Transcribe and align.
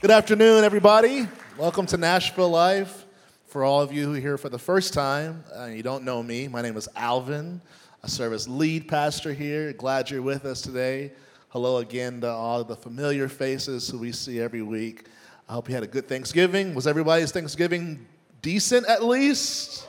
Good 0.00 0.10
afternoon, 0.10 0.64
everybody. 0.64 1.28
Welcome 1.58 1.84
to 1.84 1.98
Nashville 1.98 2.48
Life. 2.48 3.04
For 3.48 3.64
all 3.64 3.82
of 3.82 3.92
you 3.92 4.06
who 4.06 4.14
are 4.14 4.18
here 4.18 4.38
for 4.38 4.48
the 4.48 4.58
first 4.58 4.94
time, 4.94 5.44
uh, 5.54 5.66
you 5.66 5.82
don't 5.82 6.04
know 6.04 6.22
me, 6.22 6.48
my 6.48 6.62
name 6.62 6.78
is 6.78 6.88
Alvin. 6.96 7.60
I 8.02 8.06
serve 8.06 8.32
as 8.32 8.48
lead 8.48 8.88
pastor 8.88 9.34
here. 9.34 9.74
Glad 9.74 10.08
you're 10.08 10.22
with 10.22 10.46
us 10.46 10.62
today. 10.62 11.12
Hello 11.50 11.76
again 11.76 12.22
to 12.22 12.30
all 12.30 12.64
the 12.64 12.76
familiar 12.76 13.28
faces 13.28 13.90
who 13.90 13.98
we 13.98 14.10
see 14.10 14.40
every 14.40 14.62
week. 14.62 15.04
I 15.46 15.52
hope 15.52 15.68
you 15.68 15.74
had 15.74 15.84
a 15.84 15.86
good 15.86 16.08
Thanksgiving. 16.08 16.74
Was 16.74 16.86
everybody's 16.86 17.30
Thanksgiving 17.30 18.06
decent 18.40 18.86
at 18.86 19.04
least? 19.04 19.86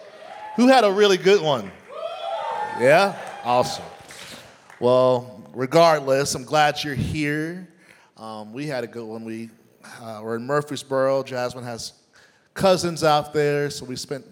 Who 0.57 0.68
had 0.68 0.84
a 0.84 0.91
really 0.91 1.16
good 1.16 1.41
one? 1.41 1.71
Yeah? 2.82 3.18
Awesome. 3.46 3.86
Well, 4.78 5.41
regardless, 5.54 6.36
I'm 6.36 6.43
glad 6.43 6.84
you're 6.84 6.96
here. 6.96 7.70
Um, 8.18 8.52
we 8.52 8.68
had 8.68 8.84
a 8.84 8.88
good 8.88 9.05
one. 9.05 9.23
We 9.23 9.50
uh, 10.02 10.21
we're 10.23 10.36
in 10.36 10.45
Murfreesboro. 10.45 11.23
Jasmine 11.23 11.64
has 11.64 11.93
cousins 12.54 13.04
out 13.04 13.33
there, 13.33 13.69
so 13.69 13.86
we 13.86 13.96
spent 13.96 14.25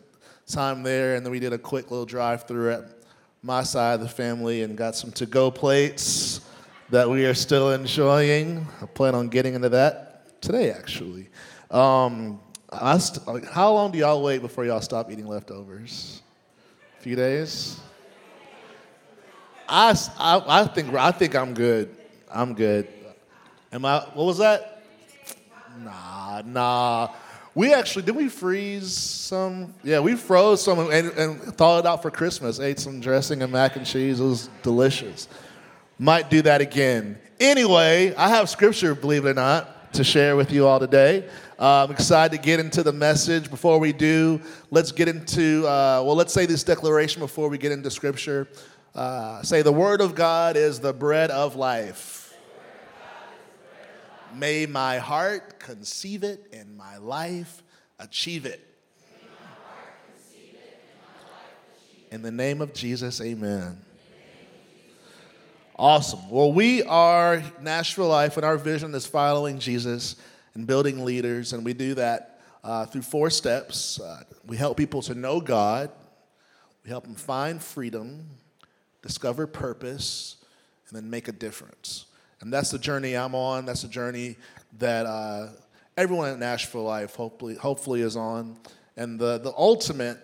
time 0.48 0.84
there, 0.84 1.16
and 1.16 1.26
then 1.26 1.32
we 1.32 1.40
did 1.40 1.54
a 1.54 1.58
quick 1.58 1.92
little 1.92 2.06
drive 2.06 2.48
through 2.48 2.72
at 2.72 2.86
my 3.42 3.64
side 3.64 3.96
of 3.96 4.02
the 4.02 4.10
family 4.10 4.64
and 4.64 4.78
got 4.78 4.96
some 4.96 5.12
to 5.12 5.26
go 5.26 5.50
plates 5.50 6.42
that 6.90 7.10
we 7.10 7.26
are 7.26 7.34
still 7.34 7.72
enjoying. 7.72 8.68
I 8.82 8.86
plan 8.88 9.16
on 9.16 9.30
getting 9.30 9.54
into 9.54 9.70
that 9.70 10.42
today, 10.42 10.72
actually. 10.72 11.30
Um, 11.72 12.40
st- 12.98 13.46
how 13.46 13.74
long 13.74 13.92
do 13.92 14.00
y'all 14.00 14.22
wait 14.24 14.42
before 14.42 14.66
y'all 14.66 14.82
stop 14.82 15.12
eating 15.12 15.28
leftovers? 15.28 16.22
A 16.98 17.02
few 17.02 17.16
days? 17.16 17.80
I, 19.68 19.96
I, 20.18 20.62
I, 20.62 20.66
think, 20.66 20.94
I 20.94 21.12
think 21.12 21.36
I'm 21.36 21.54
good. 21.54 21.96
I'm 22.32 22.56
good. 22.56 22.88
Am 23.72 23.86
I, 23.86 24.00
what 24.14 24.26
was 24.26 24.40
that? 24.40 24.79
Nah, 25.84 26.42
nah. 26.46 27.10
We 27.56 27.74
actually 27.74 28.04
did 28.04 28.16
we 28.16 28.30
freeze 28.30 28.96
some? 28.96 29.74
Yeah, 29.84 30.00
we 30.00 30.16
froze 30.16 30.62
some 30.62 30.80
and, 30.80 31.10
and 31.10 31.42
thawed 31.58 31.86
it 31.86 31.88
out 31.88 32.02
for 32.02 32.12
Christmas. 32.12 32.60
Ate 32.60 32.80
some 32.80 33.00
dressing 33.00 33.42
and 33.42 33.52
mac 33.52 33.76
and 33.76 33.86
cheese. 33.86 34.20
It 34.20 34.24
was 34.24 34.50
delicious. 34.62 35.28
Might 35.98 36.30
do 36.30 36.42
that 36.44 36.62
again. 36.62 37.18
Anyway, 37.40 38.14
I 38.16 38.30
have 38.30 38.50
scripture, 38.50 38.96
believe 38.96 39.26
it 39.26 39.30
or 39.30 39.34
not, 39.34 39.94
to 39.94 40.04
share 40.04 40.36
with 40.36 40.52
you 40.52 40.68
all 40.68 40.80
today. 40.80 41.28
Uh, 41.58 41.84
I'm 41.84 41.92
excited 41.92 42.36
to 42.38 42.42
get 42.42 42.60
into 42.60 42.84
the 42.84 42.94
message. 42.94 43.50
Before 43.50 43.80
we 43.80 43.92
do, 43.92 44.40
let's 44.72 44.92
get 44.92 45.08
into, 45.08 45.66
uh, 45.66 46.02
well, 46.06 46.16
let's 46.16 46.34
say 46.34 46.46
this 46.46 46.64
declaration 46.64 47.20
before 47.20 47.50
we 47.50 47.58
get 47.58 47.72
into 47.72 47.92
scripture. 47.92 48.48
Uh, 48.96 49.42
say, 49.42 49.62
the 49.62 49.72
word 49.74 50.00
of 50.00 50.16
God 50.16 50.56
is 50.56 50.80
the 50.80 50.94
bread 50.94 51.32
of 51.32 51.56
life. 51.56 52.19
May 54.40 54.66
my 54.68 55.00
heart 55.00 55.60
conceive 55.60 56.24
it 56.24 56.48
and 56.54 56.78
my 56.78 56.96
life 56.96 57.62
achieve 58.00 58.46
it. 58.46 58.66
In 62.10 62.22
the 62.22 62.32
name 62.32 62.62
of 62.62 62.74
Jesus, 62.74 63.20
amen. 63.20 63.82
Awesome. 65.76 66.30
Well, 66.30 66.54
we 66.54 66.84
are 66.84 67.44
Nashville 67.62 68.08
Life, 68.08 68.38
and 68.38 68.46
our 68.46 68.58
vision 68.58 68.96
is 68.96 69.06
following 69.06 69.60
Jesus 69.60 70.16
and 70.54 70.66
building 70.66 71.04
leaders, 71.04 71.52
and 71.52 71.66
we 71.66 71.74
do 71.74 71.94
that 71.96 72.40
uh, 72.64 72.86
through 72.86 73.02
four 73.02 73.30
steps. 73.30 74.00
Uh, 74.00 74.24
we 74.46 74.56
help 74.56 74.78
people 74.78 75.02
to 75.02 75.16
know 75.16 75.42
God, 75.42 75.92
we 76.86 76.90
help 76.90 77.04
them 77.04 77.16
find 77.16 77.62
freedom, 77.62 78.26
discover 79.02 79.48
purpose, 79.48 80.38
and 80.88 80.96
then 80.96 81.10
make 81.10 81.28
a 81.28 81.34
difference. 81.34 82.06
And 82.42 82.54
that's 82.54 82.72
the 82.72 82.80
journey 82.80 83.16
I'm 83.16 83.36
on. 83.36 83.66
That's 83.66 83.82
the 83.82 83.88
journey 83.88 84.38
that 84.78 85.06
uh, 85.06 85.48
everyone 85.98 86.30
at 86.30 86.40
Nashville 86.40 86.84
Life 86.84 87.16
hopefully, 87.16 87.56
hopefully 87.56 88.02
is 88.02 88.16
on. 88.16 88.58
And 88.96 89.20
the, 89.20 89.38
the 89.40 89.54
ultimate 89.58 90.18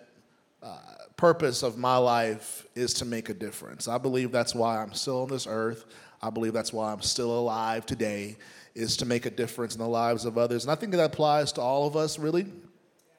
uh, 0.63 0.77
purpose 1.17 1.63
of 1.63 1.77
my 1.77 1.97
life 1.97 2.65
is 2.75 2.93
to 2.95 3.05
make 3.05 3.29
a 3.29 3.33
difference. 3.33 3.87
I 3.87 3.97
believe 3.97 4.31
that's 4.31 4.55
why 4.55 4.81
I'm 4.81 4.93
still 4.93 5.23
on 5.23 5.29
this 5.29 5.47
earth. 5.47 5.85
I 6.21 6.29
believe 6.29 6.53
that's 6.53 6.73
why 6.73 6.91
I'm 6.91 7.01
still 7.01 7.37
alive 7.37 7.85
today, 7.85 8.37
is 8.73 8.97
to 8.97 9.05
make 9.05 9.25
a 9.25 9.29
difference 9.29 9.75
in 9.75 9.81
the 9.81 9.87
lives 9.87 10.25
of 10.25 10.37
others. 10.37 10.63
And 10.63 10.71
I 10.71 10.75
think 10.75 10.91
that 10.93 11.03
applies 11.03 11.51
to 11.53 11.61
all 11.61 11.85
of 11.85 11.95
us, 11.95 12.17
really. 12.17 12.45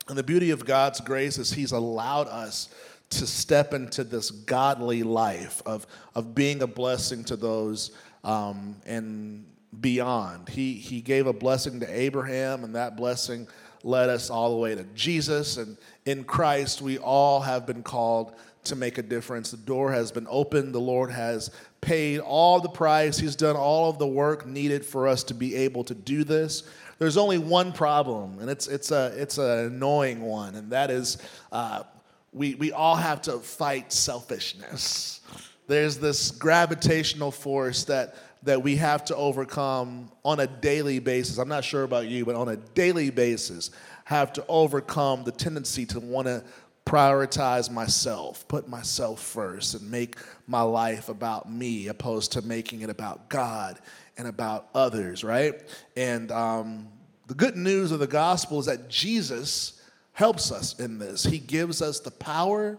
And 0.08 0.16
the 0.16 0.22
beauty 0.22 0.50
of 0.50 0.64
God's 0.64 1.00
grace 1.00 1.38
is 1.38 1.52
He's 1.52 1.72
allowed 1.72 2.28
us 2.28 2.68
to 3.10 3.26
step 3.26 3.72
into 3.72 4.02
this 4.02 4.30
godly 4.30 5.02
life 5.02 5.62
of, 5.64 5.86
of 6.14 6.34
being 6.34 6.62
a 6.62 6.66
blessing 6.66 7.22
to 7.24 7.36
those 7.36 7.92
um, 8.26 8.76
and 8.84 9.47
beyond. 9.81 10.48
He, 10.48 10.75
he 10.75 11.00
gave 11.00 11.26
a 11.26 11.32
blessing 11.32 11.81
to 11.81 11.87
Abraham, 11.88 12.64
and 12.64 12.75
that 12.75 12.97
blessing 12.97 13.47
led 13.82 14.10
us 14.10 14.28
all 14.28 14.50
the 14.50 14.56
way 14.56 14.75
to 14.75 14.84
Jesus. 14.94 15.56
And 15.56 15.78
in 16.04 16.25
Christ, 16.25 16.82
we 16.82 16.98
all 16.98 17.41
have 17.41 17.66
been 17.66 17.82
called 17.82 18.34
to 18.65 18.75
make 18.75 18.98
a 18.98 19.03
difference. 19.03 19.53
The 19.53 19.59
door 19.59 19.92
has 19.92 20.10
been 20.10 20.26
opened, 20.28 20.75
the 20.75 20.81
Lord 20.81 21.10
has 21.12 21.53
paid 21.81 22.19
all 22.19 22.59
the 22.59 22.69
price, 22.69 23.16
He's 23.16 23.36
done 23.36 23.54
all 23.54 23.88
of 23.88 23.98
the 23.98 24.06
work 24.09 24.44
needed 24.44 24.84
for 24.84 25.06
us 25.06 25.22
to 25.25 25.34
be 25.34 25.54
able 25.54 25.84
to 25.84 25.94
do 25.94 26.25
this. 26.25 26.65
There's 26.98 27.16
only 27.16 27.38
one 27.38 27.72
problem, 27.72 28.41
and 28.41 28.50
it's, 28.50 28.66
it's, 28.66 28.91
a, 28.91 29.12
it's 29.16 29.38
an 29.38 29.66
annoying 29.66 30.22
one, 30.22 30.56
and 30.56 30.72
that 30.72 30.91
is 30.91 31.19
uh, 31.53 31.84
we, 32.32 32.56
we 32.56 32.72
all 32.72 32.97
have 32.97 33.22
to 33.22 33.38
fight 33.38 33.92
selfishness 33.92 35.20
there's 35.66 35.99
this 35.99 36.31
gravitational 36.31 37.31
force 37.31 37.84
that 37.84 38.16
that 38.43 38.62
we 38.62 38.77
have 38.77 39.04
to 39.04 39.16
overcome 39.16 40.10
on 40.25 40.38
a 40.41 40.47
daily 40.47 41.00
basis. 41.00 41.38
I'm 41.38 41.49
not 41.49 41.65
sure 41.65 41.82
about 41.82 42.06
you, 42.06 42.25
but 42.25 42.37
on 42.37 42.49
a 42.49 42.56
daily 42.56 43.10
basis, 43.10 43.71
have 44.04 44.32
to 44.34 44.44
overcome 44.49 45.25
the 45.25 45.32
tendency 45.32 45.84
to 45.87 45.99
want 45.99 46.28
to 46.28 46.44
prioritize 46.87 47.69
myself, 47.69 48.47
put 48.47 48.69
myself 48.69 49.21
first, 49.21 49.75
and 49.75 49.91
make 49.91 50.16
my 50.47 50.62
life 50.62 51.09
about 51.09 51.50
me, 51.50 51.88
opposed 51.88 52.33
to 52.33 52.43
making 52.43 52.83
it 52.83 52.91
about 52.91 53.28
God 53.28 53.81
and 54.16 54.28
about 54.28 54.69
others, 54.72 55.25
right? 55.25 55.60
And 55.97 56.31
um, 56.31 56.88
the 57.27 57.34
good 57.34 57.56
news 57.56 57.91
of 57.91 57.98
the 57.98 58.06
gospel 58.06 58.60
is 58.60 58.66
that 58.66 58.88
Jesus 58.88 59.83
helps 60.12 60.53
us 60.53 60.78
in 60.78 60.98
this. 60.98 61.25
He 61.25 61.38
gives 61.41 61.83
us 61.83 61.98
the 61.98 62.12
power 62.12 62.78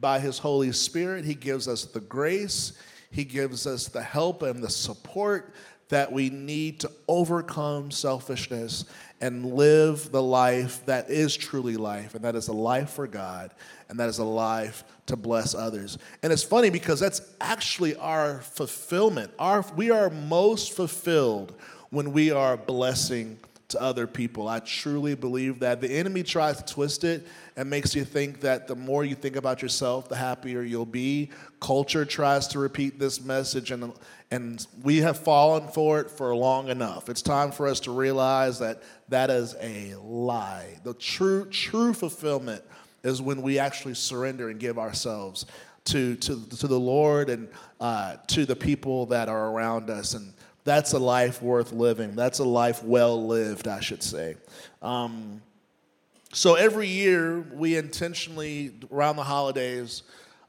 by 0.00 0.18
His 0.18 0.38
Holy 0.38 0.72
Spirit. 0.72 1.24
He 1.24 1.34
gives 1.34 1.68
us 1.68 1.84
the 1.84 2.00
grace, 2.00 2.72
He 3.10 3.24
gives 3.24 3.66
us 3.66 3.88
the 3.88 4.02
help 4.02 4.42
and 4.42 4.62
the 4.62 4.70
support 4.70 5.52
that 5.88 6.12
we 6.12 6.28
need 6.30 6.80
to 6.80 6.90
overcome 7.06 7.90
selfishness 7.90 8.84
and 9.20 9.54
live 9.54 10.12
the 10.12 10.22
life 10.22 10.84
that 10.86 11.10
is 11.10 11.36
truly 11.36 11.76
life, 11.76 12.14
and 12.14 12.24
that 12.24 12.36
is 12.36 12.48
a 12.48 12.52
life 12.52 12.90
for 12.90 13.06
God, 13.06 13.52
and 13.88 13.98
that 13.98 14.08
is 14.08 14.18
a 14.18 14.24
life 14.24 14.84
to 15.06 15.16
bless 15.16 15.54
others. 15.54 15.98
And 16.22 16.32
it's 16.32 16.42
funny 16.42 16.70
because 16.70 17.00
that's 17.00 17.22
actually 17.40 17.96
our 17.96 18.40
fulfillment. 18.42 19.32
Our, 19.38 19.64
we 19.76 19.90
are 19.90 20.10
most 20.10 20.72
fulfilled 20.72 21.54
when 21.90 22.12
we 22.12 22.30
are 22.30 22.56
blessing 22.56 23.38
to 23.68 23.82
other 23.82 24.06
people. 24.06 24.48
I 24.48 24.60
truly 24.60 25.14
believe 25.14 25.60
that. 25.60 25.80
The 25.80 25.90
enemy 25.90 26.22
tries 26.22 26.62
to 26.62 26.72
twist 26.72 27.04
it 27.04 27.26
and 27.56 27.68
makes 27.68 27.94
you 27.94 28.04
think 28.04 28.40
that 28.40 28.66
the 28.66 28.74
more 28.74 29.04
you 29.04 29.14
think 29.14 29.36
about 29.36 29.60
yourself, 29.60 30.08
the 30.08 30.16
happier 30.16 30.62
you'll 30.62 30.86
be. 30.86 31.30
Culture 31.60 32.06
tries 32.06 32.48
to 32.48 32.58
repeat 32.58 32.98
this 32.98 33.22
message, 33.22 33.70
and, 33.70 33.92
and 34.30 34.66
we 34.82 34.98
have 34.98 35.18
fallen 35.18 35.68
for 35.68 36.00
it 36.00 36.10
for 36.10 36.34
long 36.34 36.68
enough. 36.68 37.10
It's 37.10 37.20
time 37.20 37.50
for 37.50 37.66
us 37.68 37.80
to 37.80 37.90
realize 37.90 38.58
that 38.60 38.82
that 39.10 39.28
is 39.28 39.54
a 39.60 39.94
lie. 39.96 40.78
The 40.84 40.94
true, 40.94 41.44
true 41.46 41.92
fulfillment 41.92 42.64
is 43.02 43.20
when 43.20 43.42
we 43.42 43.58
actually 43.58 43.94
surrender 43.94 44.48
and 44.48 44.58
give 44.58 44.78
ourselves 44.78 45.44
to, 45.84 46.16
to, 46.16 46.46
to 46.46 46.66
the 46.66 46.80
Lord 46.80 47.30
and 47.30 47.48
uh, 47.80 48.16
to 48.28 48.44
the 48.46 48.56
people 48.56 49.06
that 49.06 49.28
are 49.28 49.50
around 49.50 49.90
us. 49.90 50.14
And 50.14 50.32
that's 50.68 50.92
a 50.92 50.98
life 50.98 51.42
worth 51.42 51.72
living. 51.72 52.14
That's 52.14 52.40
a 52.40 52.44
life 52.44 52.84
well 52.84 53.26
lived, 53.26 53.66
I 53.66 53.80
should 53.80 54.02
say. 54.02 54.36
Um, 54.82 55.40
so 56.32 56.56
every 56.56 56.88
year, 56.88 57.40
we 57.54 57.76
intentionally, 57.76 58.72
around 58.92 59.16
the 59.16 59.24
holidays, 59.24 60.02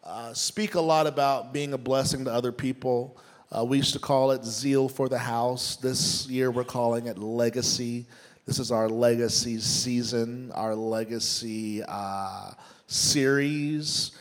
uh, 0.04 0.34
speak 0.34 0.76
a 0.76 0.82
lot 0.82 1.08
about 1.08 1.54
being 1.54 1.72
a 1.72 1.78
blessing 1.78 2.26
to 2.26 2.34
other 2.34 2.52
people. 2.52 3.18
Uh, 3.50 3.64
we 3.64 3.78
used 3.78 3.94
to 3.94 4.00
call 4.00 4.32
it 4.32 4.44
Zeal 4.44 4.90
for 4.90 5.08
the 5.08 5.18
House. 5.18 5.78
This 5.78 6.28
year, 6.28 6.52
we're 6.52 6.66
calling 6.66 7.08
it 7.08 7.18
Legacy. 7.18 8.06
This 8.46 8.60
is 8.60 8.72
our 8.72 8.90
legacy 8.90 9.60
season, 9.60 10.52
our 10.54 10.76
legacy 10.76 11.82
uh, 11.88 12.52
series. 12.88 14.12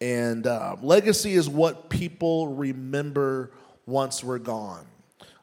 And 0.00 0.46
uh, 0.46 0.76
legacy 0.82 1.32
is 1.32 1.48
what 1.48 1.90
people 1.90 2.48
remember 2.48 3.50
once 3.86 4.22
we're 4.22 4.38
gone. 4.38 4.86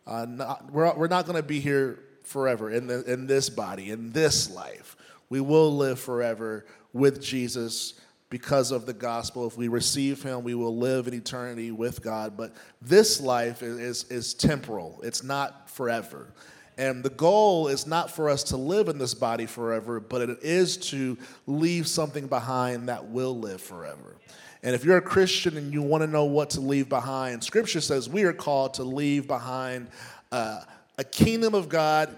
Uh, 0.07 0.25
not, 0.27 0.71
we're, 0.71 0.93
we're 0.95 1.07
not 1.07 1.25
going 1.25 1.35
to 1.35 1.47
be 1.47 1.59
here 1.59 1.99
forever 2.23 2.69
in, 2.69 2.87
the, 2.87 3.03
in 3.11 3.27
this 3.27 3.49
body, 3.49 3.89
in 3.91 4.11
this 4.11 4.49
life. 4.49 4.95
We 5.29 5.41
will 5.41 5.75
live 5.75 5.99
forever 5.99 6.65
with 6.93 7.21
Jesus 7.21 7.95
because 8.29 8.71
of 8.71 8.85
the 8.85 8.93
gospel. 8.93 9.47
If 9.47 9.57
we 9.57 9.67
receive 9.67 10.21
him, 10.21 10.43
we 10.43 10.55
will 10.55 10.75
live 10.77 11.07
in 11.07 11.13
eternity 11.13 11.71
with 11.71 12.01
God. 12.01 12.37
But 12.37 12.53
this 12.81 13.21
life 13.21 13.63
is, 13.63 13.79
is, 13.79 14.03
is 14.11 14.33
temporal, 14.33 14.99
it's 15.03 15.23
not 15.23 15.69
forever. 15.69 16.33
And 16.77 17.03
the 17.03 17.09
goal 17.09 17.69
is 17.69 17.87
not 17.87 18.11
for 18.11 18.29
us 18.29 18.43
to 18.45 18.57
live 18.57 18.89
in 18.89 18.97
this 18.97 19.13
body 19.13 19.45
forever, 19.45 20.01
but 20.01 20.29
it 20.29 20.39
is 20.41 20.75
to 20.89 21.17
leave 21.47 21.87
something 21.87 22.27
behind 22.27 22.89
that 22.89 23.07
will 23.07 23.39
live 23.39 23.61
forever. 23.61 24.17
And 24.65 24.73
if 24.73 24.83
you're 24.83 24.97
a 24.97 25.01
Christian 25.01 25.57
and 25.57 25.71
you 25.71 25.83
want 25.83 26.01
to 26.01 26.07
know 26.07 26.25
what 26.25 26.49
to 26.51 26.59
leave 26.59 26.89
behind, 26.89 27.43
Scripture 27.43 27.79
says 27.79 28.09
we 28.09 28.23
are 28.23 28.33
called 28.33 28.73
to 28.73 28.83
leave 28.83 29.27
behind 29.27 29.89
uh, 30.31 30.61
a 30.97 31.03
kingdom 31.03 31.53
of 31.53 31.69
God 31.69 32.09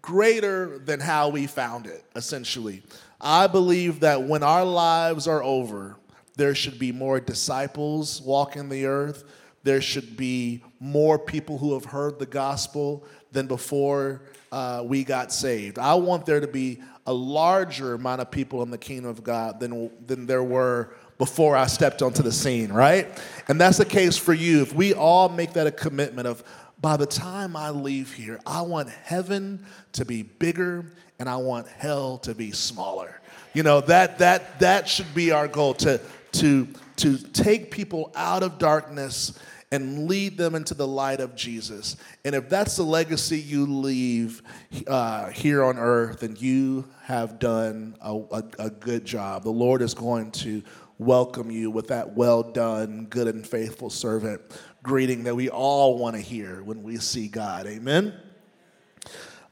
greater 0.00 0.78
than 0.78 1.00
how 1.00 1.28
we 1.30 1.48
found 1.48 1.88
it, 1.88 2.04
essentially. 2.14 2.84
I 3.20 3.48
believe 3.48 3.98
that 4.00 4.22
when 4.22 4.44
our 4.44 4.64
lives 4.64 5.26
are 5.26 5.42
over, 5.42 5.96
there 6.36 6.54
should 6.54 6.78
be 6.78 6.92
more 6.92 7.18
disciples 7.18 8.22
walking 8.22 8.68
the 8.68 8.86
earth. 8.86 9.24
There 9.64 9.80
should 9.80 10.16
be 10.16 10.62
more 10.78 11.18
people 11.18 11.58
who 11.58 11.74
have 11.74 11.86
heard 11.86 12.20
the 12.20 12.26
gospel 12.26 13.04
than 13.32 13.48
before 13.48 14.22
uh, 14.52 14.84
we 14.86 15.02
got 15.02 15.32
saved. 15.32 15.80
I 15.80 15.94
want 15.94 16.26
there 16.26 16.40
to 16.40 16.46
be 16.46 16.80
a 17.06 17.12
larger 17.12 17.94
amount 17.94 18.20
of 18.20 18.30
people 18.30 18.62
in 18.62 18.70
the 18.70 18.78
kingdom 18.78 19.10
of 19.10 19.24
God 19.24 19.58
than, 19.58 19.90
than 20.06 20.26
there 20.26 20.44
were 20.44 20.94
before 21.22 21.54
I 21.56 21.68
stepped 21.68 22.02
onto 22.02 22.20
the 22.20 22.32
scene, 22.32 22.72
right? 22.72 23.06
And 23.46 23.60
that's 23.60 23.78
the 23.78 23.84
case 23.84 24.16
for 24.16 24.34
you. 24.34 24.60
If 24.60 24.74
we 24.74 24.92
all 24.92 25.28
make 25.28 25.52
that 25.52 25.68
a 25.68 25.70
commitment 25.70 26.26
of, 26.26 26.42
by 26.80 26.96
the 26.96 27.06
time 27.06 27.54
I 27.54 27.70
leave 27.70 28.12
here, 28.12 28.40
I 28.44 28.62
want 28.62 28.88
heaven 28.88 29.64
to 29.92 30.04
be 30.04 30.24
bigger 30.24 30.84
and 31.20 31.28
I 31.28 31.36
want 31.36 31.68
hell 31.68 32.18
to 32.18 32.34
be 32.34 32.50
smaller. 32.50 33.20
You 33.54 33.62
know, 33.62 33.80
that 33.82 34.18
that 34.18 34.58
that 34.58 34.88
should 34.88 35.14
be 35.14 35.30
our 35.30 35.46
goal 35.46 35.74
to 35.74 36.00
to 36.32 36.66
to 36.96 37.18
take 37.18 37.70
people 37.70 38.10
out 38.16 38.42
of 38.42 38.58
darkness 38.58 39.38
and 39.72 40.06
lead 40.06 40.36
them 40.36 40.54
into 40.54 40.74
the 40.74 40.86
light 40.86 41.20
of 41.20 41.34
Jesus. 41.34 41.96
And 42.26 42.34
if 42.34 42.48
that's 42.50 42.76
the 42.76 42.82
legacy 42.82 43.40
you 43.40 43.64
leave 43.64 44.42
uh, 44.86 45.30
here 45.30 45.64
on 45.64 45.78
earth, 45.78 46.20
then 46.20 46.36
you 46.38 46.84
have 47.04 47.38
done 47.38 47.96
a, 48.02 48.12
a, 48.12 48.44
a 48.58 48.70
good 48.70 49.06
job. 49.06 49.44
The 49.44 49.50
Lord 49.50 49.80
is 49.80 49.94
going 49.94 50.30
to 50.32 50.62
welcome 51.04 51.50
you 51.50 51.70
with 51.70 51.88
that 51.88 52.14
well 52.14 52.42
done, 52.42 53.06
good 53.06 53.28
and 53.28 53.46
faithful 53.46 53.90
servant 53.90 54.40
greeting 54.82 55.24
that 55.24 55.34
we 55.34 55.48
all 55.48 55.98
want 55.98 56.16
to 56.16 56.22
hear 56.22 56.62
when 56.62 56.82
we 56.82 56.96
see 56.96 57.28
God. 57.28 57.66
Amen. 57.66 58.14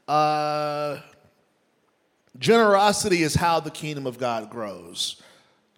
Uh, 0.07 0.99
generosity 2.37 3.23
is 3.23 3.33
how 3.35 3.59
the 3.59 3.71
kingdom 3.71 4.05
of 4.05 4.17
God 4.17 4.49
grows 4.49 5.21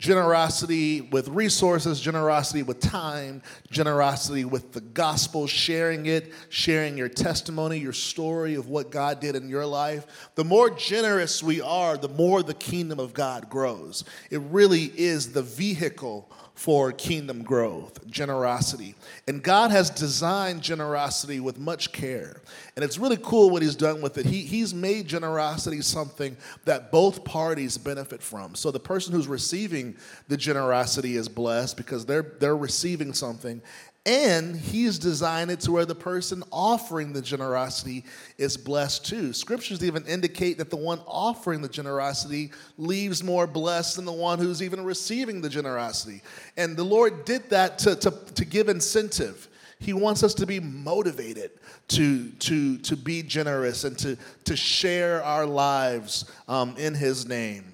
generosity 0.03 0.99
with 0.99 1.29
resources, 1.29 2.01
generosity 2.01 2.61
with 2.61 2.81
time, 2.81 3.41
generosity 3.71 4.43
with 4.43 4.73
the 4.73 4.81
gospel, 4.81 5.47
sharing 5.47 6.07
it, 6.07 6.33
sharing 6.49 6.97
your 6.97 7.07
testimony, 7.07 7.77
your 7.77 7.93
story 7.93 8.55
of 8.55 8.67
what 8.67 8.91
God 8.91 9.21
did 9.21 9.37
in 9.37 9.47
your 9.47 9.65
life. 9.65 10.29
The 10.35 10.43
more 10.43 10.69
generous 10.71 11.41
we 11.41 11.61
are, 11.61 11.95
the 11.95 12.09
more 12.09 12.43
the 12.43 12.53
kingdom 12.53 12.99
of 12.99 13.13
God 13.13 13.49
grows. 13.49 14.03
It 14.29 14.41
really 14.41 14.91
is 14.97 15.31
the 15.31 15.41
vehicle 15.41 16.29
for 16.53 16.91
kingdom 16.91 17.43
growth, 17.43 18.05
generosity. 18.07 18.95
And 19.27 19.41
God 19.41 19.71
has 19.71 19.89
designed 19.89 20.61
generosity 20.61 21.39
with 21.39 21.57
much 21.57 21.91
care. 21.91 22.41
And 22.75 22.85
it's 22.85 22.97
really 22.97 23.17
cool 23.21 23.49
what 23.49 23.61
He's 23.63 23.75
done 23.75 24.01
with 24.01 24.17
it. 24.17 24.25
He, 24.25 24.41
he's 24.41 24.73
made 24.73 25.07
generosity 25.07 25.81
something 25.81 26.37
that 26.65 26.91
both 26.91 27.23
parties 27.23 27.77
benefit 27.77 28.21
from. 28.21 28.53
So 28.55 28.69
the 28.69 28.79
person 28.79 29.13
who's 29.13 29.27
receiving 29.27 29.97
the 30.27 30.37
generosity 30.37 31.17
is 31.17 31.27
blessed 31.27 31.75
because 31.75 32.05
they're, 32.05 32.33
they're 32.39 32.57
receiving 32.57 33.13
something. 33.13 33.61
And 34.05 34.57
he's 34.57 34.99
designed 34.99 35.49
it 35.49 35.61
to 35.61 35.71
where 35.71 35.85
the 35.85 35.95
person 35.95 36.43
offering 36.51 37.13
the 37.13 37.21
generosity 37.21 38.03
is 38.37 38.57
blessed 38.57 39.05
too. 39.05 39.31
Scriptures 39.31 39.81
even 39.81 40.05
indicate 40.05 40.57
that 40.57 40.69
the 40.69 40.75
one 40.75 40.99
offering 41.07 41.61
the 41.61 41.69
generosity 41.69 42.51
leaves 42.77 43.23
more 43.23 43.47
blessed 43.47 43.95
than 43.95 44.03
the 44.03 44.11
one 44.11 44.39
who's 44.39 44.61
even 44.61 44.83
receiving 44.83 45.39
the 45.39 45.47
generosity. 45.47 46.21
And 46.57 46.75
the 46.75 46.83
Lord 46.83 47.23
did 47.23 47.49
that 47.51 47.77
to, 47.79 47.95
to, 47.95 48.11
to 48.11 48.43
give 48.43 48.67
incentive. 48.67 49.47
He 49.79 49.93
wants 49.93 50.21
us 50.21 50.33
to 50.35 50.45
be 50.45 50.59
motivated 50.59 51.51
to, 51.89 52.29
to, 52.29 52.77
to 52.79 52.97
be 52.97 53.23
generous 53.23 53.85
and 53.85 53.97
to, 53.99 54.17
to 54.43 54.57
share 54.57 55.23
our 55.23 55.45
lives 55.45 56.29
um, 56.49 56.75
in 56.77 56.93
His 56.93 57.25
name. 57.25 57.65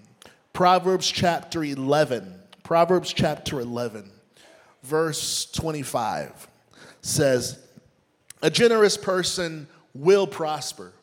Proverbs 0.54 1.10
chapter 1.10 1.64
11. 1.64 2.36
Proverbs 2.64 3.14
chapter 3.14 3.60
11 3.62 4.12
verse 4.84 5.46
25 5.52 6.48
says, 7.02 7.60
A 8.42 8.50
generous 8.50 8.98
person 8.98 9.68
will 9.94 10.28
prosper. 10.28 10.94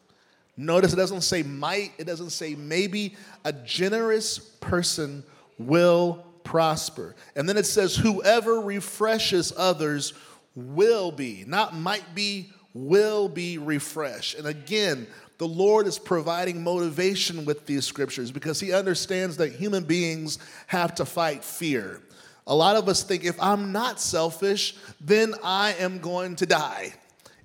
Notice 0.57 0.93
it 0.93 0.97
doesn't 0.97 1.21
say 1.23 1.43
might, 1.43 1.93
it 1.99 2.05
doesn't 2.05 2.31
say 2.31 2.55
maybe. 2.55 3.17
A 3.45 3.53
generous 3.53 4.39
person 4.39 5.23
will 5.59 6.25
prosper. 6.45 7.15
And 7.35 7.49
then 7.49 7.57
it 7.57 7.67
says, 7.67 7.97
Whoever 7.97 8.61
refreshes 8.61 9.53
others 9.57 10.15
will 10.55 11.13
be, 11.13 11.45
not 11.47 11.75
might 11.75 12.15
be, 12.15 12.51
will 12.73 13.29
be 13.29 13.59
refreshed. 13.59 14.39
And 14.39 14.47
again, 14.47 15.07
the 15.39 15.47
Lord 15.49 15.87
is 15.87 15.99
providing 15.99 16.63
motivation 16.63 17.45
with 17.45 17.67
these 17.67 17.85
scriptures 17.85 18.31
because 18.31 18.59
He 18.59 18.73
understands 18.73 19.37
that 19.37 19.53
human 19.53 19.85
beings 19.85 20.39
have 20.67 20.95
to 20.95 21.05
fight 21.05 21.45
fear. 21.45 22.01
A 22.47 22.55
lot 22.55 22.77
of 22.77 22.89
us 22.89 23.03
think 23.03 23.25
if 23.25 23.41
I'm 23.43 23.73
not 23.73 24.01
selfish, 24.01 24.77
then 25.01 25.35
I 25.43 25.75
am 25.75 25.99
going 25.99 26.37
to 26.37 26.47
die. 26.47 26.95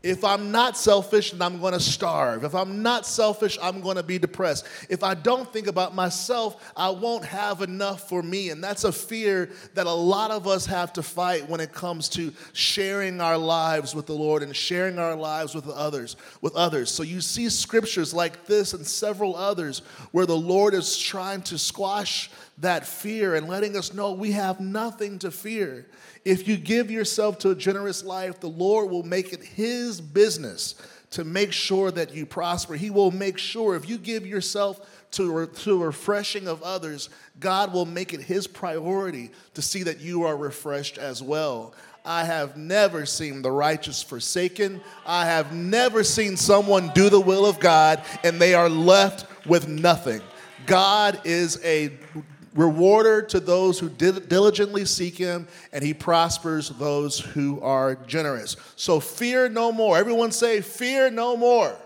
If 0.03 0.23
I'm 0.23 0.51
not 0.51 0.77
selfish, 0.77 1.29
then 1.31 1.43
I'm 1.43 1.59
going 1.59 1.73
to 1.73 1.79
starve. 1.79 2.43
If 2.43 2.55
I'm 2.55 2.81
not 2.81 3.05
selfish, 3.05 3.59
I'm 3.61 3.81
going 3.81 3.97
to 3.97 4.03
be 4.03 4.17
depressed. 4.17 4.65
If 4.89 5.03
I 5.03 5.13
don't 5.13 5.51
think 5.53 5.67
about 5.67 5.93
myself, 5.93 6.73
I 6.75 6.89
won't 6.89 7.23
have 7.25 7.61
enough 7.61 8.09
for 8.09 8.23
me. 8.23 8.49
And 8.49 8.63
that's 8.63 8.83
a 8.83 8.91
fear 8.91 9.51
that 9.75 9.85
a 9.85 9.93
lot 9.93 10.31
of 10.31 10.47
us 10.47 10.65
have 10.65 10.91
to 10.93 11.03
fight 11.03 11.47
when 11.47 11.59
it 11.59 11.71
comes 11.71 12.09
to 12.09 12.33
sharing 12.53 13.21
our 13.21 13.37
lives 13.37 13.93
with 13.93 14.07
the 14.07 14.15
Lord 14.15 14.41
and 14.41 14.55
sharing 14.55 14.97
our 14.97 15.15
lives 15.15 15.53
with 15.53 15.67
others, 15.69 16.15
with 16.41 16.55
others. 16.55 16.89
So 16.89 17.03
you 17.03 17.21
see 17.21 17.47
scriptures 17.49 18.11
like 18.11 18.47
this 18.47 18.73
and 18.73 18.85
several 18.85 19.35
others 19.35 19.83
where 20.13 20.25
the 20.25 20.37
Lord 20.37 20.73
is 20.73 20.97
trying 20.97 21.43
to 21.43 21.59
squash 21.59 22.31
that 22.61 22.85
fear 22.85 23.35
and 23.35 23.47
letting 23.47 23.75
us 23.75 23.93
know 23.93 24.11
we 24.11 24.31
have 24.31 24.59
nothing 24.59 25.19
to 25.19 25.31
fear. 25.31 25.87
If 26.23 26.47
you 26.47 26.57
give 26.57 26.89
yourself 26.89 27.39
to 27.39 27.49
a 27.49 27.55
generous 27.55 28.03
life, 28.03 28.39
the 28.39 28.47
Lord 28.47 28.89
will 28.89 29.03
make 29.03 29.33
it 29.33 29.43
His 29.43 29.99
business 29.99 30.75
to 31.11 31.23
make 31.23 31.51
sure 31.51 31.91
that 31.91 32.13
you 32.13 32.25
prosper. 32.25 32.75
He 32.75 32.89
will 32.89 33.11
make 33.11 33.37
sure 33.37 33.75
if 33.75 33.89
you 33.89 33.97
give 33.97 34.25
yourself 34.25 34.87
to, 35.11 35.47
to 35.47 35.83
refreshing 35.83 36.47
of 36.47 36.63
others, 36.63 37.09
God 37.39 37.73
will 37.73 37.85
make 37.85 38.13
it 38.13 38.21
His 38.21 38.47
priority 38.47 39.31
to 39.55 39.61
see 39.61 39.83
that 39.83 39.99
you 39.99 40.23
are 40.23 40.37
refreshed 40.37 40.97
as 40.97 41.21
well. 41.21 41.73
I 42.05 42.23
have 42.23 42.57
never 42.57 43.05
seen 43.05 43.41
the 43.41 43.51
righteous 43.51 44.01
forsaken. 44.01 44.81
I 45.05 45.25
have 45.25 45.53
never 45.53 46.03
seen 46.03 46.37
someone 46.37 46.91
do 46.95 47.09
the 47.09 47.19
will 47.19 47.45
of 47.45 47.59
God 47.59 48.03
and 48.23 48.39
they 48.39 48.53
are 48.53 48.69
left 48.69 49.25
with 49.45 49.67
nothing. 49.67 50.21
God 50.65 51.21
is 51.25 51.59
a 51.63 51.91
rewarder 52.53 53.21
to 53.21 53.39
those 53.39 53.79
who 53.79 53.89
diligently 53.89 54.85
seek 54.85 55.17
him, 55.17 55.47
and 55.71 55.83
he 55.83 55.93
prospers 55.93 56.69
those 56.69 57.19
who 57.19 57.59
are 57.61 57.95
generous. 57.95 58.57
So 58.75 58.99
fear 58.99 59.49
no 59.49 59.71
more. 59.71 59.97
Everyone 59.97 60.31
say, 60.31 60.61
Fear 60.61 61.11
no 61.11 61.37
more. 61.37 61.69
Fear 61.69 61.77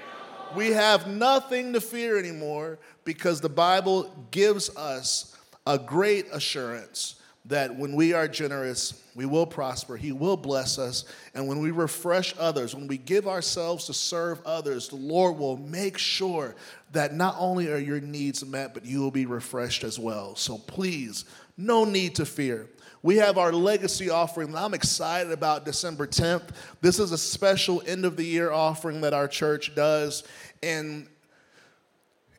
no 0.00 0.46
more. 0.46 0.56
We 0.56 0.70
have 0.72 1.06
nothing 1.06 1.72
to 1.74 1.80
fear 1.80 2.18
anymore 2.18 2.78
because 3.04 3.40
the 3.40 3.48
Bible 3.48 4.12
gives 4.30 4.74
us 4.76 5.36
a 5.66 5.78
great 5.78 6.26
assurance 6.32 7.17
that 7.48 7.74
when 7.74 7.94
we 7.94 8.12
are 8.12 8.28
generous, 8.28 9.02
we 9.14 9.24
will 9.24 9.46
prosper. 9.46 9.96
He 9.96 10.12
will 10.12 10.36
bless 10.36 10.78
us. 10.78 11.04
And 11.34 11.48
when 11.48 11.60
we 11.60 11.70
refresh 11.70 12.34
others, 12.38 12.74
when 12.74 12.86
we 12.86 12.98
give 12.98 13.26
ourselves 13.26 13.86
to 13.86 13.94
serve 13.94 14.40
others, 14.44 14.88
the 14.88 14.96
Lord 14.96 15.38
will 15.38 15.56
make 15.56 15.96
sure 15.96 16.54
that 16.92 17.14
not 17.14 17.34
only 17.38 17.70
are 17.72 17.78
your 17.78 18.00
needs 18.00 18.44
met, 18.44 18.74
but 18.74 18.84
you 18.84 19.00
will 19.00 19.10
be 19.10 19.24
refreshed 19.24 19.82
as 19.82 19.98
well. 19.98 20.36
So 20.36 20.58
please, 20.58 21.24
no 21.56 21.84
need 21.84 22.14
to 22.16 22.26
fear. 22.26 22.68
We 23.02 23.16
have 23.16 23.38
our 23.38 23.52
legacy 23.52 24.10
offering. 24.10 24.54
I'm 24.54 24.74
excited 24.74 25.32
about 25.32 25.64
December 25.64 26.06
10th. 26.06 26.50
This 26.82 26.98
is 26.98 27.12
a 27.12 27.18
special 27.18 27.82
end 27.86 28.04
of 28.04 28.16
the 28.16 28.24
year 28.24 28.52
offering 28.52 29.00
that 29.02 29.14
our 29.14 29.28
church 29.28 29.74
does. 29.74 30.24
And 30.62 31.06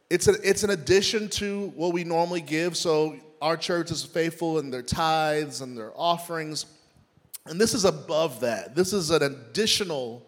it's, 0.10 0.28
a, 0.28 0.36
it's 0.48 0.64
an 0.64 0.70
addition 0.70 1.30
to 1.30 1.74
what 1.76 1.94
we 1.94 2.04
normally 2.04 2.42
give. 2.42 2.78
So 2.78 3.16
our 3.42 3.58
church 3.58 3.92
is 3.92 4.04
faithful 4.04 4.60
in 4.60 4.70
their 4.70 4.82
tithes 4.82 5.62
and 5.62 5.78
their 5.78 5.92
offerings. 5.96 6.66
And 7.46 7.60
this 7.60 7.74
is 7.74 7.86
above 7.86 8.42
that. 8.42 8.76
This 8.76 8.94
is 8.94 9.10
an 9.10 9.24
additional 9.24 10.26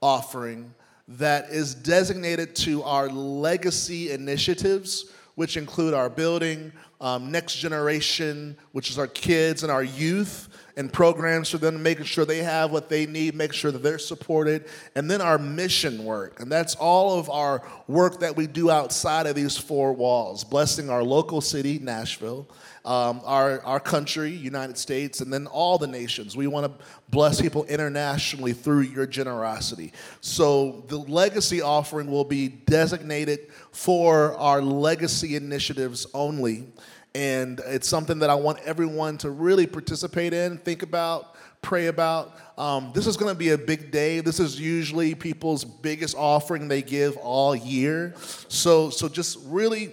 offering 0.00 0.74
that 1.08 1.50
is 1.50 1.74
designated 1.74 2.54
to 2.56 2.82
our 2.84 3.08
legacy 3.08 4.10
initiatives, 4.10 5.12
which 5.34 5.56
include 5.56 5.94
our 5.94 6.08
building, 6.08 6.72
um, 7.02 7.32
next 7.32 7.56
generation, 7.56 8.56
which 8.70 8.88
is 8.88 8.98
our 8.98 9.08
kids 9.08 9.64
and 9.64 9.72
our 9.72 9.82
youth, 9.82 10.48
and 10.76 10.90
programs 10.90 11.50
for 11.50 11.58
them, 11.58 11.82
making 11.82 12.04
sure 12.04 12.24
they 12.24 12.38
have 12.38 12.70
what 12.70 12.88
they 12.88 13.04
need, 13.04 13.34
making 13.34 13.52
sure 13.52 13.70
that 13.72 13.82
they're 13.82 13.98
supported, 13.98 14.64
and 14.94 15.10
then 15.10 15.20
our 15.20 15.36
mission 15.36 16.04
work. 16.04 16.40
And 16.40 16.50
that's 16.50 16.74
all 16.76 17.18
of 17.18 17.28
our 17.28 17.62
work 17.88 18.20
that 18.20 18.36
we 18.36 18.46
do 18.46 18.70
outside 18.70 19.26
of 19.26 19.34
these 19.34 19.58
four 19.58 19.92
walls, 19.92 20.44
blessing 20.44 20.88
our 20.88 21.02
local 21.02 21.40
city, 21.40 21.78
Nashville, 21.78 22.46
um, 22.84 23.20
our, 23.24 23.60
our 23.62 23.78
country, 23.80 24.30
United 24.30 24.76
States, 24.76 25.20
and 25.20 25.32
then 25.32 25.46
all 25.46 25.78
the 25.78 25.86
nations. 25.86 26.36
We 26.36 26.46
want 26.46 26.66
to 26.66 26.84
bless 27.10 27.40
people 27.40 27.64
internationally 27.64 28.52
through 28.52 28.80
your 28.80 29.06
generosity. 29.06 29.92
So 30.20 30.84
the 30.88 30.98
legacy 30.98 31.62
offering 31.62 32.10
will 32.10 32.24
be 32.24 32.48
designated 32.48 33.48
for 33.70 34.36
our 34.36 34.60
legacy 34.60 35.36
initiatives 35.36 36.06
only. 36.12 36.66
And 37.14 37.60
it's 37.66 37.88
something 37.88 38.18
that 38.20 38.30
I 38.30 38.34
want 38.34 38.58
everyone 38.60 39.18
to 39.18 39.30
really 39.30 39.66
participate 39.66 40.32
in, 40.32 40.58
think 40.58 40.82
about, 40.82 41.36
pray 41.60 41.86
about. 41.86 42.36
Um, 42.58 42.90
this 42.94 43.06
is 43.06 43.16
going 43.16 43.32
to 43.32 43.38
be 43.38 43.50
a 43.50 43.58
big 43.58 43.90
day. 43.90 44.20
This 44.20 44.40
is 44.40 44.58
usually 44.58 45.14
people's 45.14 45.64
biggest 45.64 46.16
offering 46.16 46.68
they 46.68 46.82
give 46.82 47.16
all 47.18 47.54
year. 47.54 48.14
So, 48.48 48.90
so 48.90 49.08
just 49.08 49.38
really 49.44 49.92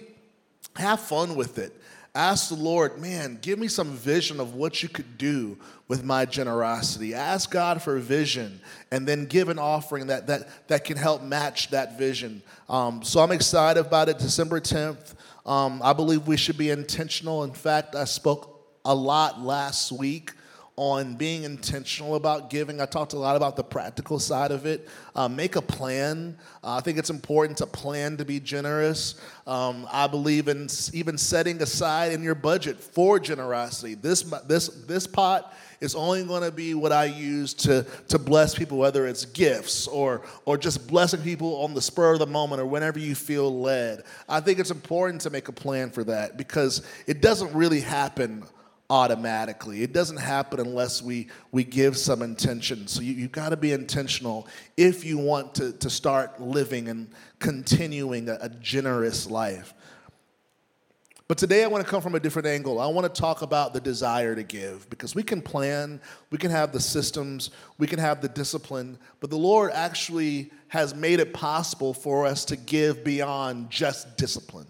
have 0.76 1.00
fun 1.00 1.36
with 1.36 1.58
it. 1.58 1.76
Ask 2.14 2.48
the 2.48 2.56
Lord, 2.56 3.00
man, 3.00 3.38
give 3.40 3.58
me 3.58 3.68
some 3.68 3.92
vision 3.92 4.40
of 4.40 4.54
what 4.54 4.82
you 4.82 4.88
could 4.88 5.16
do 5.16 5.56
with 5.86 6.02
my 6.02 6.24
generosity. 6.24 7.14
Ask 7.14 7.52
God 7.52 7.80
for 7.82 7.96
a 7.96 8.00
vision 8.00 8.60
and 8.90 9.06
then 9.06 9.26
give 9.26 9.48
an 9.48 9.60
offering 9.60 10.08
that, 10.08 10.26
that, 10.26 10.68
that 10.68 10.84
can 10.84 10.96
help 10.96 11.22
match 11.22 11.70
that 11.70 11.96
vision. 11.98 12.42
Um, 12.68 13.04
so 13.04 13.20
I'm 13.20 13.30
excited 13.30 13.80
about 13.80 14.08
it. 14.08 14.18
December 14.18 14.60
10th. 14.60 15.14
Um, 15.46 15.80
I 15.84 15.92
believe 15.92 16.26
we 16.26 16.36
should 16.36 16.58
be 16.58 16.70
intentional. 16.70 17.44
In 17.44 17.52
fact, 17.52 17.94
I 17.94 18.04
spoke 18.04 18.60
a 18.84 18.94
lot 18.94 19.40
last 19.40 19.92
week 19.92 20.32
on 20.80 21.14
being 21.14 21.42
intentional 21.42 22.14
about 22.14 22.48
giving. 22.48 22.80
I 22.80 22.86
talked 22.86 23.12
a 23.12 23.18
lot 23.18 23.36
about 23.36 23.54
the 23.54 23.62
practical 23.62 24.18
side 24.18 24.50
of 24.50 24.64
it. 24.64 24.88
Uh, 25.14 25.28
make 25.28 25.56
a 25.56 25.60
plan. 25.60 26.38
Uh, 26.64 26.76
I 26.76 26.80
think 26.80 26.96
it's 26.96 27.10
important 27.10 27.58
to 27.58 27.66
plan 27.66 28.16
to 28.16 28.24
be 28.24 28.40
generous. 28.40 29.20
Um, 29.46 29.86
I 29.92 30.06
believe 30.06 30.48
in 30.48 30.68
even 30.94 31.18
setting 31.18 31.60
aside 31.60 32.12
in 32.12 32.22
your 32.22 32.34
budget 32.34 32.80
for 32.80 33.20
generosity. 33.20 33.94
This 33.94 34.22
this 34.46 34.68
this 34.68 35.06
pot 35.06 35.54
is 35.82 35.94
only 35.94 36.24
going 36.24 36.44
to 36.44 36.50
be 36.50 36.72
what 36.72 36.92
I 36.92 37.04
use 37.04 37.52
to, 37.54 37.86
to 38.08 38.18
bless 38.18 38.54
people, 38.54 38.78
whether 38.78 39.06
it's 39.06 39.26
gifts 39.26 39.86
or, 39.86 40.22
or 40.44 40.58
just 40.58 40.86
blessing 40.86 41.22
people 41.22 41.62
on 41.62 41.72
the 41.72 41.80
spur 41.80 42.12
of 42.12 42.18
the 42.18 42.26
moment 42.26 42.60
or 42.60 42.66
whenever 42.66 42.98
you 42.98 43.14
feel 43.14 43.60
led. 43.60 44.04
I 44.28 44.40
think 44.40 44.58
it's 44.58 44.70
important 44.70 45.22
to 45.22 45.30
make 45.30 45.48
a 45.48 45.52
plan 45.52 45.90
for 45.90 46.04
that 46.04 46.36
because 46.36 46.86
it 47.06 47.22
doesn't 47.22 47.54
really 47.54 47.80
happen 47.80 48.44
automatically. 48.90 49.82
It 49.82 49.92
doesn't 49.92 50.18
happen 50.18 50.58
unless 50.60 51.00
we, 51.00 51.28
we 51.52 51.62
give 51.62 51.96
some 51.96 52.20
intention. 52.20 52.88
So 52.88 53.00
you, 53.00 53.14
you've 53.14 53.32
got 53.32 53.50
to 53.50 53.56
be 53.56 53.72
intentional 53.72 54.48
if 54.76 55.04
you 55.04 55.16
want 55.16 55.54
to, 55.54 55.72
to 55.74 55.88
start 55.88 56.40
living 56.40 56.88
and 56.88 57.08
continuing 57.38 58.28
a, 58.28 58.38
a 58.42 58.48
generous 58.48 59.30
life. 59.30 59.72
But 61.28 61.38
today 61.38 61.62
I 61.62 61.68
want 61.68 61.84
to 61.84 61.88
come 61.88 62.02
from 62.02 62.16
a 62.16 62.20
different 62.20 62.48
angle. 62.48 62.80
I 62.80 62.88
want 62.88 63.14
to 63.14 63.20
talk 63.20 63.42
about 63.42 63.72
the 63.72 63.80
desire 63.80 64.34
to 64.34 64.42
give 64.42 64.90
because 64.90 65.14
we 65.14 65.22
can 65.22 65.40
plan, 65.40 66.00
we 66.30 66.38
can 66.38 66.50
have 66.50 66.72
the 66.72 66.80
systems, 66.80 67.50
we 67.78 67.86
can 67.86 68.00
have 68.00 68.20
the 68.20 68.28
discipline, 68.28 68.98
but 69.20 69.30
the 69.30 69.38
Lord 69.38 69.70
actually 69.70 70.50
has 70.66 70.92
made 70.92 71.20
it 71.20 71.32
possible 71.32 71.94
for 71.94 72.26
us 72.26 72.44
to 72.46 72.56
give 72.56 73.04
beyond 73.04 73.70
just 73.70 74.16
discipline, 74.16 74.66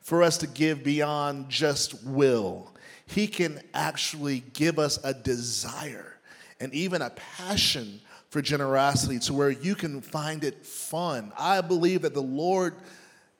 for 0.00 0.24
us 0.24 0.36
to 0.38 0.48
give 0.48 0.82
beyond 0.82 1.48
just 1.48 2.02
will. 2.02 2.74
He 3.14 3.26
can 3.26 3.60
actually 3.74 4.44
give 4.52 4.78
us 4.78 4.98
a 5.02 5.12
desire 5.12 6.16
and 6.60 6.72
even 6.72 7.02
a 7.02 7.10
passion 7.10 8.00
for 8.28 8.40
generosity 8.40 9.18
to 9.18 9.34
where 9.34 9.50
you 9.50 9.74
can 9.74 10.00
find 10.00 10.44
it 10.44 10.64
fun. 10.64 11.32
I 11.36 11.60
believe 11.60 12.02
that 12.02 12.14
the 12.14 12.22
Lord 12.22 12.74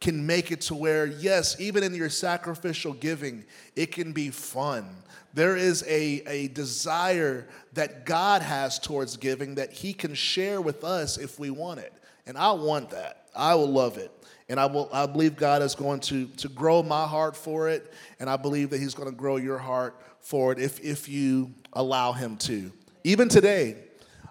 can 0.00 0.26
make 0.26 0.50
it 0.50 0.62
to 0.62 0.74
where, 0.74 1.06
yes, 1.06 1.60
even 1.60 1.84
in 1.84 1.94
your 1.94 2.08
sacrificial 2.08 2.94
giving, 2.94 3.44
it 3.76 3.92
can 3.92 4.12
be 4.12 4.30
fun. 4.30 4.88
There 5.34 5.56
is 5.56 5.84
a, 5.86 6.22
a 6.26 6.48
desire 6.48 7.46
that 7.74 8.04
God 8.04 8.42
has 8.42 8.78
towards 8.78 9.16
giving 9.16 9.54
that 9.54 9.72
He 9.72 9.92
can 9.92 10.14
share 10.14 10.60
with 10.60 10.82
us 10.82 11.16
if 11.16 11.38
we 11.38 11.50
want 11.50 11.78
it. 11.78 11.92
And 12.26 12.36
I 12.36 12.50
want 12.52 12.90
that. 12.90 13.26
I 13.36 13.54
will 13.54 13.70
love 13.70 13.98
it. 13.98 14.10
And 14.50 14.60
I, 14.60 14.66
will, 14.66 14.90
I 14.92 15.06
believe 15.06 15.36
God 15.36 15.62
is 15.62 15.74
going 15.74 16.00
to, 16.00 16.26
to 16.26 16.48
grow 16.48 16.82
my 16.82 17.06
heart 17.06 17.36
for 17.36 17.68
it. 17.68 17.92
And 18.18 18.28
I 18.28 18.36
believe 18.36 18.70
that 18.70 18.80
He's 18.80 18.94
going 18.94 19.08
to 19.08 19.14
grow 19.14 19.36
your 19.36 19.58
heart 19.58 19.98
for 20.20 20.52
it 20.52 20.58
if, 20.58 20.80
if 20.80 21.08
you 21.08 21.52
allow 21.72 22.12
Him 22.12 22.36
to. 22.38 22.70
Even 23.04 23.28
today, 23.28 23.76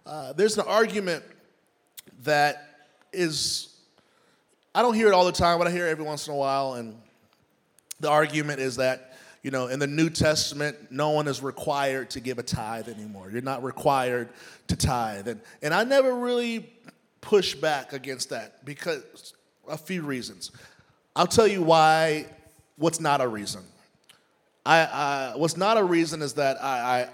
uh, 0.05 0.33
there's 0.33 0.57
an 0.57 0.65
argument 0.67 1.23
that 2.23 2.89
is 3.13 3.69
I 4.73 4.81
don't 4.81 4.93
hear 4.93 5.07
it 5.07 5.13
all 5.13 5.25
the 5.25 5.31
time, 5.31 5.57
but 5.57 5.67
I 5.67 5.71
hear 5.71 5.87
it 5.87 5.91
every 5.91 6.05
once 6.05 6.27
in 6.27 6.33
a 6.33 6.37
while. 6.37 6.73
And 6.73 6.95
the 7.99 8.09
argument 8.09 8.59
is 8.59 8.75
that, 8.75 9.17
you 9.41 9.51
know, 9.51 9.67
in 9.67 9.79
the 9.79 9.87
New 9.87 10.09
Testament, 10.09 10.91
no 10.91 11.09
one 11.11 11.27
is 11.27 11.41
required 11.41 12.11
to 12.11 12.19
give 12.19 12.37
a 12.37 12.43
tithe 12.43 12.87
anymore. 12.87 13.31
You're 13.31 13.41
not 13.41 13.63
required 13.63 14.29
to 14.67 14.75
tithe. 14.75 15.27
And, 15.27 15.41
and 15.61 15.73
I 15.73 15.85
never 15.85 16.13
really 16.13 16.69
push 17.21 17.55
back 17.55 17.93
against 17.93 18.29
that 18.29 18.63
because 18.63 19.33
a 19.69 19.77
few 19.77 20.01
reasons. 20.01 20.51
I'll 21.15 21.27
tell 21.27 21.47
you 21.47 21.61
why, 21.61 22.25
what's 22.77 22.99
not 22.99 23.21
a 23.21 23.27
reason. 23.27 23.61
I, 24.65 24.79
I 24.79 25.33
what's 25.35 25.57
not 25.57 25.77
a 25.77 25.83
reason 25.83 26.21
is 26.21 26.33
that 26.33 26.63
I, 26.63 27.01
I 27.01 27.09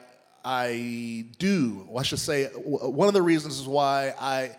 I 0.48 1.26
do, 1.40 1.88
I 1.98 2.04
should 2.04 2.20
say, 2.20 2.46
one 2.46 3.08
of 3.08 3.14
the 3.14 3.22
reasons 3.22 3.60
is 3.60 3.68
why 3.68 4.14
I 4.20 4.52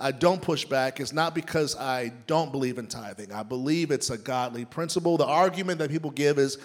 I 0.00 0.12
don't 0.12 0.40
push 0.40 0.64
back 0.64 1.00
is 1.00 1.12
not 1.12 1.34
because 1.34 1.76
I 1.76 2.12
don't 2.26 2.52
believe 2.52 2.78
in 2.78 2.86
tithing. 2.86 3.32
I 3.32 3.42
believe 3.42 3.90
it's 3.90 4.10
a 4.10 4.18
godly 4.18 4.64
principle. 4.64 5.16
The 5.16 5.26
argument 5.26 5.80
that 5.80 5.90
people 5.90 6.10
give 6.10 6.38
is 6.38 6.58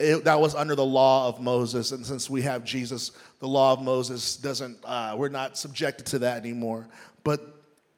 it, 0.00 0.24
that 0.24 0.40
was 0.40 0.54
under 0.54 0.74
the 0.74 0.84
law 0.84 1.28
of 1.28 1.40
Moses, 1.40 1.92
and 1.92 2.04
since 2.04 2.28
we 2.28 2.42
have 2.42 2.64
Jesus, 2.64 3.12
the 3.38 3.46
law 3.46 3.72
of 3.72 3.82
Moses 3.82 4.36
doesn't. 4.36 4.78
Uh, 4.84 5.14
we're 5.16 5.28
not 5.28 5.56
subjected 5.56 6.06
to 6.06 6.18
that 6.20 6.38
anymore. 6.38 6.88
But 7.22 7.49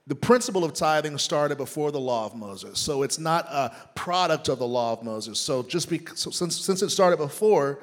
the 0.07 0.15
principle 0.15 0.65
of 0.65 0.73
tithing 0.73 1.17
started 1.19 1.59
before 1.59 1.93
the 1.93 2.01
law 2.01 2.27
of 2.27 2.35
Moses, 2.35 2.79
so 2.79 3.03
it's 3.03 3.19
not 3.19 3.47
a 3.47 3.73
product 3.95 4.49
of 4.49 4.59
the 4.59 4.67
law 4.67 4.93
of 4.93 5.03
Moses. 5.03 5.39
So 5.39 5.63
just 5.63 5.89
because, 5.89 6.19
so 6.19 6.31
since 6.31 6.59
since 6.61 6.83
it 6.83 6.91
started 6.91 7.19
before, 7.19 7.79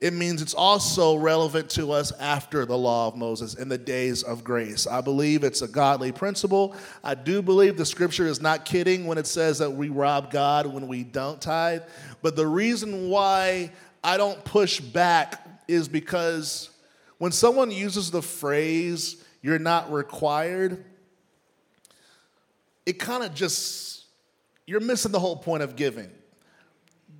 it 0.00 0.12
means 0.12 0.42
it's 0.42 0.54
also 0.54 1.16
relevant 1.16 1.70
to 1.70 1.90
us 1.90 2.12
after 2.20 2.66
the 2.66 2.76
law 2.76 3.08
of 3.08 3.16
Moses 3.16 3.54
in 3.54 3.68
the 3.68 3.78
days 3.78 4.22
of 4.22 4.44
grace. 4.44 4.86
I 4.86 5.00
believe 5.00 5.42
it's 5.42 5.62
a 5.62 5.68
godly 5.68 6.12
principle. 6.12 6.76
I 7.02 7.14
do 7.14 7.40
believe 7.40 7.76
the 7.76 7.86
scripture 7.86 8.26
is 8.26 8.40
not 8.40 8.66
kidding 8.66 9.06
when 9.06 9.16
it 9.16 9.26
says 9.26 9.58
that 9.58 9.70
we 9.70 9.88
rob 9.88 10.30
God 10.30 10.66
when 10.66 10.86
we 10.86 11.02
don't 11.02 11.40
tithe. 11.40 11.82
But 12.20 12.36
the 12.36 12.46
reason 12.46 13.08
why 13.08 13.72
I 14.04 14.18
don't 14.18 14.44
push 14.44 14.80
back 14.80 15.44
is 15.66 15.88
because 15.88 16.70
when 17.18 17.32
someone 17.32 17.70
uses 17.70 18.10
the 18.10 18.22
phrase, 18.22 19.24
you're 19.40 19.58
not 19.58 19.90
required, 19.90 20.84
it 22.86 23.00
kind 23.00 23.24
of 23.24 23.34
just, 23.34 24.06
you're 24.66 24.80
missing 24.80 25.12
the 25.12 25.20
whole 25.20 25.36
point 25.36 25.62
of 25.62 25.76
giving. 25.76 26.10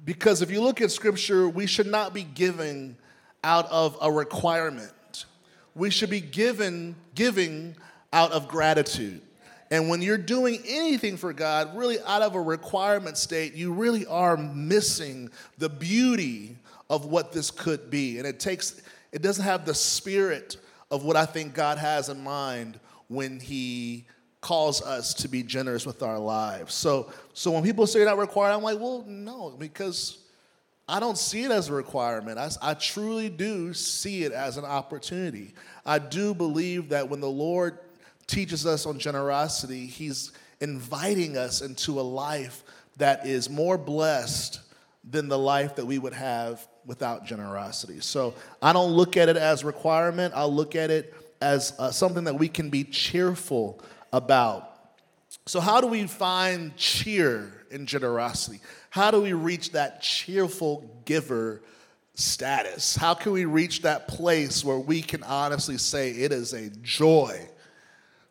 Because 0.04 0.40
if 0.40 0.50
you 0.50 0.62
look 0.62 0.80
at 0.80 0.92
scripture, 0.92 1.48
we 1.48 1.66
should 1.66 1.88
not 1.88 2.14
be 2.14 2.22
giving 2.22 2.96
out 3.42 3.70
of 3.70 3.98
a 4.00 4.10
requirement. 4.10 5.26
We 5.74 5.90
should 5.90 6.10
be 6.10 6.20
given 6.20 6.94
giving 7.14 7.76
out 8.12 8.32
of 8.32 8.48
gratitude. 8.48 9.20
And 9.70 9.88
when 9.88 10.00
you're 10.00 10.16
doing 10.16 10.62
anything 10.64 11.16
for 11.16 11.32
God, 11.32 11.76
really 11.76 11.98
out 12.06 12.22
of 12.22 12.36
a 12.36 12.40
requirement 12.40 13.18
state, 13.18 13.54
you 13.54 13.72
really 13.72 14.06
are 14.06 14.36
missing 14.36 15.30
the 15.58 15.68
beauty 15.68 16.56
of 16.88 17.06
what 17.06 17.32
this 17.32 17.50
could 17.50 17.90
be. 17.90 18.18
And 18.18 18.26
it 18.26 18.38
takes 18.38 18.80
it 19.12 19.22
doesn't 19.22 19.44
have 19.44 19.64
the 19.64 19.74
spirit 19.74 20.56
of 20.90 21.04
what 21.04 21.16
I 21.16 21.26
think 21.26 21.54
God 21.54 21.78
has 21.78 22.08
in 22.08 22.22
mind 22.22 22.78
when 23.08 23.40
he 23.40 24.06
calls 24.46 24.80
us 24.80 25.12
to 25.12 25.26
be 25.26 25.42
generous 25.42 25.84
with 25.84 26.04
our 26.04 26.20
lives. 26.20 26.72
So, 26.72 27.10
so 27.34 27.50
when 27.50 27.64
people 27.64 27.84
say 27.84 28.04
not 28.04 28.16
required, 28.16 28.54
I'm 28.54 28.62
like, 28.62 28.78
well, 28.78 29.04
no, 29.08 29.50
because 29.58 30.18
I 30.86 31.00
don't 31.00 31.18
see 31.18 31.42
it 31.42 31.50
as 31.50 31.68
a 31.68 31.72
requirement. 31.72 32.38
I, 32.38 32.48
I 32.62 32.74
truly 32.74 33.28
do 33.28 33.74
see 33.74 34.22
it 34.22 34.30
as 34.30 34.56
an 34.56 34.64
opportunity. 34.64 35.52
I 35.84 35.98
do 35.98 36.32
believe 36.32 36.90
that 36.90 37.08
when 37.08 37.18
the 37.18 37.28
Lord 37.28 37.80
teaches 38.28 38.66
us 38.66 38.86
on 38.86 39.00
generosity, 39.00 39.84
He's 39.84 40.30
inviting 40.60 41.36
us 41.36 41.60
into 41.60 41.98
a 41.98 42.02
life 42.02 42.62
that 42.98 43.26
is 43.26 43.50
more 43.50 43.76
blessed 43.76 44.60
than 45.02 45.26
the 45.26 45.38
life 45.38 45.74
that 45.74 45.86
we 45.86 45.98
would 45.98 46.14
have 46.14 46.64
without 46.84 47.26
generosity. 47.26 47.98
So 47.98 48.32
I 48.62 48.72
don't 48.72 48.92
look 48.92 49.16
at 49.16 49.28
it 49.28 49.36
as 49.36 49.64
requirement. 49.64 50.34
I 50.36 50.44
look 50.44 50.76
at 50.76 50.92
it 50.92 51.14
as 51.40 51.72
uh, 51.80 51.90
something 51.90 52.22
that 52.24 52.34
we 52.38 52.46
can 52.46 52.70
be 52.70 52.84
cheerful 52.84 53.82
about. 54.16 54.72
So, 55.46 55.60
how 55.60 55.80
do 55.80 55.86
we 55.86 56.06
find 56.06 56.76
cheer 56.76 57.52
in 57.70 57.86
generosity? 57.86 58.60
How 58.90 59.10
do 59.10 59.20
we 59.20 59.32
reach 59.32 59.72
that 59.72 60.02
cheerful 60.02 60.90
giver 61.04 61.62
status? 62.14 62.96
How 62.96 63.14
can 63.14 63.32
we 63.32 63.44
reach 63.44 63.82
that 63.82 64.08
place 64.08 64.64
where 64.64 64.78
we 64.78 65.02
can 65.02 65.22
honestly 65.22 65.78
say 65.78 66.10
it 66.10 66.32
is 66.32 66.52
a 66.52 66.70
joy 66.82 67.46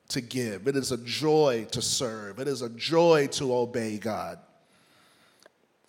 to 0.09 0.21
give? 0.21 0.67
It 0.67 0.75
is 0.75 0.91
a 0.91 0.97
joy 0.97 1.67
to 1.71 1.81
serve. 1.81 2.39
It 2.39 2.47
is 2.47 2.61
a 2.61 2.69
joy 2.69 3.27
to 3.33 3.55
obey 3.55 3.97
God. 3.97 4.39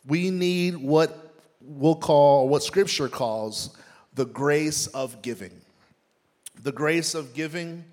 We 0.06 0.30
need 0.30 0.76
what 0.76 1.34
we'll 1.60 1.96
call, 1.96 2.48
what 2.48 2.62
Scripture 2.62 3.08
calls, 3.08 3.76
the 4.14 4.26
grace 4.26 4.86
of 4.88 5.22
giving. 5.22 5.60
The 6.62 6.72
grace 6.72 7.14
of 7.14 7.34
giving 7.34 7.84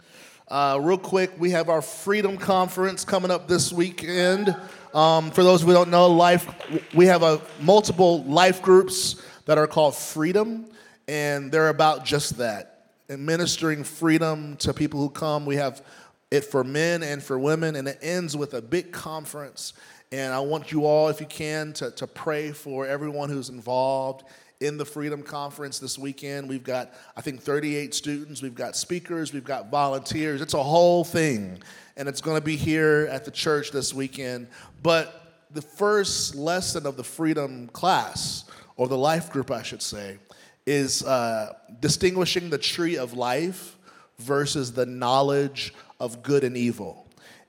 uh, 0.49 0.77
real 0.81 0.97
quick, 0.97 1.31
we 1.39 1.51
have 1.51 1.69
our 1.69 1.81
Freedom 1.81 2.37
Conference 2.37 3.05
coming 3.05 3.31
up 3.31 3.47
this 3.47 3.71
weekend. 3.71 4.55
Um, 4.93 5.31
for 5.31 5.43
those 5.43 5.61
who 5.61 5.71
don't 5.71 5.89
know, 5.89 6.07
life 6.07 6.47
we 6.93 7.05
have 7.05 7.23
a 7.23 7.41
multiple 7.61 8.23
life 8.25 8.61
groups 8.61 9.23
that 9.45 9.57
are 9.57 9.67
called 9.67 9.95
Freedom, 9.95 10.65
and 11.07 11.51
they're 11.51 11.69
about 11.69 12.05
just 12.05 12.37
that, 12.37 12.87
administering 13.09 13.83
freedom 13.83 14.57
to 14.57 14.73
people 14.73 14.99
who 14.99 15.09
come. 15.09 15.45
We 15.45 15.55
have 15.55 15.81
it 16.29 16.43
for 16.43 16.63
men 16.63 17.03
and 17.03 17.23
for 17.23 17.39
women, 17.39 17.75
and 17.75 17.87
it 17.87 17.99
ends 18.01 18.35
with 18.35 18.53
a 18.53 18.61
big 18.61 18.91
conference. 18.91 19.73
And 20.13 20.31
I 20.31 20.41
want 20.41 20.71
you 20.71 20.85
all, 20.85 21.09
if 21.09 21.19
you 21.19 21.25
can, 21.25 21.73
to, 21.73 21.89
to 21.89 22.05
pray 22.05 22.51
for 22.51 22.85
everyone 22.85 23.29
who's 23.29 23.49
involved 23.49 24.23
in 24.59 24.77
the 24.77 24.85
Freedom 24.85 25.23
Conference 25.23 25.79
this 25.79 25.97
weekend. 25.97 26.47
We've 26.47 26.63
got, 26.63 26.93
I 27.17 27.21
think, 27.21 27.41
38 27.41 27.95
students, 27.95 28.39
we've 28.39 28.53
got 28.53 28.75
speakers, 28.75 29.33
we've 29.33 29.43
got 29.43 29.71
volunteers. 29.71 30.39
It's 30.39 30.53
a 30.53 30.61
whole 30.61 31.03
thing. 31.03 31.57
And 31.97 32.07
it's 32.07 32.21
going 32.21 32.37
to 32.37 32.45
be 32.45 32.55
here 32.55 33.07
at 33.09 33.25
the 33.25 33.31
church 33.31 33.71
this 33.71 33.91
weekend. 33.91 34.49
But 34.83 35.47
the 35.49 35.63
first 35.63 36.35
lesson 36.35 36.85
of 36.85 36.95
the 36.95 37.03
Freedom 37.03 37.67
class, 37.69 38.45
or 38.77 38.87
the 38.87 38.95
life 38.95 39.31
group, 39.31 39.49
I 39.49 39.63
should 39.63 39.81
say, 39.81 40.19
is 40.67 41.03
uh, 41.03 41.53
distinguishing 41.79 42.51
the 42.51 42.59
tree 42.59 42.97
of 42.97 43.13
life 43.13 43.79
versus 44.19 44.73
the 44.73 44.85
knowledge 44.85 45.73
of 45.99 46.21
good 46.21 46.43
and 46.43 46.55
evil 46.55 47.02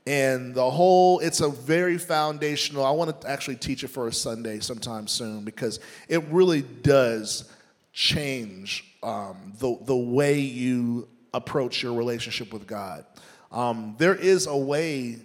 and 0.07 0.55
the 0.55 0.71
whole 0.71 1.19
it's 1.21 1.41
a 1.41 1.49
very 1.49 1.97
foundational 1.97 2.85
i 2.85 2.91
want 2.91 3.21
to 3.21 3.29
actually 3.29 3.57
teach 3.57 3.85
it 3.85 3.89
for 3.89 4.07
a 4.07 4.13
sunday 4.13 4.61
sometime 4.61 5.07
soon 5.07 5.45
because 5.45 5.81
it 6.09 6.23
really 6.31 6.61
does 6.61 7.51
change 7.95 8.85
um, 9.05 9.53
the, 9.59 9.79
the 9.85 9.97
way 9.97 10.41
you 10.41 11.09
approach 11.33 11.83
your 11.83 11.95
relationship 11.95 12.53
with 12.53 12.67
god. 12.67 13.07
Um, 13.53 13.95
there 13.99 14.17
is 14.17 14.47
a 14.47 14.57
way 14.57 15.19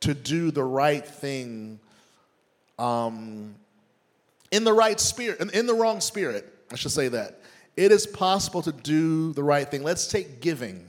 to 0.00 0.14
do 0.14 0.50
the 0.50 0.62
right 0.62 1.04
thing 1.04 1.80
um, 2.78 3.56
in 4.50 4.64
the 4.64 4.72
right 4.72 5.00
spirit 5.00 5.52
in 5.52 5.66
the 5.66 5.74
wrong 5.74 6.00
spirit 6.00 6.48
i 6.70 6.76
should 6.76 6.92
say 6.92 7.08
that. 7.08 7.40
It 7.76 7.90
is 7.90 8.06
possible 8.06 8.60
to 8.62 8.72
do 8.72 9.32
the 9.32 9.42
right 9.42 9.68
thing. 9.68 9.82
Let's 9.82 10.06
take 10.06 10.40
giving 10.40 10.88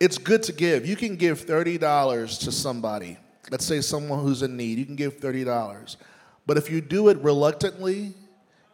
it's 0.00 0.18
good 0.18 0.42
to 0.44 0.52
give. 0.52 0.86
You 0.86 0.96
can 0.96 1.16
give 1.16 1.44
$30 1.44 2.40
to 2.40 2.52
somebody. 2.52 3.16
Let's 3.50 3.64
say 3.64 3.80
someone 3.80 4.22
who's 4.22 4.42
in 4.42 4.56
need. 4.56 4.78
You 4.78 4.86
can 4.86 4.96
give 4.96 5.20
$30. 5.20 5.96
But 6.46 6.56
if 6.56 6.70
you 6.70 6.80
do 6.80 7.08
it 7.08 7.18
reluctantly, 7.18 8.14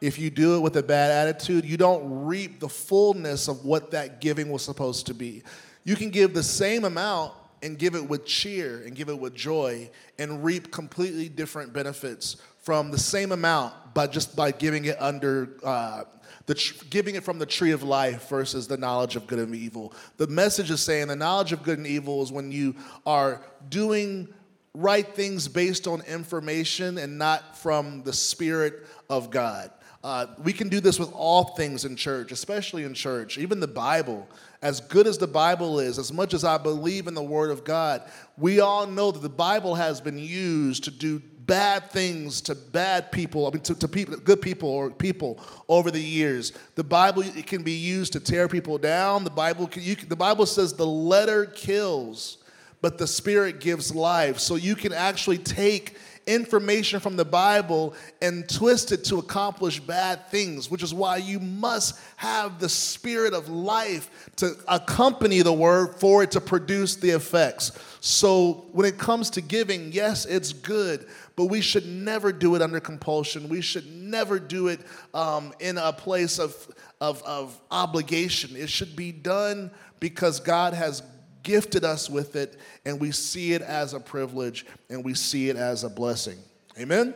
if 0.01 0.19
you 0.19 0.31
do 0.31 0.57
it 0.57 0.61
with 0.61 0.77
a 0.77 0.83
bad 0.83 1.11
attitude, 1.11 1.65
you 1.65 1.77
don't 1.77 2.27
reap 2.27 2.61
the 2.61 2.69
fullness 2.69 3.49
of 3.49 3.65
what 3.65 3.91
that 3.93 4.21
giving 4.21 4.51
was 4.51 4.63
supposed 4.63 5.07
to 5.07 5.15
be. 5.15 5.43
You 5.85 5.97
can 5.97 6.11
give 6.11 6.35
the 6.35 6.43
same 6.43 6.85
amount 6.85 7.33
and 7.63 7.79
give 7.79 7.95
it 7.95 8.07
with 8.07 8.27
cheer 8.27 8.83
and 8.85 8.95
give 8.95 9.09
it 9.09 9.19
with 9.19 9.35
joy 9.35 9.91
and 10.19 10.45
reap 10.45 10.71
completely 10.71 11.31
different 11.31 11.73
benefits 11.73 12.37
from 12.63 12.91
the 12.91 12.99
same 12.99 13.33
amount 13.33 13.75
by 13.95 14.07
just 14.07 14.37
by 14.37 14.51
giving 14.51 14.85
it 14.85 15.01
under 15.01 15.57
uh, 15.65 16.05
the 16.47 16.55
tr- 16.55 16.85
giving 16.91 17.15
it 17.15 17.25
from 17.25 17.39
the 17.39 17.47
tree 17.47 17.71
of 17.73 17.83
life 17.83 18.29
versus 18.29 18.67
the 18.67 18.77
knowledge 18.77 19.17
of 19.17 19.27
good 19.27 19.39
and 19.39 19.55
evil. 19.55 19.93
The 20.17 20.27
message 20.27 20.71
is 20.71 20.81
saying 20.81 21.09
the 21.09 21.17
knowledge 21.17 21.53
of 21.53 21.63
good 21.63 21.79
and 21.79 21.87
evil 21.87 22.23
is 22.23 22.31
when 22.31 22.53
you 22.53 22.75
are 23.07 23.43
doing 23.69 24.29
right 24.75 25.07
things 25.07 25.49
based 25.49 25.87
on 25.87 26.03
information 26.03 26.99
and 26.99 27.17
not 27.17 27.57
from 27.57 28.03
the 28.03 28.13
Spirit 28.13 28.87
of 29.09 29.31
God. 29.31 29.71
Uh, 30.03 30.27
we 30.43 30.53
can 30.53 30.69
do 30.69 30.81
this 30.81 30.99
with 30.99 31.11
all 31.15 31.55
things 31.55 31.87
in 31.87 31.97
church, 31.97 32.31
especially 32.31 32.85
in 32.85 32.93
church, 32.93 33.39
even 33.39 33.59
the 33.59 33.67
Bible. 33.67 34.29
As 34.61 34.81
good 34.81 35.07
as 35.07 35.17
the 35.17 35.27
Bible 35.27 35.81
is, 35.81 35.99
as 35.99 36.13
much 36.13 36.35
as 36.35 36.45
I 36.45 36.59
believe 36.59 37.07
in 37.07 37.15
the 37.15 37.23
Word 37.23 37.51
of 37.51 37.65
God, 37.65 38.03
we 38.37 38.61
all 38.61 38.87
know 38.87 39.11
that 39.11 39.23
the 39.23 39.31
Bible 39.31 39.75
has 39.77 40.03
been 40.03 40.19
used 40.19 40.85
to 40.85 40.91
do 40.91 41.23
bad 41.47 41.91
things 41.91 42.41
to 42.43 42.55
bad 42.55 43.13
people, 43.13 43.47
I 43.47 43.51
mean, 43.51 43.63
to, 43.63 43.75
to 43.75 43.89
people, 43.89 44.17
good 44.17 44.41
people 44.41 44.69
or 44.69 44.91
people 44.91 45.41
over 45.69 45.91
the 45.91 46.01
years. 46.01 46.53
The 46.75 46.85
Bible 46.85 47.23
it 47.23 47.47
can 47.47 47.63
be 47.63 47.73
used 47.73 48.13
to 48.15 48.21
tear 48.21 48.49
people 48.49 48.79
down. 48.79 49.25
The 49.25 49.31
Bible, 49.31 49.67
can, 49.67 49.83
you, 49.83 49.97
the 49.97 50.17
Bible 50.17 50.47
says 50.47 50.73
the 50.73 50.87
letter 50.87 51.47
kills, 51.47 52.39
but 52.81 52.99
the 52.99 53.07
Spirit 53.07 53.61
gives 53.61 53.95
life. 53.95 54.39
So 54.39 54.57
you 54.57 54.75
can 54.75 54.93
actually 54.93 55.39
take 55.39 55.97
information 56.27 57.01
from 57.01 57.17
the 57.17 57.25
Bible 57.25 57.95
and 58.23 58.49
twist 58.49 58.93
it 58.93 59.05
to 59.05 59.19
accomplish 59.19 59.81
bad 59.81 60.29
things, 60.29 60.71
which 60.71 60.83
is 60.83 60.95
why 60.95 61.19
you 61.19 61.41
must 61.41 61.99
have 62.17 62.59
the 62.59 62.69
spirit 62.69 63.35
of 63.35 63.49
life 63.49 64.31
to 64.37 64.57
accompany 64.69 65.43
the 65.43 65.53
word 65.53 65.97
for 65.97 66.23
it 66.23 66.31
to 66.33 66.41
produce 66.41 66.97
the 66.97 67.11
effects. 67.11 67.73
So 68.01 68.67
when 68.73 68.87
it 68.87 68.99
comes 68.99 69.31
to 69.31 69.41
giving, 69.41 69.93
yes, 69.93 70.27
it's 70.27 70.53
good, 70.53 71.07
but 71.37 71.47
we 71.47 71.61
should 71.61 71.87
never 71.87 72.33
do 72.33 72.55
it 72.55 72.63
under 72.63 72.81
compulsion. 72.81 73.49
We 73.49 73.61
should 73.61 73.87
never 73.87 74.39
do 74.39 74.69
it 74.69 74.81
um, 75.13 75.53
in 75.61 75.79
a 75.79 75.93
place 75.93 76.39
of, 76.39 76.55
of, 77.01 77.23
of 77.23 77.59
obligation. 77.71 78.57
It 78.57 78.71
should 78.71 78.95
be 78.95 79.13
done 79.13 79.71
because 80.01 80.41
God 80.41 80.75
has 80.75 81.03
gifted 81.45 81.85
us 81.85 82.11
with 82.11 82.35
it, 82.35 82.57
and 82.85 82.99
we 82.99 83.13
see 83.13 83.53
it 83.53 83.63
as 83.63 83.95
a 83.95 84.01
privilege 84.01 84.67
and 84.91 85.05
we 85.05 85.15
see 85.15 85.49
it 85.49 85.57
as 85.57 85.85
a 85.85 85.89
blessing. 85.89 86.39
Amen? 86.81 87.15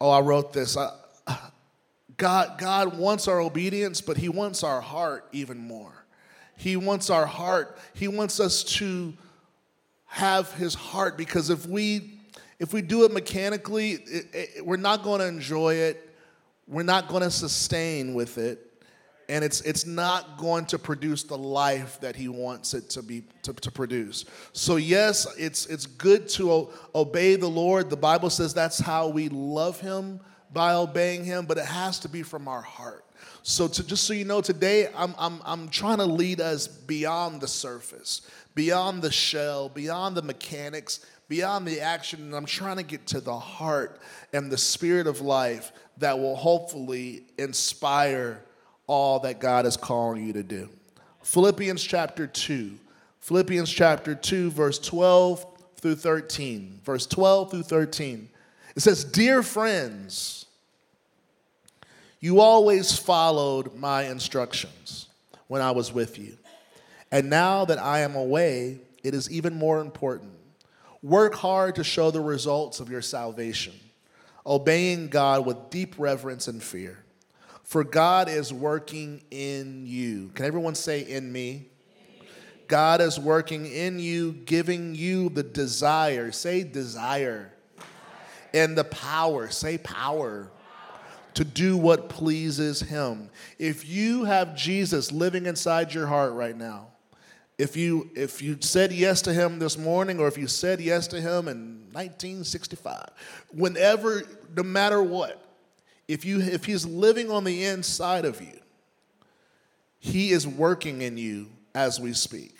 Oh, 0.00 0.10
I 0.10 0.20
wrote 0.20 0.52
this. 0.52 0.76
I, 0.76 0.90
God, 2.16 2.58
God 2.58 2.98
wants 2.98 3.28
our 3.28 3.40
obedience, 3.40 4.00
but 4.00 4.16
He 4.16 4.28
wants 4.28 4.64
our 4.64 4.80
heart 4.80 5.28
even 5.30 5.58
more. 5.58 5.92
He 6.56 6.76
wants 6.76 7.10
our 7.10 7.26
heart. 7.26 7.78
He 7.94 8.08
wants 8.08 8.40
us 8.40 8.64
to 8.64 9.14
have 10.06 10.52
His 10.54 10.74
heart 10.74 11.16
because 11.16 11.50
if 11.50 11.66
we 11.66 12.14
if 12.58 12.72
we 12.72 12.82
do 12.82 13.04
it 13.04 13.12
mechanically, 13.12 13.92
it, 13.92 14.26
it, 14.32 14.66
we're 14.66 14.76
not 14.76 15.04
going 15.04 15.20
to 15.20 15.28
enjoy 15.28 15.74
it. 15.74 16.12
We're 16.66 16.82
not 16.82 17.06
going 17.06 17.22
to 17.22 17.30
sustain 17.30 18.14
with 18.14 18.36
it 18.36 18.67
and 19.28 19.44
it's 19.44 19.60
it's 19.60 19.86
not 19.86 20.38
going 20.38 20.64
to 20.66 20.78
produce 20.78 21.22
the 21.22 21.36
life 21.36 22.00
that 22.00 22.16
he 22.16 22.28
wants 22.28 22.72
it 22.74 22.88
to 22.90 23.02
be 23.02 23.22
to, 23.42 23.52
to 23.52 23.70
produce. 23.70 24.24
So 24.52 24.76
yes 24.76 25.26
it's 25.38 25.66
it's 25.66 25.86
good 25.86 26.28
to 26.30 26.52
o- 26.52 26.70
obey 26.94 27.36
the 27.36 27.48
lord. 27.48 27.90
The 27.90 27.96
bible 27.96 28.30
says 28.30 28.54
that's 28.54 28.78
how 28.78 29.08
we 29.08 29.28
love 29.28 29.80
him 29.80 30.20
by 30.52 30.74
obeying 30.74 31.24
him 31.24 31.44
but 31.44 31.58
it 31.58 31.66
has 31.66 31.98
to 32.00 32.08
be 32.08 32.22
from 32.22 32.48
our 32.48 32.62
heart. 32.62 33.04
So 33.42 33.68
to, 33.68 33.86
just 33.86 34.04
so 34.04 34.14
you 34.14 34.24
know 34.24 34.40
today 34.40 34.88
I'm, 34.96 35.14
I'm 35.18 35.40
i'm 35.44 35.68
trying 35.68 35.98
to 35.98 36.06
lead 36.06 36.40
us 36.40 36.66
beyond 36.66 37.40
the 37.40 37.48
surface 37.48 38.22
beyond 38.54 39.02
the 39.02 39.12
shell 39.12 39.68
beyond 39.68 40.16
the 40.16 40.22
mechanics 40.22 41.04
beyond 41.28 41.66
the 41.66 41.80
action 41.80 42.20
and 42.20 42.34
i'm 42.34 42.44
trying 42.44 42.76
to 42.76 42.82
get 42.82 43.06
to 43.06 43.20
the 43.20 43.38
heart 43.38 44.00
and 44.32 44.50
the 44.50 44.58
spirit 44.58 45.06
of 45.06 45.20
life 45.20 45.72
that 45.98 46.18
will 46.18 46.36
hopefully 46.36 47.22
inspire 47.38 48.42
all 48.88 49.20
that 49.20 49.38
God 49.38 49.66
is 49.66 49.76
calling 49.76 50.26
you 50.26 50.32
to 50.32 50.42
do. 50.42 50.68
Philippians 51.22 51.84
chapter 51.84 52.26
2. 52.26 52.76
Philippians 53.20 53.70
chapter 53.70 54.14
2, 54.14 54.50
verse 54.50 54.78
12 54.78 55.46
through 55.76 55.94
13. 55.94 56.80
Verse 56.82 57.06
12 57.06 57.50
through 57.50 57.62
13. 57.62 58.28
It 58.74 58.80
says, 58.80 59.04
Dear 59.04 59.42
friends, 59.42 60.46
you 62.18 62.40
always 62.40 62.98
followed 62.98 63.76
my 63.76 64.04
instructions 64.04 65.08
when 65.46 65.62
I 65.62 65.70
was 65.70 65.92
with 65.92 66.18
you. 66.18 66.36
And 67.12 67.30
now 67.30 67.64
that 67.66 67.78
I 67.78 68.00
am 68.00 68.16
away, 68.16 68.80
it 69.04 69.14
is 69.14 69.30
even 69.30 69.54
more 69.54 69.80
important. 69.80 70.32
Work 71.02 71.34
hard 71.34 71.76
to 71.76 71.84
show 71.84 72.10
the 72.10 72.20
results 72.20 72.80
of 72.80 72.90
your 72.90 73.02
salvation, 73.02 73.74
obeying 74.46 75.08
God 75.08 75.46
with 75.46 75.70
deep 75.70 75.94
reverence 75.98 76.48
and 76.48 76.62
fear 76.62 77.04
for 77.68 77.84
God 77.84 78.30
is 78.30 78.50
working 78.50 79.20
in 79.30 79.84
you. 79.84 80.30
Can 80.34 80.46
everyone 80.46 80.74
say, 80.74 81.02
in 81.02 81.30
me? 81.30 81.66
God 82.66 83.02
is 83.02 83.20
working 83.20 83.66
in 83.66 83.98
you, 83.98 84.32
giving 84.32 84.94
you 84.94 85.28
the 85.28 85.42
desire. 85.42 86.32
Say 86.32 86.64
desire. 86.64 87.52
And 88.54 88.76
the 88.76 88.84
power. 88.84 89.50
Say 89.50 89.76
power. 89.76 90.50
To 91.34 91.44
do 91.44 91.76
what 91.76 92.08
pleases 92.08 92.80
Him. 92.80 93.28
If 93.58 93.86
you 93.86 94.24
have 94.24 94.56
Jesus 94.56 95.12
living 95.12 95.44
inside 95.44 95.92
your 95.92 96.06
heart 96.06 96.32
right 96.32 96.56
now, 96.56 96.86
if 97.58 97.76
you 97.76 98.10
if 98.16 98.40
you 98.40 98.56
said 98.60 98.92
yes 98.92 99.20
to 99.22 99.34
him 99.34 99.58
this 99.58 99.76
morning 99.76 100.20
or 100.20 100.28
if 100.28 100.38
you 100.38 100.46
said 100.46 100.80
yes 100.80 101.08
to 101.08 101.20
him 101.20 101.48
in 101.48 101.88
1965 101.90 103.08
whenever 103.52 104.22
no 104.56 104.62
matter 104.62 105.02
what 105.02 105.47
if 106.08 106.24
you 106.24 106.40
if 106.40 106.64
he's 106.64 106.84
living 106.84 107.30
on 107.30 107.44
the 107.44 107.64
inside 107.64 108.24
of 108.24 108.40
you 108.40 108.58
he 109.98 110.30
is 110.30 110.46
working 110.46 111.02
in 111.02 111.16
you 111.16 111.48
as 111.74 112.00
we 112.00 112.12
speak. 112.12 112.58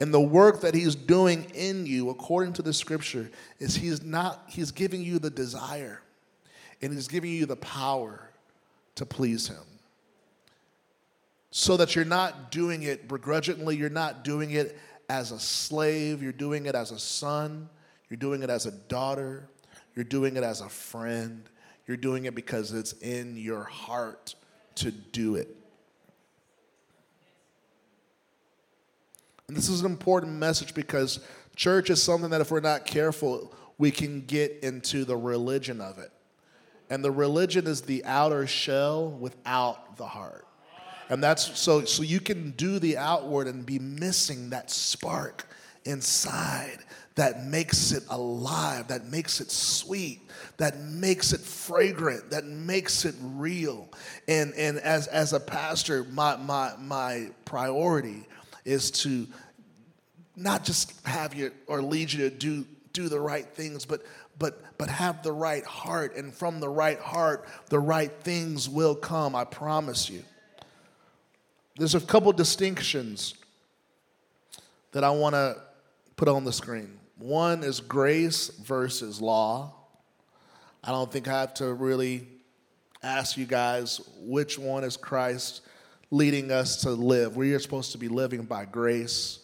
And 0.00 0.12
the 0.12 0.20
work 0.20 0.60
that 0.60 0.74
he's 0.74 0.94
doing 0.94 1.50
in 1.54 1.86
you 1.86 2.10
according 2.10 2.52
to 2.54 2.62
the 2.62 2.72
scripture 2.72 3.30
is 3.58 3.74
he's 3.74 4.02
not 4.02 4.44
he's 4.48 4.70
giving 4.70 5.02
you 5.02 5.18
the 5.18 5.30
desire 5.30 6.02
and 6.82 6.92
he's 6.92 7.08
giving 7.08 7.32
you 7.32 7.46
the 7.46 7.56
power 7.56 8.30
to 8.96 9.06
please 9.06 9.48
him. 9.48 9.64
So 11.50 11.78
that 11.78 11.94
you're 11.96 12.04
not 12.04 12.50
doing 12.50 12.82
it 12.82 13.08
begrudgingly, 13.08 13.76
you're 13.76 13.88
not 13.88 14.24
doing 14.24 14.50
it 14.50 14.78
as 15.08 15.32
a 15.32 15.40
slave, 15.40 16.22
you're 16.22 16.32
doing 16.32 16.66
it 16.66 16.74
as 16.74 16.90
a 16.90 16.98
son, 16.98 17.70
you're 18.10 18.18
doing 18.18 18.42
it 18.42 18.50
as 18.50 18.66
a 18.66 18.72
daughter, 18.72 19.48
you're 19.94 20.04
doing 20.04 20.36
it 20.36 20.42
as 20.42 20.60
a 20.60 20.68
friend, 20.68 21.48
you're 21.86 21.96
doing 21.96 22.24
it 22.24 22.34
because 22.34 22.72
it's 22.72 22.92
in 22.94 23.36
your 23.36 23.64
heart 23.64 24.34
to 24.76 24.90
do 24.90 25.36
it. 25.36 25.54
And 29.48 29.56
this 29.56 29.68
is 29.68 29.80
an 29.80 29.86
important 29.86 30.32
message 30.34 30.74
because 30.74 31.20
church 31.54 31.90
is 31.90 32.02
something 32.02 32.30
that 32.30 32.40
if 32.40 32.50
we're 32.50 32.60
not 32.60 32.84
careful, 32.84 33.54
we 33.78 33.90
can 33.90 34.22
get 34.22 34.58
into 34.62 35.04
the 35.04 35.16
religion 35.16 35.80
of 35.80 35.98
it. 35.98 36.10
And 36.90 37.04
the 37.04 37.10
religion 37.10 37.66
is 37.66 37.82
the 37.82 38.04
outer 38.04 38.46
shell 38.46 39.08
without 39.08 39.96
the 39.96 40.06
heart. 40.06 40.46
And 41.08 41.22
that's 41.22 41.58
so 41.58 41.84
so 41.84 42.02
you 42.02 42.18
can 42.18 42.50
do 42.52 42.80
the 42.80 42.96
outward 42.98 43.46
and 43.46 43.64
be 43.64 43.78
missing 43.78 44.50
that 44.50 44.70
spark 44.70 45.46
inside 45.84 46.78
that 47.16 47.44
makes 47.44 47.92
it 47.92 48.04
alive, 48.08 48.88
that 48.88 49.06
makes 49.06 49.40
it 49.40 49.50
sweet, 49.50 50.20
that 50.58 50.78
makes 50.78 51.32
it 51.32 51.40
fragrant, 51.40 52.30
that 52.30 52.44
makes 52.44 53.04
it 53.04 53.14
real. 53.20 53.88
And 54.28 54.54
and 54.54 54.78
as 54.78 55.06
as 55.08 55.32
a 55.32 55.40
pastor, 55.40 56.04
my 56.04 56.36
my 56.36 56.72
my 56.78 57.30
priority 57.44 58.26
is 58.64 58.90
to 58.90 59.26
not 60.36 60.64
just 60.64 61.04
have 61.06 61.34
you 61.34 61.52
or 61.66 61.82
lead 61.82 62.12
you 62.12 62.30
to 62.30 62.34
do 62.34 62.64
do 62.92 63.08
the 63.08 63.20
right 63.20 63.46
things, 63.46 63.84
but 63.84 64.02
but 64.38 64.62
but 64.78 64.88
have 64.88 65.22
the 65.22 65.32
right 65.32 65.64
heart 65.64 66.16
and 66.16 66.32
from 66.32 66.60
the 66.60 66.68
right 66.68 67.00
heart 67.00 67.48
the 67.70 67.78
right 67.78 68.12
things 68.20 68.68
will 68.68 68.94
come 68.94 69.34
i 69.34 69.42
promise 69.42 70.10
you 70.10 70.22
there's 71.76 71.94
a 71.94 72.00
couple 72.00 72.32
distinctions 72.32 73.34
that 74.92 75.04
I 75.04 75.10
want 75.10 75.34
to 75.34 75.60
put 76.16 76.28
on 76.28 76.44
the 76.44 76.52
screen. 76.52 76.98
One 77.18 77.62
is 77.62 77.80
grace 77.80 78.48
versus 78.48 79.20
law. 79.20 79.74
I 80.84 80.90
don't 80.90 81.10
think 81.10 81.28
I 81.28 81.40
have 81.40 81.54
to 81.54 81.72
really 81.72 82.28
ask 83.02 83.36
you 83.36 83.46
guys 83.46 84.00
which 84.18 84.58
one 84.58 84.84
is 84.84 84.96
Christ 84.96 85.62
leading 86.10 86.52
us 86.52 86.82
to 86.82 86.90
live. 86.90 87.36
We 87.36 87.54
are 87.54 87.58
supposed 87.58 87.92
to 87.92 87.98
be 87.98 88.08
living 88.08 88.44
by 88.44 88.66
grace 88.66 89.40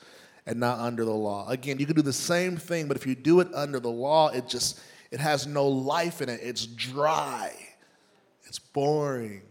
and 0.47 0.61
not 0.61 0.81
under 0.81 1.05
the 1.05 1.13
law. 1.13 1.49
Again, 1.49 1.79
you 1.79 1.87
can 1.87 1.97
do 1.97 2.03
the 2.03 2.13
same 2.13 2.57
thing, 2.57 2.89
but 2.89 2.97
if 2.97 3.07
you 3.07 3.15
do 3.15 3.41
it 3.41 3.49
under 3.55 3.81
the 3.81 3.91
law, 3.91 4.29
it 4.29 4.49
just 4.49 4.81
it 5.11 5.21
has 5.21 5.47
no 5.47 5.67
life 5.69 6.23
in 6.23 6.29
it. 6.29 6.41
It's 6.43 6.67
dry. 6.67 7.53
It's 8.45 8.59
boring. 8.59 9.43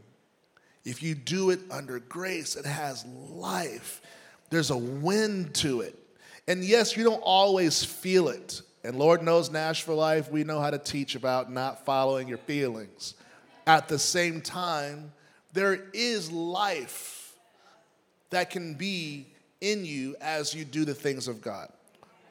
If 0.83 1.03
you 1.03 1.15
do 1.15 1.51
it 1.51 1.59
under 1.69 1.99
grace, 1.99 2.55
it 2.55 2.65
has 2.65 3.05
life. 3.05 4.01
There's 4.49 4.71
a 4.71 4.77
wind 4.77 5.53
to 5.55 5.81
it. 5.81 5.97
And 6.47 6.63
yes, 6.63 6.97
you 6.97 7.03
don't 7.03 7.21
always 7.21 7.83
feel 7.83 8.29
it. 8.29 8.61
And 8.83 8.97
Lord 8.97 9.21
knows, 9.21 9.51
Nashville 9.51 9.95
Life, 9.95 10.31
we 10.31 10.43
know 10.43 10.59
how 10.59 10.71
to 10.71 10.79
teach 10.79 11.15
about 11.15 11.51
not 11.51 11.85
following 11.85 12.27
your 12.27 12.39
feelings. 12.39 13.13
At 13.67 13.87
the 13.87 13.99
same 13.99 14.41
time, 14.41 15.11
there 15.53 15.85
is 15.93 16.31
life 16.31 17.35
that 18.31 18.49
can 18.49 18.73
be 18.73 19.27
in 19.59 19.85
you 19.85 20.15
as 20.19 20.55
you 20.55 20.65
do 20.65 20.83
the 20.83 20.95
things 20.95 21.27
of 21.27 21.41
God. 21.41 21.69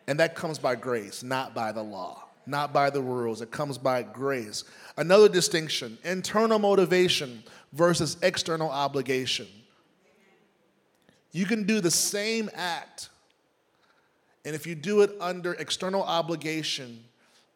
And 0.09 0.18
that 0.18 0.35
comes 0.35 0.59
by 0.59 0.75
grace, 0.75 1.23
not 1.23 1.55
by 1.55 1.70
the 1.70 1.83
law, 1.83 2.25
not 2.46 2.73
by 2.73 2.90
the 2.90 3.01
rules. 3.01 3.40
It 3.42 3.53
comes 3.53 3.79
by 3.79 4.03
grace. 4.03 4.64
Another 4.96 5.29
distinction 5.29 5.99
internal 6.03 6.59
motivation 6.59 7.44
versus 7.73 8.16
external 8.23 8.70
obligation. 8.70 9.46
You 11.31 11.46
can 11.46 11.62
do 11.62 11.81
the 11.81 11.92
same 11.92 12.51
act, 12.55 13.11
and 14.44 14.55
if 14.55 14.66
you 14.66 14.74
do 14.74 15.03
it 15.03 15.11
under 15.20 15.55
external 15.55 16.03
obligation, 16.03 17.05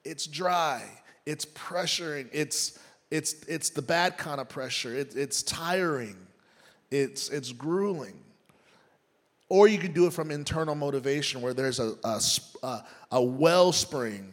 it's 0.05 0.27
dry, 0.27 0.83
it's 1.25 1.45
pressuring, 1.47 2.29
it's, 2.33 2.79
it's, 3.11 3.43
it's 3.45 3.71
the 3.71 3.83
bad 3.83 4.19
kind 4.19 4.41
of 4.41 4.49
pressure, 4.49 4.95
it, 4.95 5.17
it's 5.17 5.43
tiring, 5.43 6.17
it's, 6.91 7.31
it's 7.31 7.53
grueling. 7.53 8.21
Or 9.49 9.69
you 9.69 9.79
can 9.79 9.93
do 9.93 10.07
it 10.07 10.13
from 10.13 10.31
internal 10.31 10.75
motivation 10.75 11.41
where 11.41 11.55
there's 11.55 11.79
a, 11.79 11.95
a, 12.63 12.85
a 13.13 13.23
wellspring 13.23 14.33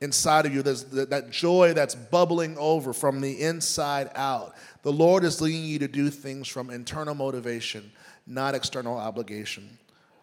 inside 0.00 0.46
of 0.46 0.54
you. 0.54 0.62
There's 0.62 0.84
that 0.84 1.30
joy 1.30 1.74
that's 1.74 1.94
bubbling 1.94 2.56
over 2.58 2.92
from 2.92 3.20
the 3.20 3.42
inside 3.42 4.10
out. 4.14 4.54
The 4.82 4.92
Lord 4.92 5.24
is 5.24 5.40
leading 5.40 5.64
you 5.64 5.78
to 5.80 5.88
do 5.88 6.10
things 6.10 6.48
from 6.48 6.70
internal 6.70 7.14
motivation, 7.14 7.90
not 8.26 8.54
external 8.54 8.96
obligation. 8.96 9.78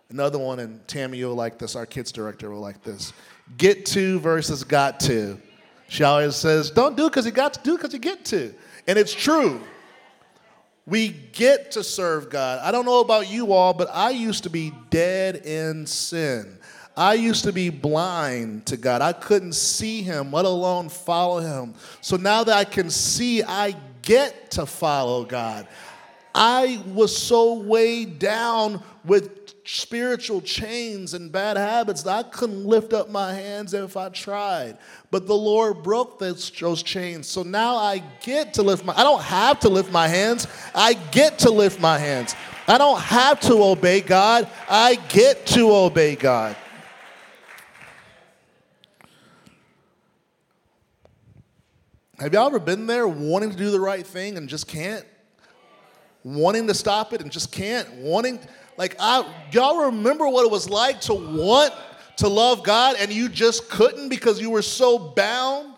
Another 0.10 0.38
one, 0.38 0.60
and 0.60 0.88
Tammy, 0.88 1.18
you'll 1.18 1.36
like 1.36 1.58
this, 1.58 1.76
our 1.76 1.86
kids 1.86 2.12
director 2.12 2.52
will 2.52 2.60
like 2.60 2.84
this. 2.84 3.14
Get 3.58 3.86
to 3.88 4.20
versus 4.20 4.64
got 4.64 5.00
to. 5.02 5.40
She 5.88 6.04
always 6.04 6.36
says, 6.36 6.72
don't 6.72 6.96
do 6.96 7.08
it 7.08 7.10
because 7.10 7.26
you 7.26 7.32
got 7.32 7.54
to, 7.56 7.60
do 7.62 7.74
it 7.74 7.78
because 7.78 7.94
you 7.94 8.00
get 8.00 8.26
to. 8.26 8.54
And 8.88 8.98
it's 8.98 9.14
true. 9.14 9.62
We 10.88 11.10
get 11.10 11.72
to 11.72 11.84
serve 11.84 12.30
God. 12.30 12.60
I 12.64 12.72
don't 12.72 12.86
know 12.86 13.00
about 13.00 13.30
you 13.30 13.54
all, 13.54 13.74
but 13.74 13.90
I 13.92 14.12
used 14.12 14.44
to 14.44 14.50
be 14.50 14.72
dead 14.92 15.38
in 15.38 15.86
sin. 15.88 16.60
I 16.96 17.16
used 17.16 17.44
to 17.44 17.52
be 17.52 17.70
blind 17.70 18.68
to 18.68 18.78
God. 18.78 19.02
I 19.02 19.14
couldn't 19.14 19.54
see 19.54 20.02
Him, 20.02 20.32
let 20.32 20.46
alone 20.46 20.90
follow 20.90 21.40
Him. 21.40 21.74
So 22.02 22.16
now 22.16 22.44
that 22.44 22.56
I 22.56 22.64
can 22.64 22.90
see, 22.90 23.44
I 23.44 23.76
get 24.02 24.52
to 24.52 24.66
follow 24.66 25.26
God. 25.26 25.68
I 26.34 26.82
was 26.88 27.16
so 27.16 27.54
weighed 27.54 28.20
down 28.20 28.84
with 29.04 29.45
spiritual 29.66 30.42
chains 30.42 31.16
and 31.16 31.32
bad 31.32 31.58
habits 31.58 32.04
that 32.04 32.14
I 32.14 32.24
couldn't 32.30 32.66
lift 32.66 32.94
up 32.94 33.10
my 33.10 33.34
hands 33.34 33.74
if 33.74 33.98
I 33.98 34.10
tried. 34.10 34.78
But 35.10 35.26
the 35.26 35.36
Lord 35.36 35.82
broke 35.82 36.20
those, 36.20 36.52
those 36.52 36.84
chains. 36.84 37.28
So 37.28 37.42
now 37.42 37.76
I 37.76 38.04
get 38.22 38.54
to 38.56 38.64
lift 38.64 38.86
my 38.86 38.94
I 38.94 39.04
don't 39.04 39.24
have 39.24 39.60
to 39.62 39.70
lift 39.70 39.92
my 39.92 40.08
hands. 40.08 40.48
I 40.74 40.94
get 40.94 41.40
to 41.40 41.52
lift 41.52 41.82
my 41.82 41.98
hands. 41.98 42.36
I 42.68 42.78
don't 42.78 43.00
have 43.00 43.40
to 43.42 43.56
obey 43.64 44.02
God. 44.02 44.48
I 44.70 44.96
get 44.96 45.46
to 45.48 45.72
obey 45.72 46.16
God. 46.16 46.56
Have 52.20 52.34
y'all 52.34 52.48
ever 52.48 52.60
been 52.60 52.88
there 52.88 53.08
wanting 53.08 53.52
to 53.52 53.58
do 53.58 53.72
the 53.72 53.80
right 53.80 54.06
thing 54.06 54.38
and 54.38 54.48
just 54.48 54.68
can't? 54.68 55.06
Wanting 56.24 56.66
to 56.68 56.74
stop 56.74 57.14
it 57.14 57.22
and 57.22 57.32
just 57.32 57.52
can't? 57.52 57.92
Wanting, 57.96 58.40
like, 58.78 58.96
I, 59.00 59.26
y'all 59.52 59.86
remember 59.86 60.28
what 60.28 60.46
it 60.46 60.52
was 60.52 60.70
like 60.70 61.02
to 61.02 61.14
want 61.14 61.74
to 62.18 62.28
love 62.28 62.64
God 62.64 62.98
and 63.00 63.12
you 63.12 63.30
just 63.30 63.70
couldn't 63.70 64.10
because 64.10 64.40
you 64.42 64.50
were 64.50 64.62
so 64.62 64.98
bound? 64.98 65.75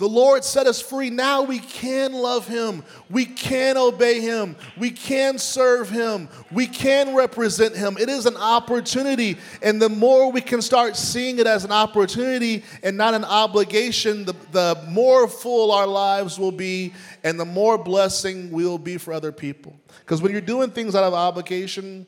The 0.00 0.08
Lord 0.08 0.44
set 0.44 0.66
us 0.66 0.80
free. 0.80 1.10
Now 1.10 1.42
we 1.42 1.58
can 1.58 2.14
love 2.14 2.48
Him. 2.48 2.84
We 3.10 3.26
can 3.26 3.76
obey 3.76 4.22
Him. 4.22 4.56
We 4.78 4.90
can 4.90 5.36
serve 5.36 5.90
Him. 5.90 6.30
We 6.50 6.66
can 6.66 7.14
represent 7.14 7.76
Him. 7.76 7.98
It 7.98 8.08
is 8.08 8.24
an 8.24 8.38
opportunity. 8.38 9.36
And 9.60 9.80
the 9.80 9.90
more 9.90 10.32
we 10.32 10.40
can 10.40 10.62
start 10.62 10.96
seeing 10.96 11.38
it 11.38 11.46
as 11.46 11.66
an 11.66 11.70
opportunity 11.70 12.64
and 12.82 12.96
not 12.96 13.12
an 13.12 13.26
obligation, 13.26 14.24
the, 14.24 14.32
the 14.52 14.82
more 14.88 15.28
full 15.28 15.70
our 15.70 15.86
lives 15.86 16.38
will 16.38 16.50
be 16.50 16.94
and 17.22 17.38
the 17.38 17.44
more 17.44 17.76
blessing 17.76 18.50
we'll 18.50 18.78
be 18.78 18.96
for 18.96 19.12
other 19.12 19.32
people. 19.32 19.78
Because 19.98 20.22
when 20.22 20.32
you're 20.32 20.40
doing 20.40 20.70
things 20.70 20.94
out 20.94 21.04
of 21.04 21.12
obligation, 21.12 22.06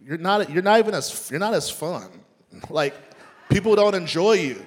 you're 0.00 0.16
not, 0.16 0.48
you're 0.48 0.62
not 0.62 0.78
even 0.78 0.94
as, 0.94 1.28
you're 1.28 1.40
not 1.40 1.54
as 1.54 1.68
fun. 1.68 2.08
Like, 2.68 2.94
people 3.48 3.74
don't 3.74 3.96
enjoy 3.96 4.34
you. 4.34 4.64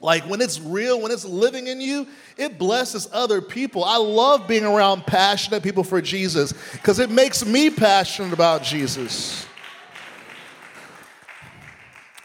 Like 0.00 0.24
when 0.24 0.40
it's 0.40 0.60
real, 0.60 1.00
when 1.00 1.10
it's 1.10 1.24
living 1.24 1.66
in 1.66 1.80
you, 1.80 2.06
it 2.36 2.58
blesses 2.58 3.08
other 3.12 3.40
people. 3.40 3.84
I 3.84 3.96
love 3.96 4.46
being 4.46 4.64
around 4.64 5.06
passionate 5.06 5.62
people 5.62 5.84
for 5.84 6.00
Jesus 6.00 6.52
because 6.72 6.98
it 6.98 7.10
makes 7.10 7.44
me 7.44 7.70
passionate 7.70 8.32
about 8.32 8.62
Jesus. 8.62 9.46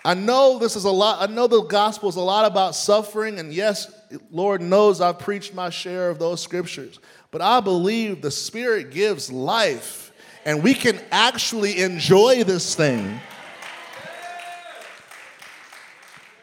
I 0.06 0.14
know 0.14 0.60
this 0.60 0.76
is 0.76 0.84
a 0.84 0.92
lot, 0.92 1.28
I 1.28 1.32
know 1.32 1.48
the 1.48 1.64
gospel 1.64 2.10
is 2.10 2.18
a 2.18 2.22
lot 2.22 2.46
about 2.46 2.76
suffering, 2.76 3.40
and 3.40 3.54
yes, 3.54 3.90
Lord 4.32 4.62
knows 4.62 5.00
I've 5.00 5.18
preached 5.18 5.54
my 5.54 5.70
share 5.70 6.10
of 6.10 6.20
those 6.20 6.42
scriptures. 6.42 7.00
But 7.32 7.42
I 7.42 7.62
believe 7.62 8.22
the 8.22 8.30
Spirit 8.30 8.92
gives 8.92 9.32
life 9.32 10.04
And 10.46 10.62
we 10.62 10.74
can 10.74 11.00
actually 11.12 11.82
enjoy 11.82 12.44
this 12.44 12.76
thing. 12.76 13.20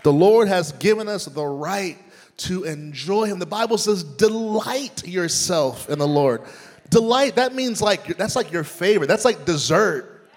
The 0.02 0.12
Lord 0.12 0.48
has 0.48 0.72
given 0.72 1.08
us 1.08 1.26
the 1.26 1.44
right 1.44 1.98
to 2.38 2.64
enjoy 2.64 3.24
Him. 3.26 3.38
The 3.38 3.46
Bible 3.46 3.78
says, 3.78 4.02
delight 4.02 5.06
yourself 5.06 5.88
in 5.90 5.98
the 5.98 6.08
Lord. 6.08 6.42
Delight, 6.88 7.36
that 7.36 7.54
means 7.54 7.82
like, 7.82 8.16
that's 8.16 8.34
like 8.34 8.50
your 8.50 8.64
favorite. 8.64 9.06
That's 9.06 9.24
like 9.24 9.44
dessert. 9.44 10.28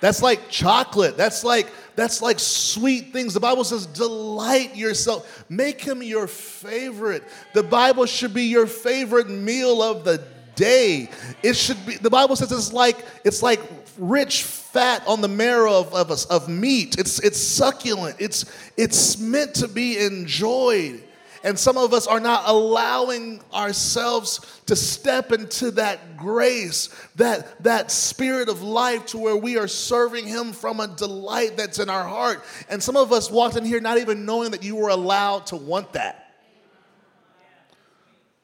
That's 0.00 0.22
like 0.22 0.48
chocolate. 0.48 1.16
That's 1.16 1.44
like, 1.44 1.70
that's 1.96 2.20
like 2.20 2.38
sweet 2.40 3.12
things. 3.12 3.32
The 3.32 3.40
Bible 3.40 3.64
says, 3.64 3.86
delight 3.86 4.74
yourself. 4.74 5.44
Make 5.48 5.80
Him 5.80 6.02
your 6.02 6.26
favorite. 6.26 7.24
The 7.52 7.62
Bible 7.62 8.06
should 8.06 8.34
be 8.34 8.44
your 8.44 8.66
favorite 8.66 9.28
meal 9.28 9.82
of 9.82 10.04
the 10.04 10.22
day. 10.56 11.10
It 11.42 11.54
should 11.54 11.84
be, 11.86 11.96
the 11.96 12.10
Bible 12.10 12.36
says 12.36 12.52
it's 12.52 12.72
like, 12.72 13.04
it's 13.24 13.42
like 13.42 13.60
rich 13.98 14.42
fat 14.42 15.06
on 15.06 15.20
the 15.20 15.28
marrow 15.28 15.78
of, 15.80 15.94
of, 15.94 16.26
of 16.30 16.48
meat. 16.48 16.98
It's, 16.98 17.18
it's 17.20 17.38
succulent. 17.38 18.16
It's, 18.18 18.44
it's 18.76 19.18
meant 19.18 19.54
to 19.56 19.68
be 19.68 19.98
enjoyed. 19.98 21.02
And 21.44 21.58
some 21.58 21.76
of 21.76 21.92
us 21.92 22.06
are 22.06 22.20
not 22.20 22.44
allowing 22.46 23.42
ourselves 23.52 24.62
to 24.64 24.74
step 24.74 25.30
into 25.30 25.70
that 25.72 26.16
grace, 26.16 26.88
that, 27.16 27.62
that 27.62 27.90
spirit 27.90 28.48
of 28.48 28.62
life 28.62 29.04
to 29.06 29.18
where 29.18 29.36
we 29.36 29.58
are 29.58 29.68
serving 29.68 30.26
Him 30.26 30.54
from 30.54 30.80
a 30.80 30.88
delight 30.88 31.58
that's 31.58 31.78
in 31.78 31.90
our 31.90 32.08
heart. 32.08 32.42
And 32.70 32.82
some 32.82 32.96
of 32.96 33.12
us 33.12 33.30
walked 33.30 33.56
in 33.56 33.64
here 33.64 33.78
not 33.78 33.98
even 33.98 34.24
knowing 34.24 34.52
that 34.52 34.62
you 34.62 34.74
were 34.74 34.88
allowed 34.88 35.46
to 35.46 35.56
want 35.56 35.92
that. 35.92 36.34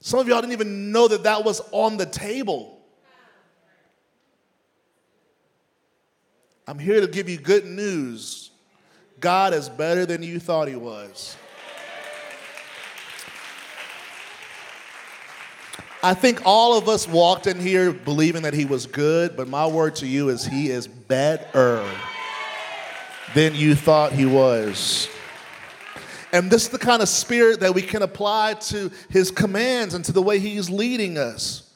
Some 0.01 0.21
of 0.21 0.29
y'all 0.29 0.43
didn't 0.43 0.53
even 0.53 0.93
know 0.93 1.09
that 1.09 1.23
that 1.23 1.43
was 1.43 1.63
on 1.73 1.97
the 1.97 2.07
table. 2.07 2.80
I'm 6.71 6.79
here 6.79 7.01
to 7.01 7.09
give 7.09 7.29
you 7.29 7.37
good 7.37 7.67
news. 7.67 8.53
God 9.19 9.55
is 9.55 9.69
better 9.69 10.07
than 10.07 10.23
you 10.23 10.39
thought 10.39 10.69
He 10.69 10.77
was. 10.77 11.37
I 16.01 16.15
think 16.15 16.43
all 16.45 16.79
of 16.79 16.89
us 16.89 17.09
walked 17.09 17.49
in 17.49 17.59
here 17.59 17.93
believing 17.93 18.43
that 18.43 18.55
He 18.55 18.67
was 18.67 18.87
good, 18.87 19.37
but 19.37 19.49
my 19.49 19.67
word 19.67 19.97
to 19.97 20.07
you 20.07 20.29
is 20.29 20.47
He 20.47 20.71
is 20.71 20.87
better 20.87 21.85
than 23.35 23.57
you 23.57 23.75
thought 23.75 24.13
He 24.13 24.25
was. 24.25 25.09
And 26.33 26.53
this 26.53 26.63
is 26.63 26.69
the 26.69 26.79
kind 26.79 27.03
of 27.03 27.09
spirit 27.09 27.59
that 27.59 27.75
we 27.75 27.83
can 27.83 28.03
apply 28.03 28.55
to 28.55 28.93
his 29.09 29.33
commands 29.33 29.95
and 29.95 30.05
to 30.05 30.13
the 30.13 30.23
way 30.23 30.39
he's 30.39 30.71
leading 30.71 31.19
us. 31.19 31.69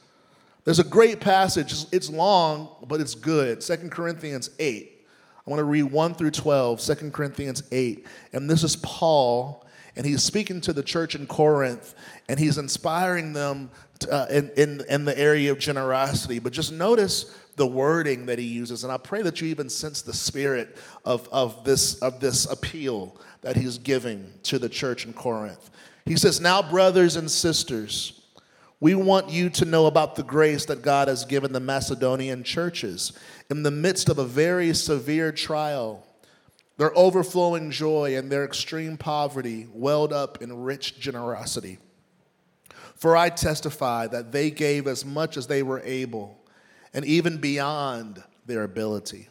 There's 0.65 0.79
a 0.79 0.85
great 0.85 1.21
passage. 1.21 1.87
It's 1.93 2.09
long, 2.09 2.69
but 2.89 3.01
it's 3.01 3.15
good. 3.15 3.61
2 3.61 3.77
Corinthians 3.91 4.51
8. 4.59 5.07
I 5.47 5.51
want 5.51 5.61
to 5.61 5.65
read 5.65 5.85
1 5.85 6.15
through 6.15 6.31
12, 6.31 6.81
2 6.81 7.11
Corinthians 7.11 7.63
8. 7.71 8.07
And 8.33 8.49
this 8.49 8.63
is 8.63 8.77
Paul, 8.77 9.67
and 9.95 10.07
he's 10.07 10.23
speaking 10.23 10.63
to 10.63 10.73
the 10.73 10.83
church 10.83 11.15
in 11.15 11.27
Corinth, 11.27 11.95
and 12.31 12.39
he's 12.39 12.57
inspiring 12.57 13.35
them 13.35 13.71
to, 14.01 14.11
uh, 14.11 14.27
in, 14.31 14.51
in, 14.57 14.83
in 14.89 15.05
the 15.05 15.17
area 15.19 15.53
of 15.53 15.59
generosity. 15.59 16.39
But 16.39 16.55
just 16.55 16.73
notice 16.73 17.39
the 17.57 17.67
wording 17.67 18.25
that 18.27 18.39
he 18.39 18.47
uses. 18.47 18.85
And 18.85 18.93
I 18.93 18.97
pray 18.97 19.21
that 19.21 19.43
you 19.43 19.49
even 19.49 19.69
sense 19.69 20.01
the 20.01 20.15
spirit 20.15 20.79
of, 21.05 21.29
of, 21.31 21.63
this, 21.65 21.97
of 21.97 22.21
this 22.21 22.51
appeal 22.51 23.15
that 23.43 23.55
he's 23.55 23.77
giving 23.77 24.33
to 24.45 24.59
the 24.59 24.71
church 24.71 25.05
in 25.05 25.13
Corinth. 25.13 25.71
He 26.07 26.17
says, 26.17 26.41
Now, 26.41 26.63
brothers 26.63 27.17
and 27.17 27.31
sisters, 27.31 28.24
we 28.85 28.95
want 28.95 29.31
you 29.31 29.49
to 29.49 29.65
know 29.65 29.87
about 29.87 30.15
the 30.15 30.23
grace 30.23 30.67
that 30.67 30.83
God 30.83 31.09
has 31.09 31.25
given 31.25 31.55
the 31.55 31.59
Macedonian 31.59 32.43
churches 32.45 33.15
in 33.49 33.63
the 33.63 33.71
midst 33.71 34.11
of 34.11 34.19
a 34.19 34.27
very 34.27 34.75
severe 34.75 35.33
trial. 35.33 36.07
Their 36.77 36.93
overflowing 36.95 37.71
joy 37.71 38.15
and 38.15 38.31
their 38.31 38.45
extreme 38.45 38.99
poverty 38.99 39.67
welled 39.73 40.13
up 40.13 40.43
in 40.43 40.65
rich 40.65 41.01
generosity. 41.01 41.79
For 42.95 43.17
I 43.17 43.31
testify 43.31 44.07
that 44.09 44.33
they 44.33 44.51
gave 44.51 44.87
as 44.87 45.03
much 45.03 45.39
as 45.39 45.47
they 45.47 45.63
were 45.63 45.81
able, 45.81 46.39
and 46.93 47.07
even 47.07 47.39
beyond 47.39 48.23
their 48.45 48.65
ability, 48.65 49.31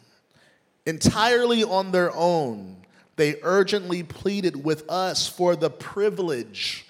entirely 0.84 1.62
on 1.62 1.92
their 1.92 2.12
own 2.12 2.84
they 3.14 3.36
urgently 3.44 4.02
pleaded 4.02 4.64
with 4.64 4.90
us 4.90 5.28
for 5.28 5.54
the 5.54 5.70
privilege 5.70 6.88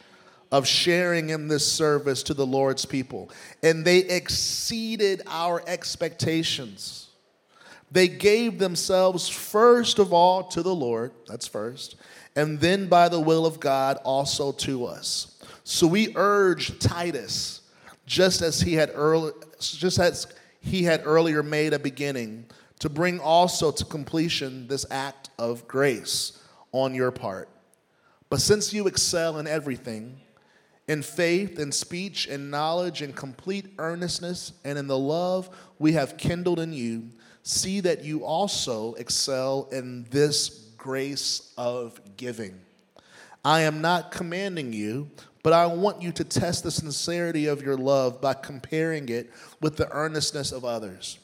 of 0.54 0.68
sharing 0.68 1.30
in 1.30 1.48
this 1.48 1.66
service 1.66 2.22
to 2.22 2.32
the 2.32 2.46
Lord's 2.46 2.84
people. 2.84 3.28
And 3.64 3.84
they 3.84 3.98
exceeded 3.98 5.20
our 5.26 5.60
expectations. 5.66 7.08
They 7.90 8.06
gave 8.06 8.60
themselves 8.60 9.28
first 9.28 9.98
of 9.98 10.12
all 10.12 10.44
to 10.44 10.62
the 10.62 10.72
Lord, 10.72 11.10
that's 11.26 11.48
first, 11.48 11.96
and 12.36 12.60
then 12.60 12.86
by 12.86 13.08
the 13.08 13.18
will 13.18 13.46
of 13.46 13.58
God 13.58 13.98
also 14.04 14.52
to 14.52 14.84
us. 14.84 15.42
So 15.64 15.88
we 15.88 16.12
urge 16.14 16.78
Titus, 16.78 17.62
just 18.06 18.40
as 18.40 18.60
he 18.60 18.74
had 18.74 18.92
early, 18.94 19.32
just 19.58 19.98
as 19.98 20.28
he 20.60 20.84
had 20.84 21.02
earlier 21.04 21.42
made 21.42 21.72
a 21.72 21.80
beginning, 21.80 22.46
to 22.78 22.88
bring 22.88 23.18
also 23.18 23.72
to 23.72 23.84
completion 23.84 24.68
this 24.68 24.86
act 24.88 25.30
of 25.36 25.66
grace 25.66 26.38
on 26.70 26.94
your 26.94 27.10
part. 27.10 27.48
But 28.30 28.40
since 28.40 28.72
you 28.72 28.86
excel 28.86 29.38
in 29.38 29.48
everything, 29.48 30.20
in 30.86 31.02
faith 31.02 31.58
and 31.58 31.72
speech 31.72 32.26
and 32.26 32.50
knowledge 32.50 33.02
and 33.02 33.14
complete 33.14 33.66
earnestness 33.78 34.52
and 34.64 34.78
in 34.78 34.86
the 34.86 34.98
love 34.98 35.48
we 35.78 35.92
have 35.92 36.16
kindled 36.16 36.58
in 36.58 36.72
you, 36.72 37.08
see 37.42 37.80
that 37.80 38.04
you 38.04 38.24
also 38.24 38.94
excel 38.94 39.68
in 39.72 40.04
this 40.10 40.70
grace 40.76 41.52
of 41.56 42.00
giving. 42.16 42.60
I 43.44 43.62
am 43.62 43.80
not 43.80 44.10
commanding 44.10 44.72
you, 44.72 45.10
but 45.42 45.52
I 45.52 45.66
want 45.66 46.00
you 46.00 46.12
to 46.12 46.24
test 46.24 46.64
the 46.64 46.70
sincerity 46.70 47.46
of 47.46 47.62
your 47.62 47.76
love 47.76 48.20
by 48.20 48.34
comparing 48.34 49.08
it 49.10 49.30
with 49.60 49.76
the 49.76 49.90
earnestness 49.90 50.52
of 50.52 50.64
others. 50.64 51.18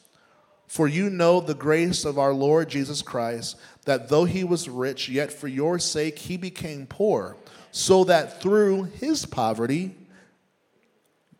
For 0.67 0.87
you 0.87 1.09
know 1.09 1.41
the 1.41 1.55
grace 1.55 2.05
of 2.05 2.17
our 2.17 2.33
Lord 2.33 2.69
Jesus 2.69 3.01
Christ, 3.01 3.57
that 3.85 4.09
though 4.09 4.25
he 4.25 4.43
was 4.43 4.69
rich, 4.69 5.09
yet 5.09 5.33
for 5.33 5.47
your 5.47 5.79
sake 5.79 6.17
he 6.17 6.37
became 6.37 6.85
poor, 6.85 7.35
so 7.71 8.03
that 8.05 8.41
through 8.41 8.83
his 8.83 9.25
poverty, 9.25 9.95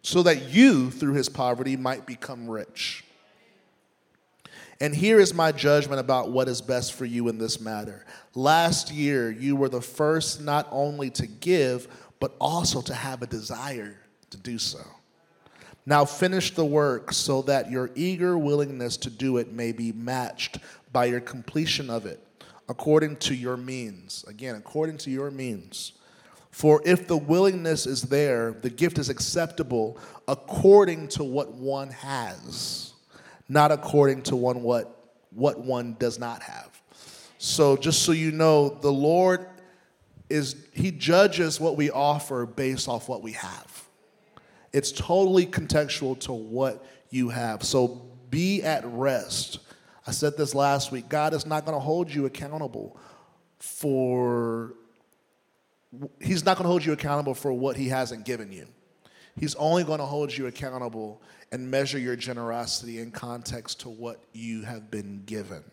so 0.02 0.24
that 0.24 0.50
you 0.50 0.90
through 0.90 1.14
his 1.14 1.30
poverty 1.30 1.78
might 1.78 2.06
become 2.06 2.50
rich. 2.50 3.04
And 4.80 4.96
here 4.96 5.20
is 5.20 5.34
my 5.34 5.52
judgment 5.52 6.00
about 6.00 6.32
what 6.32 6.48
is 6.48 6.60
best 6.60 6.94
for 6.94 7.06
you 7.06 7.28
in 7.28 7.38
this 7.38 7.62
matter. 7.62 8.04
Last 8.34 8.92
year, 8.92 9.30
you 9.30 9.56
were 9.56 9.70
the 9.70 9.82
first 9.82 10.42
not 10.42 10.68
only 10.72 11.12
to 11.12 11.28
give, 11.28 11.88
but 12.20 12.36
also 12.40 12.82
to 12.82 12.94
have 12.94 13.22
a 13.22 13.28
desire 13.28 13.96
to 14.32 14.38
do 14.38 14.58
so. 14.58 14.80
Now 15.86 16.06
finish 16.06 16.54
the 16.56 16.66
work 16.66 17.14
so 17.14 17.44
that 17.44 17.70
your 17.70 17.92
eager 17.94 18.38
willingness 18.38 18.98
to 18.98 19.10
do 19.10 19.38
it 19.38 19.52
may 19.52 19.72
be 19.72 19.92
matched 19.92 20.58
by 20.92 21.06
your 21.06 21.20
completion 21.20 21.90
of 21.90 22.06
it, 22.08 22.26
according 22.68 23.18
to 23.18 23.36
your 23.36 23.58
means. 23.58 24.26
Again, 24.28 24.56
according 24.56 24.98
to 25.00 25.12
your 25.12 25.30
means. 25.30 25.94
For 26.52 26.82
if 26.86 27.08
the 27.08 27.18
willingness 27.18 27.88
is 27.88 28.04
there, 28.04 28.52
the 28.52 28.70
gift 28.70 29.00
is 29.00 29.10
acceptable 29.10 29.98
according 30.28 31.08
to 31.10 31.24
what 31.24 31.54
one 31.54 31.90
has, 31.90 32.94
not 33.48 33.72
according 33.72 34.24
to 34.24 34.36
one 34.36 34.62
what, 34.62 35.14
what 35.32 35.62
one 35.62 35.96
does 35.98 36.20
not 36.20 36.44
have. 36.44 36.82
So 37.38 37.78
just 37.78 38.04
so 38.04 38.12
you 38.12 38.32
know, 38.32 38.70
the 38.70 38.92
Lord 38.92 39.48
is 40.30 40.56
he 40.74 40.92
judges 40.92 41.60
what 41.60 41.76
we 41.78 41.90
offer 41.90 42.46
based 42.46 42.88
off 42.88 43.10
what 43.10 43.24
we 43.24 43.32
have. 43.34 43.88
It's 44.74 44.92
totally 44.92 45.46
contextual 45.46 46.20
to 46.22 46.34
what 46.34 46.86
you 47.10 47.30
have. 47.30 47.64
So 47.64 48.10
be 48.30 48.64
at 48.64 48.86
rest. 48.86 49.60
I 50.08 50.12
said 50.12 50.38
this 50.38 50.56
last 50.56 50.92
week 50.92 51.10
God 51.10 51.34
is 51.34 51.46
not 51.46 51.66
going 51.66 51.76
to 51.76 51.80
hold 51.80 52.14
you 52.14 52.26
accountable 52.26 52.98
for, 53.60 54.76
He's 56.20 56.46
not 56.46 56.58
going 56.58 56.66
to 56.66 56.70
hold 56.70 56.86
you 56.86 56.94
accountable 56.94 57.34
for 57.34 57.52
what 57.52 57.76
He 57.76 57.90
hasn't 57.90 58.26
given 58.26 58.52
you. 58.52 58.68
He's 59.36 59.56
only 59.56 59.84
going 59.84 60.00
to 60.00 60.06
hold 60.06 60.36
you 60.36 60.48
accountable 60.48 61.22
and 61.52 61.70
measure 61.70 62.00
your 62.00 62.16
generosity 62.16 63.00
in 63.00 63.12
context 63.12 63.82
to 63.82 63.90
what 63.90 64.22
you 64.34 64.64
have 64.64 64.92
been 64.92 65.24
given. 65.26 65.64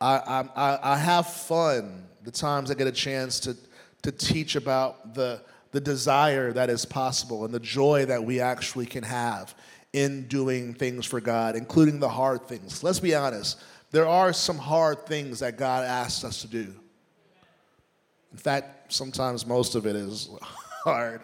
I, 0.00 0.48
I, 0.56 0.78
I 0.82 0.96
have 0.96 1.26
fun 1.26 2.06
the 2.22 2.30
times 2.30 2.70
I 2.70 2.74
get 2.74 2.86
a 2.86 2.92
chance 2.92 3.40
to 3.40 3.56
to 4.02 4.12
teach 4.12 4.56
about 4.56 5.14
the, 5.14 5.42
the 5.72 5.80
desire 5.80 6.52
that 6.52 6.70
is 6.70 6.84
possible 6.84 7.44
and 7.44 7.52
the 7.52 7.60
joy 7.60 8.06
that 8.06 8.22
we 8.22 8.40
actually 8.40 8.86
can 8.86 9.04
have 9.04 9.54
in 9.92 10.26
doing 10.28 10.74
things 10.74 11.04
for 11.04 11.20
God, 11.20 11.56
including 11.56 11.98
the 12.00 12.08
hard 12.08 12.46
things. 12.46 12.82
Let's 12.82 13.00
be 13.00 13.14
honest, 13.14 13.60
there 13.90 14.06
are 14.06 14.32
some 14.32 14.58
hard 14.58 15.06
things 15.06 15.40
that 15.40 15.56
God 15.56 15.84
asks 15.84 16.24
us 16.24 16.42
to 16.42 16.46
do. 16.46 16.74
In 18.32 18.38
fact, 18.38 18.92
sometimes 18.92 19.46
most 19.46 19.74
of 19.74 19.86
it 19.86 19.96
is 19.96 20.30
hard. 20.84 21.20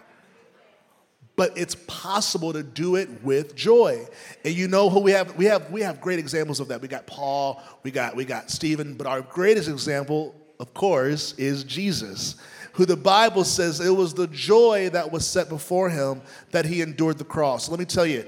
but 1.37 1.57
it's 1.57 1.75
possible 1.87 2.53
to 2.53 2.63
do 2.63 2.97
it 2.97 3.09
with 3.23 3.55
joy. 3.55 4.07
And 4.45 4.55
you 4.55 4.69
know 4.69 4.91
who 4.91 5.01
we 5.01 5.13
have? 5.13 5.37
We 5.37 5.45
have 5.45 5.71
we 5.71 5.83
have 5.83 6.01
great 6.01 6.19
examples 6.19 6.61
of 6.61 6.69
that. 6.69 6.81
We 6.81 6.89
got 6.89 7.07
Paul, 7.07 7.63
we 7.83 7.91
got 7.91 8.17
we 8.17 8.25
got 8.25 8.51
Stephen, 8.51 8.95
but 8.95 9.07
our 9.07 9.21
greatest 9.21 9.69
example, 9.69 10.35
of 10.59 10.75
course, 10.75 11.35
is 11.35 11.63
Jesus, 11.63 12.37
who 12.73 12.85
the 12.85 12.97
Bible 12.97 13.45
says 13.45 13.81
it 13.81 13.91
was 13.91 14.15
the 14.15 14.27
joy 14.29 14.91
that 14.91 15.13
was 15.13 15.27
set 15.27 15.49
before 15.49 15.89
him 15.89 16.23
that 16.51 16.65
he 16.65 16.83
endured 16.83 17.19
the 17.19 17.25
cross. 17.25 17.69
Let 17.69 17.79
me 17.79 17.85
tell 17.85 18.07
you, 18.07 18.25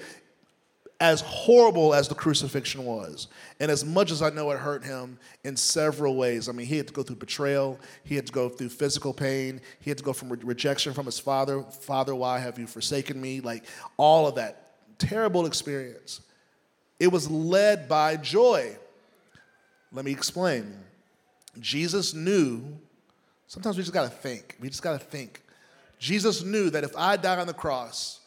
as 1.01 1.21
horrible 1.21 1.95
as 1.95 2.09
the 2.09 2.15
crucifixion 2.15 2.85
was, 2.85 3.29
and 3.61 3.71
as 3.71 3.85
much 3.85 4.11
as 4.11 4.21
I 4.21 4.31
know 4.31 4.51
it 4.51 4.59
hurt 4.59 4.85
him 4.85 5.19
in 5.45 5.57
several 5.57 6.17
ways, 6.17 6.49
I 6.49 6.53
mean, 6.53 6.67
he 6.67 6.77
had 6.77 6.89
to 6.89 6.93
go 6.93 7.05
through 7.05 7.17
betrayal, 7.17 7.79
he 8.03 8.17
had 8.17 8.27
to 8.27 8.33
go 8.33 8.49
through 8.49 8.71
physical 8.71 9.13
pain, 9.13 9.61
he 9.81 9.91
had 9.91 9.99
to 9.99 10.05
go 10.05 10.13
from 10.13 10.31
re- 10.31 10.39
rejection 10.43 10.93
from 10.93 11.07
his 11.07 11.19
father 11.19 11.63
Father, 11.63 12.15
why 12.15 12.41
have 12.41 12.59
you 12.59 12.67
forsaken 12.67 13.21
me? 13.21 13.41
Like 13.41 13.65
all 13.97 14.27
of 14.27 14.35
that 14.37 14.73
terrible 14.99 15.47
experience. 15.47 16.21
It 16.99 17.09
was 17.09 17.31
led 17.31 17.89
by 17.89 18.17
joy. 18.17 18.77
Let 19.93 20.05
me 20.05 20.11
explain. 20.11 20.75
Jesus 21.61 22.13
knew, 22.13 22.77
sometimes 23.47 23.77
we 23.77 23.83
just 23.83 23.95
gotta 23.95 24.09
think. 24.09 24.57
We 24.61 24.69
just 24.69 24.83
gotta 24.83 24.99
think. 24.99 25.43
Jesus 25.99 26.43
knew 26.43 26.71
that 26.71 26.85
if 26.85 26.97
I 26.97 27.17
die 27.17 27.39
on 27.39 27.47
the 27.47 27.55
cross, 27.55 28.21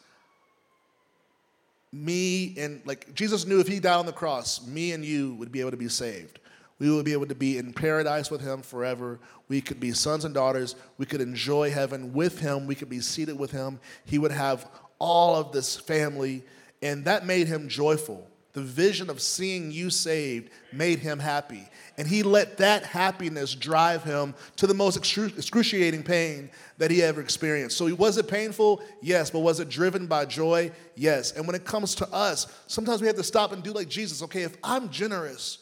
me 1.92 2.54
and 2.58 2.80
like 2.86 3.14
Jesus 3.14 3.46
knew 3.46 3.60
if 3.60 3.68
he 3.68 3.78
died 3.78 3.98
on 3.98 4.06
the 4.06 4.12
cross, 4.12 4.66
me 4.66 4.92
and 4.92 5.04
you 5.04 5.34
would 5.34 5.52
be 5.52 5.60
able 5.60 5.72
to 5.72 5.76
be 5.76 5.88
saved. 5.88 6.38
We 6.78 6.90
would 6.90 7.04
be 7.04 7.12
able 7.12 7.26
to 7.26 7.34
be 7.34 7.58
in 7.58 7.72
paradise 7.72 8.28
with 8.28 8.40
him 8.40 8.62
forever. 8.62 9.20
We 9.46 9.60
could 9.60 9.78
be 9.78 9.92
sons 9.92 10.24
and 10.24 10.34
daughters. 10.34 10.74
We 10.98 11.06
could 11.06 11.20
enjoy 11.20 11.70
heaven 11.70 12.12
with 12.12 12.40
him. 12.40 12.66
We 12.66 12.74
could 12.74 12.88
be 12.88 13.00
seated 13.00 13.38
with 13.38 13.52
him. 13.52 13.78
He 14.04 14.18
would 14.18 14.32
have 14.32 14.68
all 14.98 15.36
of 15.36 15.52
this 15.52 15.76
family, 15.76 16.42
and 16.80 17.04
that 17.04 17.24
made 17.24 17.46
him 17.46 17.68
joyful. 17.68 18.28
The 18.52 18.60
vision 18.60 19.08
of 19.08 19.22
seeing 19.22 19.70
you 19.70 19.88
saved 19.88 20.50
made 20.72 20.98
him 20.98 21.18
happy. 21.18 21.66
And 21.96 22.06
he 22.06 22.22
let 22.22 22.58
that 22.58 22.84
happiness 22.84 23.54
drive 23.54 24.04
him 24.04 24.34
to 24.56 24.66
the 24.66 24.74
most 24.74 24.96
excruciating 24.96 26.02
pain 26.02 26.50
that 26.76 26.90
he 26.90 27.02
ever 27.02 27.22
experienced. 27.22 27.78
So, 27.78 27.94
was 27.94 28.18
it 28.18 28.28
painful? 28.28 28.82
Yes. 29.00 29.30
But 29.30 29.40
was 29.40 29.58
it 29.58 29.70
driven 29.70 30.06
by 30.06 30.26
joy? 30.26 30.70
Yes. 30.96 31.32
And 31.32 31.46
when 31.46 31.56
it 31.56 31.64
comes 31.64 31.94
to 31.96 32.12
us, 32.12 32.46
sometimes 32.66 33.00
we 33.00 33.06
have 33.06 33.16
to 33.16 33.24
stop 33.24 33.52
and 33.52 33.62
do 33.62 33.72
like 33.72 33.88
Jesus. 33.88 34.22
Okay, 34.22 34.42
if 34.42 34.56
I'm 34.62 34.90
generous 34.90 35.58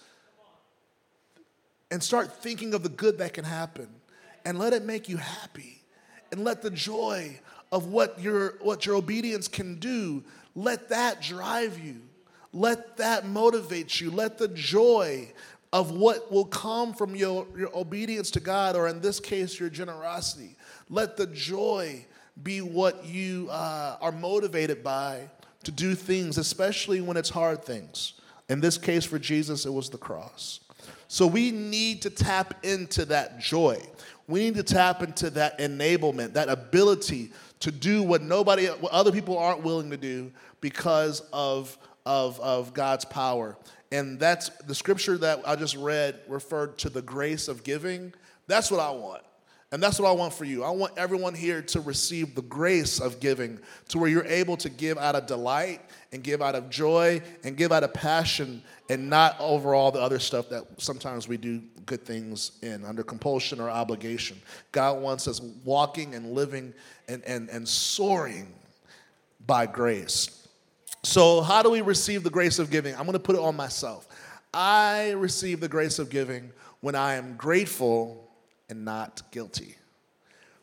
and 1.93 2.03
start 2.03 2.43
thinking 2.43 2.75
of 2.75 2.83
the 2.83 2.89
good 2.89 3.19
that 3.19 3.35
can 3.35 3.45
happen 3.45 3.89
and 4.45 4.59
let 4.59 4.73
it 4.73 4.85
make 4.85 5.09
you 5.09 5.17
happy 5.17 5.81
and 6.33 6.43
let 6.43 6.63
the 6.63 6.71
joy 6.71 7.39
of 7.71 7.87
what 7.87 8.21
your, 8.21 8.55
what 8.61 8.85
your 8.85 8.97
obedience 8.97 9.47
can 9.47 9.77
do, 9.79 10.25
let 10.57 10.89
that 10.89 11.23
drive 11.23 11.79
you. 11.79 12.03
Let 12.53 12.97
that 12.97 13.27
motivate 13.27 14.01
you. 14.01 14.11
Let 14.11 14.39
the 14.39 14.49
joy 14.49 15.33
of 15.73 15.93
what 15.93 16.33
will 16.33 16.47
come 16.47 16.93
from 16.93 17.15
your, 17.15 17.47
your 17.57 17.77
obedience 17.77 18.31
to 18.33 18.41
God, 18.41 18.75
or 18.75 18.89
in 18.89 19.01
this 19.01 19.21
case, 19.21 19.61
your 19.61 19.71
generosity. 19.71 20.57
Let 20.89 21.17
the 21.17 21.29
joy 21.29 22.05
be 22.43 22.61
what 22.61 23.05
you 23.05 23.49
uh, 23.51 23.97
are 24.01 24.13
motivated 24.13 24.83
by 24.83 25.31
to 25.65 25.71
do 25.71 25.95
things, 25.95 26.39
especially 26.39 27.01
when 27.01 27.17
it's 27.17 27.31
hard 27.31 27.65
things. 27.65 28.15
In 28.49 28.61
this 28.61 28.79
case, 28.79 29.05
for 29.05 29.19
Jesus, 29.19 29.67
it 29.67 29.73
was 29.73 29.91
the 29.91 29.99
cross. 29.99 30.61
So 31.07 31.27
we 31.27 31.51
need 31.51 32.03
to 32.03 32.11
tap 32.11 32.65
into 32.65 33.05
that 33.07 33.39
joy. 33.39 33.81
We 34.27 34.41
need 34.41 34.55
to 34.57 34.63
tap 34.63 35.03
into 35.03 35.31
that 35.31 35.59
enablement, 35.59 36.33
that 36.33 36.49
ability 36.49 37.33
to 37.61 37.71
do 37.71 38.03
what 38.03 38.23
nobody, 38.23 38.67
what 38.67 38.93
other 38.93 39.13
people 39.13 39.39
aren't 39.39 39.63
willing 39.63 39.91
to 39.91 39.97
do 39.97 40.33
because 40.61 41.21
of, 41.33 41.77
of, 42.11 42.41
of 42.41 42.75
God's 42.75 43.05
power. 43.05 43.57
And 43.93 44.19
that's 44.19 44.49
the 44.67 44.75
scripture 44.75 45.17
that 45.19 45.47
I 45.47 45.55
just 45.55 45.77
read 45.77 46.19
referred 46.27 46.77
to 46.79 46.91
the 46.91 47.03
grace 47.03 47.47
of 47.47 47.63
giving. 47.63 48.13
That's 48.49 48.69
what 48.69 48.81
I 48.81 48.91
want. 48.91 49.23
And 49.71 49.81
that's 49.81 50.01
what 50.01 50.09
I 50.09 50.13
want 50.13 50.35
for 50.35 50.45
you. 50.45 50.65
I 50.65 50.71
want 50.71 50.95
everyone 50.97 51.35
here 51.35 51.63
to 51.63 51.81
receive 51.81 52.35
the 52.35 52.43
grace 52.43 52.99
of 53.01 53.21
giving 53.21 53.61
to 53.91 53.99
where 53.99 54.11
you're 54.11 54.27
able 54.27 54.57
to 54.57 54.69
give 54.69 54.99
out 54.99 55.15
of 55.15 55.27
delight 55.27 55.81
and 56.11 56.25
give 56.25 56.43
out 56.43 56.57
of 56.57 56.69
joy 56.69 57.23
and 57.45 57.57
give 57.57 57.71
out 57.71 57.85
of 57.85 57.95
passion 57.95 58.65
and 58.89 59.09
not 59.09 59.37
over 59.39 59.73
all 59.73 59.93
the 59.93 60.01
other 60.01 60.19
stuff 60.19 60.49
that 60.49 60.65
sometimes 60.79 61.29
we 61.29 61.37
do 61.37 61.63
good 61.87 62.05
things 62.05 62.59
in 62.63 62.85
under 62.85 63.05
compulsion 63.05 63.61
or 63.61 63.71
obligation. 63.71 64.37
God 64.73 65.01
wants 65.01 65.29
us 65.29 65.41
walking 65.65 66.17
and 66.17 66.33
living 66.33 66.75
and, 67.07 67.23
and, 67.25 67.49
and 67.49 67.69
soaring 67.69 68.53
by 69.47 69.67
grace. 69.67 70.40
So, 71.03 71.41
how 71.41 71.63
do 71.63 71.71
we 71.71 71.81
receive 71.81 72.23
the 72.23 72.31
grace 72.31 72.59
of 72.59 72.71
giving? 72.71 72.95
I'm 72.95 73.03
going 73.03 73.15
to 73.15 73.19
put 73.19 73.35
it 73.35 73.41
on 73.41 73.57
myself. 73.57 74.07
I 74.53 75.13
receive 75.13 75.61
the 75.61 75.69
grace 75.69 75.99
of 75.99 76.11
giving 76.11 76.51
when 76.81 76.95
I 76.95 77.15
am 77.15 77.37
grateful 77.37 78.31
and 78.69 78.85
not 78.85 79.23
guilty. 79.31 79.77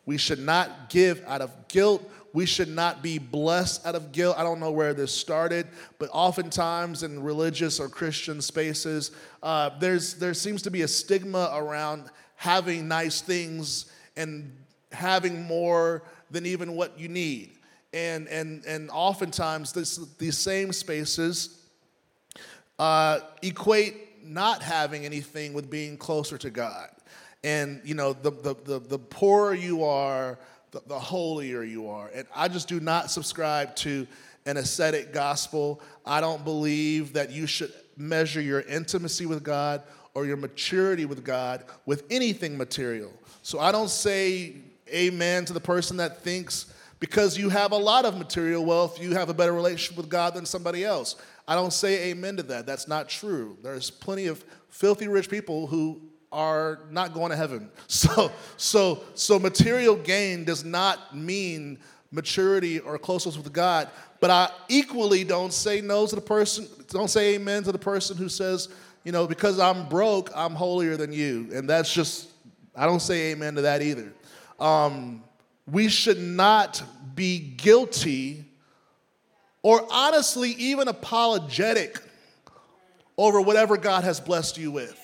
We 0.05 0.17
should 0.17 0.39
not 0.39 0.89
give 0.89 1.23
out 1.25 1.41
of 1.41 1.67
guilt. 1.67 2.07
We 2.33 2.45
should 2.45 2.69
not 2.69 3.01
be 3.01 3.17
blessed 3.17 3.85
out 3.85 3.95
of 3.95 4.11
guilt. 4.11 4.37
I 4.37 4.43
don't 4.43 4.59
know 4.59 4.71
where 4.71 4.93
this 4.93 5.11
started, 5.11 5.67
but 5.97 6.09
oftentimes 6.13 7.01
in 7.01 7.23
religious 7.23 7.79
or 7.79 7.89
Christian 7.89 8.39
spaces, 8.39 9.11
uh, 9.41 9.71
there's, 9.79 10.13
there 10.13 10.35
seems 10.35 10.61
to 10.61 10.71
be 10.71 10.83
a 10.83 10.87
stigma 10.87 11.51
around 11.55 12.11
having 12.35 12.87
nice 12.87 13.21
things 13.21 13.91
and 14.15 14.55
having 14.91 15.41
more 15.41 16.03
than 16.29 16.45
even 16.45 16.73
what 16.73 16.99
you 16.99 17.07
need 17.07 17.56
and 17.93 18.27
and 18.27 18.65
and 18.65 18.89
oftentimes 18.91 19.71
this, 19.71 19.97
these 20.17 20.37
same 20.37 20.73
spaces 20.73 21.65
uh, 22.79 23.19
equate 23.41 24.23
not 24.23 24.61
having 24.61 25.05
anything 25.05 25.53
with 25.53 25.69
being 25.69 25.97
closer 25.97 26.37
to 26.37 26.49
God. 26.49 26.89
And 27.43 27.81
you 27.83 27.95
know, 27.95 28.13
the 28.13 28.31
the 28.31 28.55
the, 28.63 28.79
the 28.79 28.99
poorer 28.99 29.53
you 29.53 29.83
are, 29.83 30.37
the, 30.71 30.81
the 30.87 30.99
holier 30.99 31.63
you 31.63 31.89
are. 31.89 32.09
And 32.13 32.27
I 32.35 32.47
just 32.47 32.67
do 32.67 32.79
not 32.79 33.09
subscribe 33.09 33.75
to 33.77 34.07
an 34.45 34.57
ascetic 34.57 35.13
gospel. 35.13 35.81
I 36.05 36.21
don't 36.21 36.43
believe 36.43 37.13
that 37.13 37.31
you 37.31 37.47
should 37.47 37.71
measure 37.97 38.41
your 38.41 38.61
intimacy 38.61 39.25
with 39.25 39.43
God 39.43 39.83
or 40.13 40.25
your 40.25 40.37
maturity 40.37 41.05
with 41.05 41.23
God 41.23 41.63
with 41.85 42.03
anything 42.09 42.57
material. 42.57 43.11
So 43.43 43.59
I 43.59 43.71
don't 43.71 43.89
say 43.89 44.55
amen 44.89 45.45
to 45.45 45.53
the 45.53 45.59
person 45.59 45.97
that 45.97 46.21
thinks 46.23 46.73
because 46.99 47.37
you 47.37 47.49
have 47.49 47.71
a 47.71 47.77
lot 47.77 48.05
of 48.05 48.17
material 48.17 48.65
wealth, 48.65 49.01
you 49.01 49.13
have 49.13 49.29
a 49.29 49.33
better 49.33 49.53
relationship 49.53 49.97
with 49.97 50.09
God 50.09 50.33
than 50.33 50.45
somebody 50.45 50.83
else. 50.83 51.15
I 51.47 51.55
don't 51.55 51.73
say 51.73 52.09
amen 52.09 52.37
to 52.37 52.43
that. 52.43 52.65
That's 52.65 52.87
not 52.87 53.07
true. 53.07 53.57
There's 53.61 53.89
plenty 53.89 54.27
of 54.27 54.43
filthy 54.69 55.07
rich 55.07 55.29
people 55.29 55.67
who 55.67 56.01
are 56.31 56.81
not 56.91 57.13
going 57.13 57.31
to 57.31 57.37
heaven. 57.37 57.69
So, 57.87 58.31
so, 58.57 59.03
so 59.13 59.39
material 59.39 59.95
gain 59.95 60.43
does 60.43 60.65
not 60.65 61.15
mean 61.15 61.79
maturity 62.11 62.79
or 62.79 62.97
closeness 62.97 63.37
with 63.37 63.51
God. 63.53 63.89
But 64.19 64.29
I 64.29 64.49
equally 64.67 65.23
don't 65.23 65.53
say 65.53 65.81
no 65.81 66.05
to 66.05 66.15
the 66.15 66.21
person, 66.21 66.67
don't 66.89 67.09
say 67.09 67.35
amen 67.35 67.63
to 67.63 67.71
the 67.71 67.79
person 67.79 68.17
who 68.17 68.29
says, 68.29 68.69
you 69.03 69.11
know, 69.11 69.27
because 69.27 69.59
I'm 69.59 69.87
broke, 69.87 70.31
I'm 70.35 70.53
holier 70.53 70.97
than 70.97 71.13
you. 71.13 71.49
And 71.53 71.69
that's 71.69 71.93
just, 71.93 72.29
I 72.75 72.85
don't 72.85 73.01
say 73.01 73.31
amen 73.31 73.55
to 73.55 73.61
that 73.61 73.81
either. 73.81 74.11
Um, 74.59 75.23
we 75.69 75.89
should 75.89 76.19
not 76.19 76.81
be 77.15 77.39
guilty 77.39 78.45
or 79.61 79.85
honestly 79.91 80.51
even 80.51 80.87
apologetic 80.87 81.99
over 83.17 83.41
whatever 83.41 83.75
God 83.75 84.03
has 84.03 84.19
blessed 84.19 84.57
you 84.57 84.71
with. 84.71 85.03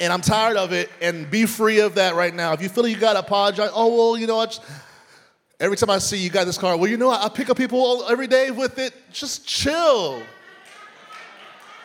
And 0.00 0.12
I'm 0.12 0.22
tired 0.22 0.56
of 0.56 0.72
it, 0.72 0.90
and 1.00 1.30
be 1.30 1.46
free 1.46 1.80
of 1.80 1.94
that 1.96 2.16
right 2.16 2.34
now. 2.34 2.54
If 2.54 2.62
you 2.62 2.68
feel 2.68 2.82
like 2.82 2.94
you 2.94 2.98
gotta 2.98 3.20
apologize, 3.20 3.70
oh, 3.72 3.94
well, 3.94 4.18
you 4.18 4.26
know 4.26 4.36
what? 4.36 4.58
Every 5.60 5.76
time 5.76 5.90
I 5.90 5.98
see 5.98 6.16
you 6.16 6.30
got 6.30 6.44
this 6.44 6.58
car, 6.58 6.76
well, 6.76 6.90
you 6.90 6.96
know, 6.96 7.10
I 7.10 7.28
pick 7.28 7.50
up 7.50 7.56
people 7.56 8.04
every 8.08 8.26
day 8.26 8.50
with 8.50 8.78
it. 8.78 8.94
Just 9.12 9.46
chill. 9.46 10.20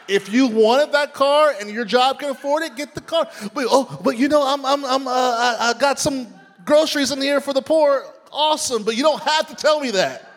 If 0.07 0.33
you 0.33 0.47
wanted 0.47 0.93
that 0.93 1.13
car 1.13 1.53
and 1.59 1.69
your 1.69 1.85
job 1.85 2.19
can 2.19 2.29
afford 2.29 2.63
it, 2.63 2.75
get 2.75 2.95
the 2.95 3.01
car. 3.01 3.29
But 3.53 3.65
oh, 3.69 3.99
but 4.03 4.17
you 4.17 4.29
know, 4.29 4.41
I'm 4.41 4.65
I'm 4.65 4.83
I'm 4.85 5.07
uh, 5.07 5.11
I, 5.11 5.57
I 5.75 5.79
got 5.79 5.99
some 5.99 6.33
groceries 6.67 7.11
in 7.11 7.19
here 7.19 7.41
for 7.41 7.53
the 7.53 7.61
poor, 7.61 8.05
awesome, 8.31 8.83
but 8.83 8.95
you 8.95 9.01
don't 9.01 9.23
have 9.23 9.47
to 9.47 9.55
tell 9.55 9.79
me 9.79 9.89
that. 9.91 10.31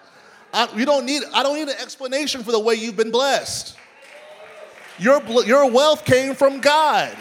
I, 0.54 0.68
you 0.74 0.86
don't 0.86 1.04
need, 1.04 1.22
I 1.34 1.42
don't 1.42 1.56
need 1.56 1.68
an 1.68 1.78
explanation 1.80 2.42
for 2.42 2.52
the 2.52 2.58
way 2.58 2.76
you've 2.76 2.96
been 2.96 3.10
blessed. 3.10 3.76
Your, 4.98 5.22
your 5.44 5.70
wealth 5.70 6.04
came 6.04 6.34
from 6.34 6.60
God. 6.60 7.14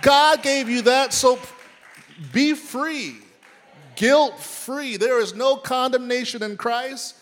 God 0.00 0.42
gave 0.42 0.68
you 0.68 0.82
that, 0.82 1.12
so 1.12 1.38
be 2.32 2.54
free, 2.54 3.16
guilt 3.96 4.40
free. 4.40 4.96
There 4.96 5.20
is 5.20 5.34
no 5.34 5.56
condemnation 5.56 6.42
in 6.42 6.56
Christ. 6.56 7.16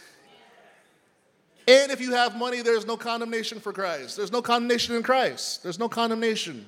And 1.66 1.90
if 1.90 2.00
you 2.00 2.12
have 2.12 2.36
money, 2.36 2.60
there's 2.60 2.86
no 2.86 2.96
condemnation 2.96 3.58
for 3.58 3.72
Christ. 3.72 4.16
There's 4.16 4.32
no 4.32 4.42
condemnation 4.42 4.96
in 4.96 5.02
Christ. 5.02 5.62
There's 5.62 5.78
no 5.78 5.88
condemnation. 5.88 6.66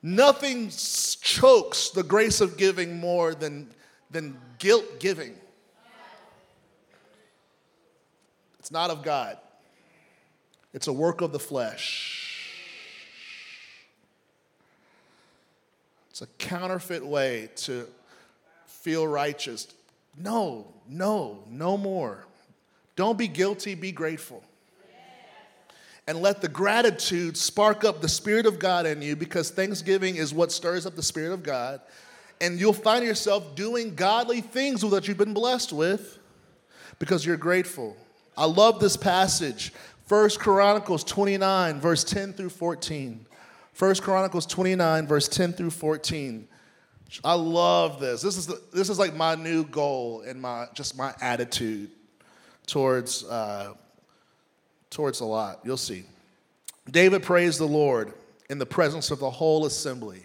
Nothing 0.00 0.70
chokes 1.28 1.90
the 1.90 2.02
grace 2.02 2.40
of 2.40 2.56
giving 2.56 2.98
more 2.98 3.34
than 3.34 3.68
than 4.10 4.38
guilt 4.58 4.98
giving. 4.98 5.34
It's 8.58 8.70
not 8.70 8.90
of 8.90 9.02
God, 9.02 9.36
it's 10.72 10.86
a 10.86 10.92
work 10.92 11.20
of 11.20 11.32
the 11.32 11.38
flesh. 11.38 12.14
It's 16.10 16.22
a 16.22 16.26
counterfeit 16.38 17.06
way 17.06 17.50
to 17.56 17.86
feel 18.66 19.06
righteous. 19.06 19.68
No, 20.16 20.66
no, 20.88 21.44
no 21.48 21.76
more. 21.76 22.24
Don't 22.96 23.16
be 23.16 23.28
guilty, 23.28 23.76
be 23.76 23.92
grateful. 23.92 24.42
And 26.08 26.22
let 26.22 26.40
the 26.40 26.48
gratitude 26.48 27.36
spark 27.36 27.84
up 27.84 28.00
the 28.00 28.08
Spirit 28.08 28.46
of 28.46 28.58
God 28.58 28.86
in 28.86 29.02
you 29.02 29.14
because 29.14 29.50
Thanksgiving 29.50 30.16
is 30.16 30.32
what 30.32 30.50
stirs 30.50 30.86
up 30.86 30.96
the 30.96 31.02
Spirit 31.02 31.34
of 31.34 31.42
God. 31.42 31.82
And 32.40 32.58
you'll 32.58 32.72
find 32.72 33.04
yourself 33.04 33.54
doing 33.54 33.94
godly 33.94 34.40
things 34.40 34.82
with 34.82 34.90
what 34.90 35.06
you've 35.06 35.18
been 35.18 35.34
blessed 35.34 35.70
with 35.70 36.18
because 36.98 37.26
you're 37.26 37.36
grateful. 37.36 37.94
I 38.38 38.46
love 38.46 38.80
this 38.80 38.96
passage. 38.96 39.70
First 40.06 40.40
Chronicles 40.40 41.04
29, 41.04 41.78
verse 41.78 42.04
10 42.04 42.32
through 42.32 42.50
14. 42.50 43.26
First 43.74 44.02
Chronicles 44.02 44.46
29, 44.46 45.06
verse 45.06 45.28
10 45.28 45.52
through 45.52 45.70
14. 45.70 46.48
I 47.22 47.34
love 47.34 48.00
this. 48.00 48.22
This 48.22 48.38
is, 48.38 48.46
the, 48.46 48.62
this 48.72 48.88
is 48.88 48.98
like 48.98 49.14
my 49.14 49.34
new 49.34 49.62
goal 49.62 50.22
and 50.26 50.40
my, 50.40 50.68
just 50.72 50.96
my 50.96 51.14
attitude 51.20 51.90
towards, 52.66 53.24
uh, 53.24 53.74
towards 54.90 55.20
a 55.20 55.24
lot. 55.24 55.60
You'll 55.64 55.76
see. 55.76 56.04
David 56.90 57.22
praised 57.22 57.58
the 57.58 57.66
Lord 57.66 58.12
in 58.48 58.58
the 58.58 58.66
presence 58.66 59.10
of 59.10 59.18
the 59.18 59.30
whole 59.30 59.66
assembly, 59.66 60.24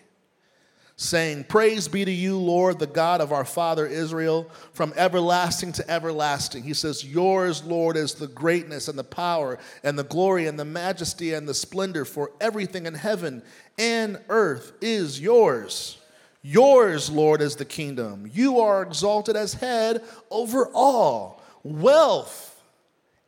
saying, 0.96 1.44
Praise 1.46 1.88
be 1.88 2.06
to 2.06 2.12
you, 2.12 2.38
Lord, 2.38 2.80
the 2.80 2.88
God 2.88 3.20
of 3.20 3.34
our 3.34 3.44
father 3.44 3.86
Israel, 3.86 4.50
from 4.72 4.94
everlasting 4.96 5.74
to 5.74 5.92
everlasting. 5.92 6.64
He 6.64 6.74
says, 6.74 7.04
Yours, 7.04 7.64
Lord, 7.64 7.98
is 7.98 8.14
the 8.14 8.28
greatness 8.28 8.88
and 8.88 8.98
the 8.98 9.04
power 9.04 9.60
and 9.84 10.00
the 10.00 10.06
glory 10.06 10.48
and 10.48 10.58
the 10.58 10.66
majesty 10.66 11.34
and 11.34 11.48
the 11.48 11.54
splendor, 11.54 12.06
for 12.06 12.32
everything 12.40 12.86
in 12.86 12.94
heaven 12.94 13.44
and 13.78 14.20
earth 14.30 14.74
is 14.82 15.20
yours. 15.20 15.98
Yours, 16.42 17.10
Lord, 17.10 17.42
is 17.42 17.56
the 17.56 17.66
kingdom. 17.66 18.30
You 18.34 18.60
are 18.60 18.84
exalted 18.84 19.36
as 19.36 19.54
head 19.54 20.04
over 20.30 20.68
all. 20.74 21.42
Wealth 21.64 22.53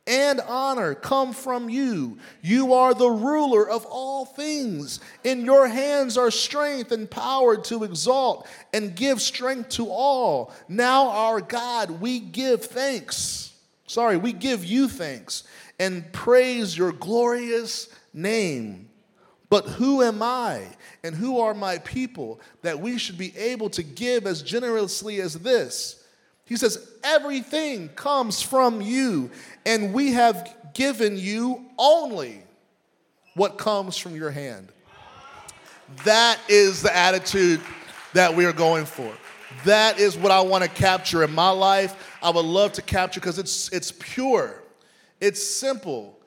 and 0.08 0.40
honor 0.42 0.94
come 0.94 1.34
from 1.34 1.70
you. 1.70 2.18
You 2.42 2.74
are 2.74 2.94
the 2.94 3.10
ruler 3.10 3.68
of 3.68 3.86
all 3.86 4.26
things. 4.26 5.00
In 5.24 5.46
your 5.46 5.68
hands 5.68 6.18
are 6.18 6.32
strength 6.32 6.92
and 6.92 7.10
power 7.10 7.58
to 7.64 7.84
exalt 7.84 8.48
and 8.74 8.96
give 8.96 9.22
strength 9.22 9.70
to 9.70 9.90
all. 9.90 10.54
Now, 10.68 11.10
our 11.10 11.42
God, 11.42 12.02
we 12.02 12.20
give 12.20 12.66
thanks. 12.66 13.54
Sorry, 13.88 14.18
we 14.18 14.34
give 14.34 14.64
you 14.64 14.88
thanks 14.88 15.44
and 15.80 16.12
praise 16.14 16.78
your 16.78 16.92
glorious 16.92 17.90
name. 18.14 18.90
But 19.50 19.66
who 19.66 20.02
am 20.02 20.22
I 20.22 20.68
and 21.04 21.16
who 21.16 21.40
are 21.40 21.54
my 21.54 21.78
people 21.80 22.42
that 22.62 22.80
we 22.80 22.98
should 22.98 23.18
be 23.18 23.36
able 23.38 23.70
to 23.72 23.84
give 23.84 24.26
as 24.26 24.42
generously 24.42 25.22
as 25.22 25.36
this? 25.36 26.05
He 26.46 26.58
says, 26.58 26.92
Everything 27.04 27.90
comes 27.90 28.42
from 28.42 28.82
you, 28.82 29.32
and 29.66 29.94
we 29.94 30.14
have 30.14 30.56
given 30.74 31.18
you 31.18 31.66
only 31.78 32.42
what 33.36 33.58
comes 33.58 33.98
from 33.98 34.16
your 34.16 34.32
hand. 34.32 34.72
That 36.04 36.40
is 36.48 36.82
the 36.82 36.96
attitude 36.96 37.62
that 38.14 38.36
we 38.36 38.46
are 38.46 38.54
going 38.54 38.86
for. 38.86 39.14
That 39.64 40.00
is 40.00 40.18
what 40.18 40.32
I 40.32 40.42
want 40.42 40.64
to 40.64 40.70
capture 40.70 41.24
in 41.24 41.32
my 41.34 41.50
life. 41.50 42.18
I 42.22 42.30
would 42.30 42.46
love 42.46 42.74
to 42.74 42.82
capture 42.82 43.20
because 43.20 43.40
it's, 43.40 43.72
it's 43.72 43.92
pure, 43.92 44.64
it's 45.22 45.44
simple. 45.44 46.20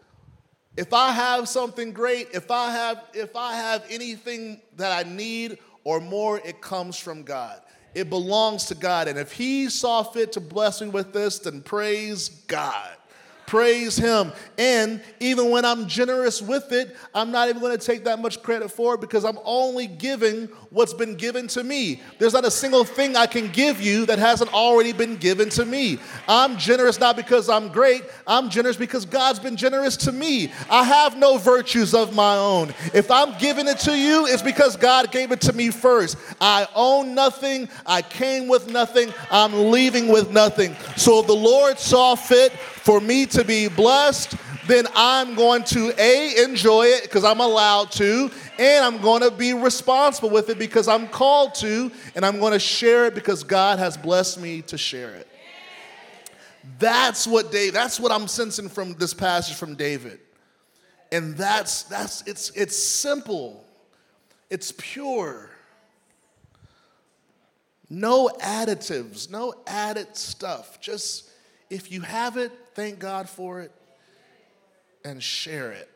If 0.76 0.92
I 0.92 1.10
have 1.10 1.48
something 1.48 1.92
great, 1.92 2.28
if 2.32 2.52
I 2.52 2.70
have, 2.70 3.04
if 3.12 3.34
I 3.34 3.56
have 3.56 3.84
anything 3.90 4.60
that 4.76 4.92
I 4.92 5.08
need 5.08 5.58
or 5.82 5.98
more, 6.00 6.38
it 6.38 6.60
comes 6.60 6.96
from 6.96 7.24
God. 7.24 7.60
It 7.98 8.10
belongs 8.10 8.66
to 8.66 8.74
God. 8.74 9.08
And 9.08 9.18
if 9.18 9.32
He 9.32 9.68
saw 9.68 10.02
fit 10.02 10.32
to 10.32 10.40
bless 10.40 10.80
me 10.80 10.88
with 10.88 11.12
this, 11.12 11.40
then 11.40 11.62
praise 11.62 12.28
God. 12.28 12.97
Praise 13.48 13.96
Him. 13.96 14.30
And 14.58 15.00
even 15.20 15.48
when 15.48 15.64
I'm 15.64 15.88
generous 15.88 16.42
with 16.42 16.70
it, 16.70 16.94
I'm 17.14 17.30
not 17.30 17.48
even 17.48 17.62
going 17.62 17.76
to 17.76 17.82
take 17.82 18.04
that 18.04 18.20
much 18.20 18.42
credit 18.42 18.70
for 18.70 18.94
it 18.94 19.00
because 19.00 19.24
I'm 19.24 19.38
only 19.42 19.86
giving 19.86 20.48
what's 20.68 20.92
been 20.92 21.14
given 21.14 21.46
to 21.48 21.64
me. 21.64 22.02
There's 22.18 22.34
not 22.34 22.44
a 22.44 22.50
single 22.50 22.84
thing 22.84 23.16
I 23.16 23.24
can 23.24 23.50
give 23.50 23.80
you 23.80 24.04
that 24.04 24.18
hasn't 24.18 24.52
already 24.52 24.92
been 24.92 25.16
given 25.16 25.48
to 25.50 25.64
me. 25.64 25.98
I'm 26.28 26.58
generous 26.58 27.00
not 27.00 27.16
because 27.16 27.48
I'm 27.48 27.68
great, 27.68 28.04
I'm 28.26 28.50
generous 28.50 28.76
because 28.76 29.06
God's 29.06 29.38
been 29.38 29.56
generous 29.56 29.96
to 29.98 30.12
me. 30.12 30.52
I 30.68 30.84
have 30.84 31.16
no 31.16 31.38
virtues 31.38 31.94
of 31.94 32.14
my 32.14 32.36
own. 32.36 32.74
If 32.92 33.10
I'm 33.10 33.38
giving 33.38 33.66
it 33.66 33.78
to 33.78 33.96
you, 33.96 34.26
it's 34.26 34.42
because 34.42 34.76
God 34.76 35.10
gave 35.10 35.32
it 35.32 35.40
to 35.42 35.54
me 35.54 35.70
first. 35.70 36.18
I 36.38 36.68
own 36.74 37.14
nothing, 37.14 37.70
I 37.86 38.02
came 38.02 38.46
with 38.46 38.70
nothing, 38.70 39.10
I'm 39.30 39.70
leaving 39.70 40.08
with 40.08 40.30
nothing. 40.32 40.76
So 40.98 41.22
the 41.22 41.32
Lord 41.32 41.78
saw 41.78 42.14
fit 42.14 42.52
for 42.88 43.02
me 43.02 43.26
to 43.26 43.44
be 43.44 43.68
blessed, 43.68 44.34
then 44.66 44.86
I'm 44.94 45.34
going 45.34 45.62
to 45.64 45.92
A, 45.98 46.42
enjoy 46.42 46.86
it 46.86 47.02
because 47.02 47.22
I'm 47.22 47.38
allowed 47.38 47.92
to, 47.92 48.30
and 48.58 48.82
I'm 48.82 49.02
going 49.02 49.20
to 49.20 49.30
be 49.30 49.52
responsible 49.52 50.30
with 50.30 50.48
it 50.48 50.58
because 50.58 50.88
I'm 50.88 51.06
called 51.06 51.54
to, 51.56 51.92
and 52.14 52.24
I'm 52.24 52.40
going 52.40 52.54
to 52.54 52.58
share 52.58 53.04
it 53.04 53.14
because 53.14 53.44
God 53.44 53.78
has 53.78 53.98
blessed 53.98 54.40
me 54.40 54.62
to 54.62 54.78
share 54.78 55.14
it. 55.16 55.28
That's 56.78 57.26
what 57.26 57.52
Dave, 57.52 57.74
that's 57.74 58.00
what 58.00 58.10
I'm 58.10 58.26
sensing 58.26 58.70
from 58.70 58.94
this 58.94 59.12
passage 59.12 59.56
from 59.56 59.74
David. 59.74 60.20
And 61.12 61.36
that's 61.36 61.82
that's 61.82 62.22
it's 62.22 62.48
it's 62.52 62.74
simple. 62.74 63.66
It's 64.48 64.72
pure. 64.78 65.50
No 67.90 68.30
additives, 68.40 69.30
no 69.30 69.52
added 69.66 70.16
stuff. 70.16 70.80
Just 70.80 71.27
if 71.70 71.90
you 71.92 72.00
have 72.00 72.36
it, 72.36 72.52
thank 72.74 72.98
God 72.98 73.28
for 73.28 73.60
it, 73.60 73.72
and 75.04 75.22
share 75.22 75.72
it. 75.72 75.90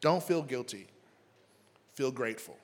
Don't 0.00 0.22
feel 0.22 0.42
guilty, 0.42 0.88
feel 1.94 2.10
grateful. 2.10 2.56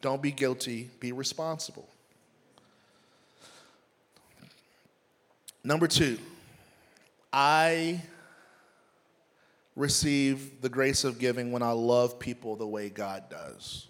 Don't 0.00 0.22
be 0.22 0.30
guilty, 0.30 0.90
be 1.00 1.10
responsible. 1.10 1.88
Number 5.64 5.88
two, 5.88 6.18
I 7.32 8.00
receive 9.74 10.62
the 10.62 10.68
grace 10.68 11.02
of 11.02 11.18
giving 11.18 11.50
when 11.50 11.62
I 11.62 11.72
love 11.72 12.20
people 12.20 12.54
the 12.54 12.66
way 12.66 12.88
God 12.90 13.28
does. 13.28 13.87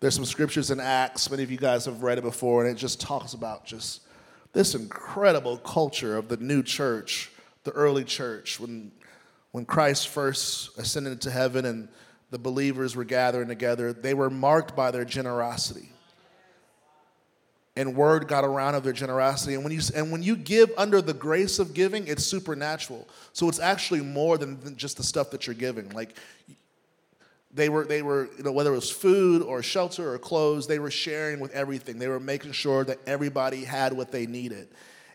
There's 0.00 0.14
some 0.14 0.24
scriptures 0.26 0.70
in 0.70 0.78
Acts, 0.78 1.30
many 1.30 1.42
of 1.42 1.50
you 1.50 1.56
guys 1.56 1.86
have 1.86 2.02
read 2.02 2.18
it 2.18 2.24
before, 2.24 2.64
and 2.64 2.70
it 2.70 2.78
just 2.78 3.00
talks 3.00 3.32
about 3.32 3.64
just 3.64 4.02
this 4.52 4.74
incredible 4.74 5.56
culture 5.58 6.16
of 6.16 6.28
the 6.28 6.36
new 6.36 6.62
church, 6.62 7.30
the 7.64 7.72
early 7.72 8.04
church, 8.04 8.60
when, 8.60 8.92
when 9.52 9.64
Christ 9.64 10.08
first 10.08 10.78
ascended 10.78 11.20
to 11.22 11.30
heaven 11.30 11.64
and 11.64 11.88
the 12.30 12.38
believers 12.38 12.96
were 12.96 13.04
gathering 13.04 13.48
together, 13.48 13.92
they 13.92 14.14
were 14.14 14.30
marked 14.30 14.76
by 14.76 14.90
their 14.90 15.04
generosity. 15.04 15.90
And 17.76 17.94
word 17.94 18.28
got 18.28 18.44
around 18.44 18.74
of 18.74 18.84
their 18.84 18.94
generosity. 18.94 19.54
And 19.54 19.62
when 19.62 19.72
you, 19.72 19.80
and 19.94 20.10
when 20.10 20.22
you 20.22 20.34
give 20.36 20.72
under 20.78 21.02
the 21.02 21.12
grace 21.12 21.58
of 21.58 21.74
giving, 21.74 22.06
it's 22.06 22.24
supernatural. 22.24 23.06
So 23.34 23.50
it's 23.50 23.60
actually 23.60 24.00
more 24.00 24.38
than 24.38 24.76
just 24.76 24.96
the 24.96 25.02
stuff 25.02 25.30
that 25.32 25.46
you're 25.46 25.54
giving. 25.54 25.90
Like 25.90 26.16
they 27.56 27.70
were, 27.70 27.84
they 27.84 28.02
were, 28.02 28.28
you 28.36 28.44
know, 28.44 28.52
whether 28.52 28.72
it 28.72 28.76
was 28.76 28.90
food 28.90 29.42
or 29.42 29.62
shelter 29.62 30.12
or 30.12 30.18
clothes, 30.18 30.66
they 30.66 30.78
were 30.78 30.90
sharing 30.90 31.40
with 31.40 31.52
everything. 31.52 31.98
They 31.98 32.08
were 32.08 32.20
making 32.20 32.52
sure 32.52 32.84
that 32.84 32.98
everybody 33.06 33.64
had 33.64 33.94
what 33.94 34.12
they 34.12 34.26
needed. 34.26 34.68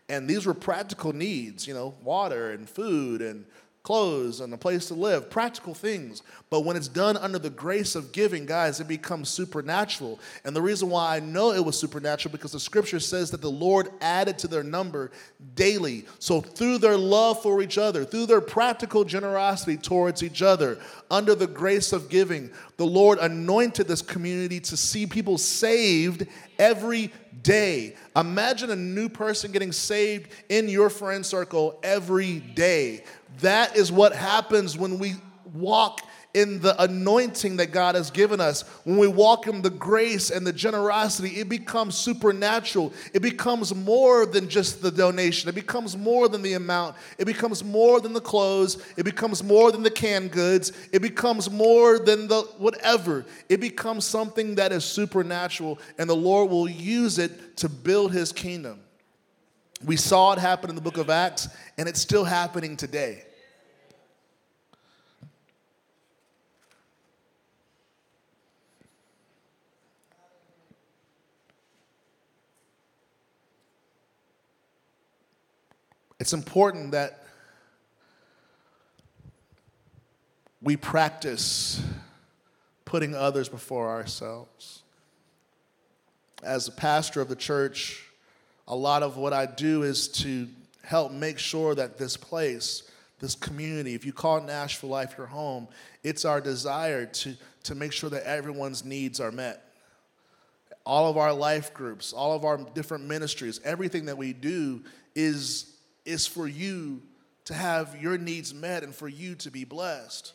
And 0.08 0.28
these 0.28 0.44
were 0.44 0.54
practical 0.54 1.12
needs, 1.12 1.66
you 1.68 1.72
know, 1.72 1.94
water 2.02 2.50
and 2.50 2.68
food 2.68 3.22
and 3.22 3.46
clothes 3.82 4.40
and 4.40 4.54
a 4.54 4.56
place 4.56 4.86
to 4.86 4.94
live, 4.94 5.28
practical 5.28 5.74
things. 5.74 6.22
But 6.50 6.60
when 6.60 6.76
it's 6.76 6.86
done 6.86 7.16
under 7.16 7.38
the 7.38 7.50
grace 7.50 7.96
of 7.96 8.12
giving, 8.12 8.46
guys, 8.46 8.78
it 8.78 8.86
becomes 8.86 9.28
supernatural. 9.28 10.20
And 10.44 10.54
the 10.54 10.62
reason 10.62 10.88
why 10.88 11.16
I 11.16 11.20
know 11.20 11.50
it 11.52 11.64
was 11.64 11.78
supernatural 11.78 12.30
because 12.30 12.52
the 12.52 12.60
scripture 12.60 13.00
says 13.00 13.32
that 13.32 13.40
the 13.40 13.50
Lord 13.50 13.88
added 14.00 14.38
to 14.38 14.48
their 14.48 14.62
number 14.62 15.10
daily. 15.56 16.04
So 16.20 16.40
through 16.40 16.78
their 16.78 16.96
love 16.96 17.42
for 17.42 17.60
each 17.60 17.76
other, 17.76 18.04
through 18.04 18.26
their 18.26 18.40
practical 18.40 19.04
generosity 19.04 19.76
towards 19.76 20.22
each 20.22 20.42
other, 20.42 20.78
under 21.10 21.34
the 21.34 21.48
grace 21.48 21.92
of 21.92 22.08
giving, 22.08 22.50
the 22.76 22.86
Lord 22.86 23.18
anointed 23.18 23.88
this 23.88 24.02
community 24.02 24.60
to 24.60 24.76
see 24.76 25.06
people 25.06 25.38
saved 25.38 26.26
every 26.58 27.12
day. 27.42 27.96
Imagine 28.14 28.70
a 28.70 28.76
new 28.76 29.08
person 29.08 29.50
getting 29.52 29.72
saved 29.72 30.30
in 30.48 30.68
your 30.68 30.90
friend 30.90 31.24
circle 31.24 31.78
every 31.82 32.40
day. 32.40 33.04
That 33.40 33.76
is 33.76 33.90
what 33.90 34.14
happens 34.14 34.76
when 34.76 34.98
we 34.98 35.14
walk 35.54 36.00
in 36.34 36.60
the 36.60 36.80
anointing 36.82 37.56
that 37.58 37.72
God 37.72 37.94
has 37.94 38.10
given 38.10 38.40
us, 38.40 38.62
when 38.84 38.96
we 38.96 39.06
walk 39.06 39.46
in 39.46 39.62
the 39.62 39.70
grace 39.70 40.30
and 40.30 40.46
the 40.46 40.52
generosity, 40.52 41.40
it 41.40 41.48
becomes 41.48 41.94
supernatural. 41.96 42.92
It 43.12 43.20
becomes 43.20 43.74
more 43.74 44.24
than 44.24 44.48
just 44.48 44.80
the 44.80 44.90
donation. 44.90 45.48
It 45.48 45.54
becomes 45.54 45.96
more 45.96 46.28
than 46.28 46.42
the 46.42 46.54
amount. 46.54 46.96
It 47.18 47.26
becomes 47.26 47.62
more 47.62 48.00
than 48.00 48.12
the 48.12 48.20
clothes. 48.20 48.82
It 48.96 49.04
becomes 49.04 49.42
more 49.42 49.72
than 49.72 49.82
the 49.82 49.90
canned 49.90 50.30
goods. 50.30 50.72
It 50.92 51.02
becomes 51.02 51.50
more 51.50 51.98
than 51.98 52.28
the 52.28 52.42
whatever. 52.58 53.26
It 53.48 53.60
becomes 53.60 54.06
something 54.06 54.54
that 54.54 54.72
is 54.72 54.84
supernatural, 54.84 55.78
and 55.98 56.08
the 56.08 56.16
Lord 56.16 56.50
will 56.50 56.68
use 56.68 57.18
it 57.18 57.58
to 57.58 57.68
build 57.68 58.12
his 58.12 58.32
kingdom. 58.32 58.80
We 59.84 59.96
saw 59.96 60.32
it 60.32 60.38
happen 60.38 60.70
in 60.70 60.76
the 60.76 60.82
book 60.82 60.96
of 60.96 61.10
Acts, 61.10 61.48
and 61.76 61.88
it's 61.88 62.00
still 62.00 62.24
happening 62.24 62.76
today. 62.76 63.24
It's 76.20 76.32
important 76.32 76.92
that 76.92 77.24
we 80.60 80.76
practice 80.76 81.82
putting 82.84 83.16
others 83.16 83.48
before 83.48 83.90
ourselves. 83.90 84.82
As 86.44 86.68
a 86.68 86.72
pastor 86.72 87.20
of 87.20 87.28
the 87.28 87.34
church, 87.34 88.11
a 88.68 88.76
lot 88.76 89.02
of 89.02 89.16
what 89.16 89.32
I 89.32 89.46
do 89.46 89.82
is 89.82 90.08
to 90.08 90.48
help 90.82 91.12
make 91.12 91.38
sure 91.38 91.74
that 91.74 91.98
this 91.98 92.16
place, 92.16 92.82
this 93.20 93.34
community, 93.34 93.94
if 93.94 94.04
you 94.04 94.12
call 94.12 94.40
Nashville 94.40 94.90
Life 94.90 95.14
your 95.16 95.26
home, 95.26 95.68
it's 96.02 96.24
our 96.24 96.40
desire 96.40 97.06
to, 97.06 97.36
to 97.64 97.74
make 97.74 97.92
sure 97.92 98.10
that 98.10 98.24
everyone's 98.24 98.84
needs 98.84 99.20
are 99.20 99.32
met. 99.32 99.64
All 100.84 101.08
of 101.08 101.16
our 101.16 101.32
life 101.32 101.72
groups, 101.72 102.12
all 102.12 102.34
of 102.34 102.44
our 102.44 102.58
different 102.74 103.04
ministries, 103.06 103.60
everything 103.64 104.06
that 104.06 104.18
we 104.18 104.32
do 104.32 104.82
is 105.14 105.68
is 106.04 106.26
for 106.26 106.48
you 106.48 107.00
to 107.44 107.54
have 107.54 108.00
your 108.00 108.18
needs 108.18 108.52
met 108.52 108.82
and 108.82 108.94
for 108.94 109.08
you 109.08 109.34
to 109.36 109.50
be 109.50 109.64
blessed. 109.64 110.32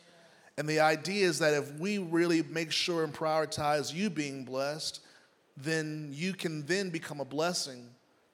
And 0.56 0.68
the 0.68 0.80
idea 0.80 1.26
is 1.26 1.38
that 1.40 1.54
if 1.54 1.72
we 1.78 1.98
really 1.98 2.42
make 2.42 2.72
sure 2.72 3.04
and 3.04 3.12
prioritize 3.12 3.92
you 3.92 4.10
being 4.10 4.44
blessed, 4.44 5.00
then 5.56 6.08
you 6.12 6.32
can 6.32 6.64
then 6.66 6.90
become 6.90 7.20
a 7.20 7.24
blessing 7.24 7.86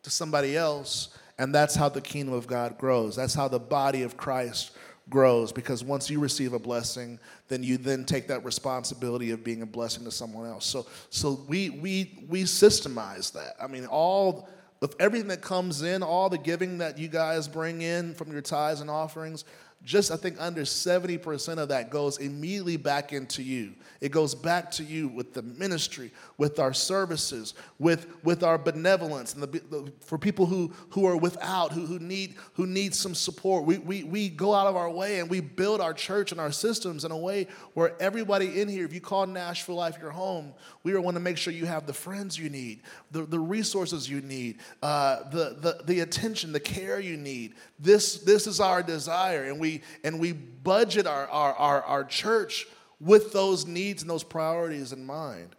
to 0.05 0.11
somebody 0.11 0.57
else. 0.57 1.09
And 1.39 1.53
that's 1.53 1.75
how 1.75 1.89
the 1.89 2.01
kingdom 2.01 2.35
of 2.35 2.47
God 2.47 2.79
grows. 2.79 3.17
That's 3.17 3.35
how 3.35 3.49
the 3.49 3.59
body 3.59 4.03
of 4.03 4.17
Christ 4.17 4.71
grows. 5.11 5.53
Because 5.53 5.83
once 5.83 6.09
you 6.09 6.21
receive 6.21 6.53
a 6.53 6.59
blessing, 6.59 7.19
then 7.49 7.63
you 7.63 7.77
then 7.77 8.05
take 8.05 8.29
that 8.29 8.45
responsibility 8.45 9.33
of 9.33 9.43
being 9.43 9.63
a 9.63 9.67
blessing 9.67 10.05
to 10.05 10.11
someone 10.11 10.49
else. 10.49 10.65
So, 10.65 10.87
so 11.11 11.45
we, 11.49 11.71
we, 11.71 12.25
we 12.29 12.45
systemize 12.45 13.33
that. 13.33 13.57
I 13.61 13.67
mean, 13.67 13.87
all 13.87 14.49
of 14.81 14.95
everything 15.01 15.29
that 15.29 15.41
comes 15.41 15.83
in, 15.83 16.03
all 16.03 16.29
the 16.29 16.39
giving 16.39 16.79
that 16.79 16.99
you 16.99 17.09
guys 17.09 17.49
bring 17.49 17.83
in 17.83 18.15
from 18.15 18.31
your 18.31 18.43
tithes 18.43 18.81
and 18.81 18.91
offerings, 18.91 19.45
just 19.85 20.11
I 20.11 20.17
think 20.17 20.37
under 20.41 20.63
70% 20.63 21.59
of 21.59 21.69
that 21.69 21.91
goes 21.91 22.19
immediately 22.19 22.79
back 22.79 23.13
into 23.13 23.43
you. 23.43 23.75
It 24.01 24.13
goes 24.13 24.35
back 24.35 24.71
to 24.73 24.85
you 24.85 25.09
with 25.09 25.35
the 25.35 25.43
ministry, 25.43 26.11
with 26.39 26.59
our 26.59 26.73
services, 26.73 27.55
with, 27.79 28.07
with 28.23 28.43
our 28.43 28.57
benevolence, 28.57 29.35
and 29.35 29.43
the, 29.43 29.47
the, 29.47 29.93
for 30.01 30.17
people 30.17 30.47
who, 30.47 30.73
who 30.91 31.07
are 31.07 31.17
without, 31.17 31.73
who, 31.73 31.87
who, 31.87 31.99
need, 31.99 32.35
who 32.55 32.67
need 32.67 32.95
some 32.95 33.15
support. 33.15 33.65
We, 33.65 33.79
we, 33.79 34.05
we 34.05 34.29
go 34.31 34.55
out 34.55 34.67
of 34.67 34.77
our 34.77 34.91
way 34.91 35.21
and 35.21 35.29
we 35.29 35.41
build 35.41 35.81
our 35.81 35.93
church 35.93 36.33
and 36.33 36.41
our 36.41 36.53
systems 36.53 37.05
in 37.05 37.13
a 37.13 37.19
way 37.19 37.47
where 37.75 37.95
everybody 38.01 38.61
in 38.61 38.69
here, 38.69 38.85
if 38.85 38.93
you 38.95 39.01
call 39.01 39.27
Nashville 39.27 39.77
Life 39.77 39.99
your 40.01 40.11
home, 40.11 40.55
we 40.83 40.95
want 40.97 41.17
to 41.17 41.21
make 41.21 41.37
sure 41.37 41.53
you 41.53 41.67
have 41.67 41.87
the 41.87 41.93
friends 41.93 42.39
you 42.39 42.49
need, 42.49 42.83
the, 43.11 43.23
the 43.23 43.39
resources 43.41 44.09
you 44.09 44.21
need, 44.23 44.59
uh, 44.83 45.29
the, 45.31 45.57
the, 45.61 45.83
the 45.85 46.01
attention, 46.01 46.53
the 46.53 46.61
care 46.61 47.01
you 47.01 47.17
need. 47.17 47.55
This, 47.79 48.19
this 48.19 48.47
is 48.47 48.61
our 48.61 48.83
desire, 48.83 49.45
and 49.45 49.61
we, 49.61 49.74
and 50.03 50.19
we 50.21 50.33
budget 50.33 51.07
our, 51.07 51.27
our, 51.29 51.55
our, 51.55 51.83
our 51.83 52.05
church 52.05 52.67
with 53.01 53.33
those 53.33 53.67
needs 53.67 54.03
and 54.03 54.11
those 54.11 54.25
priorities 54.25 54.93
in 54.93 55.05
mind. 55.05 55.55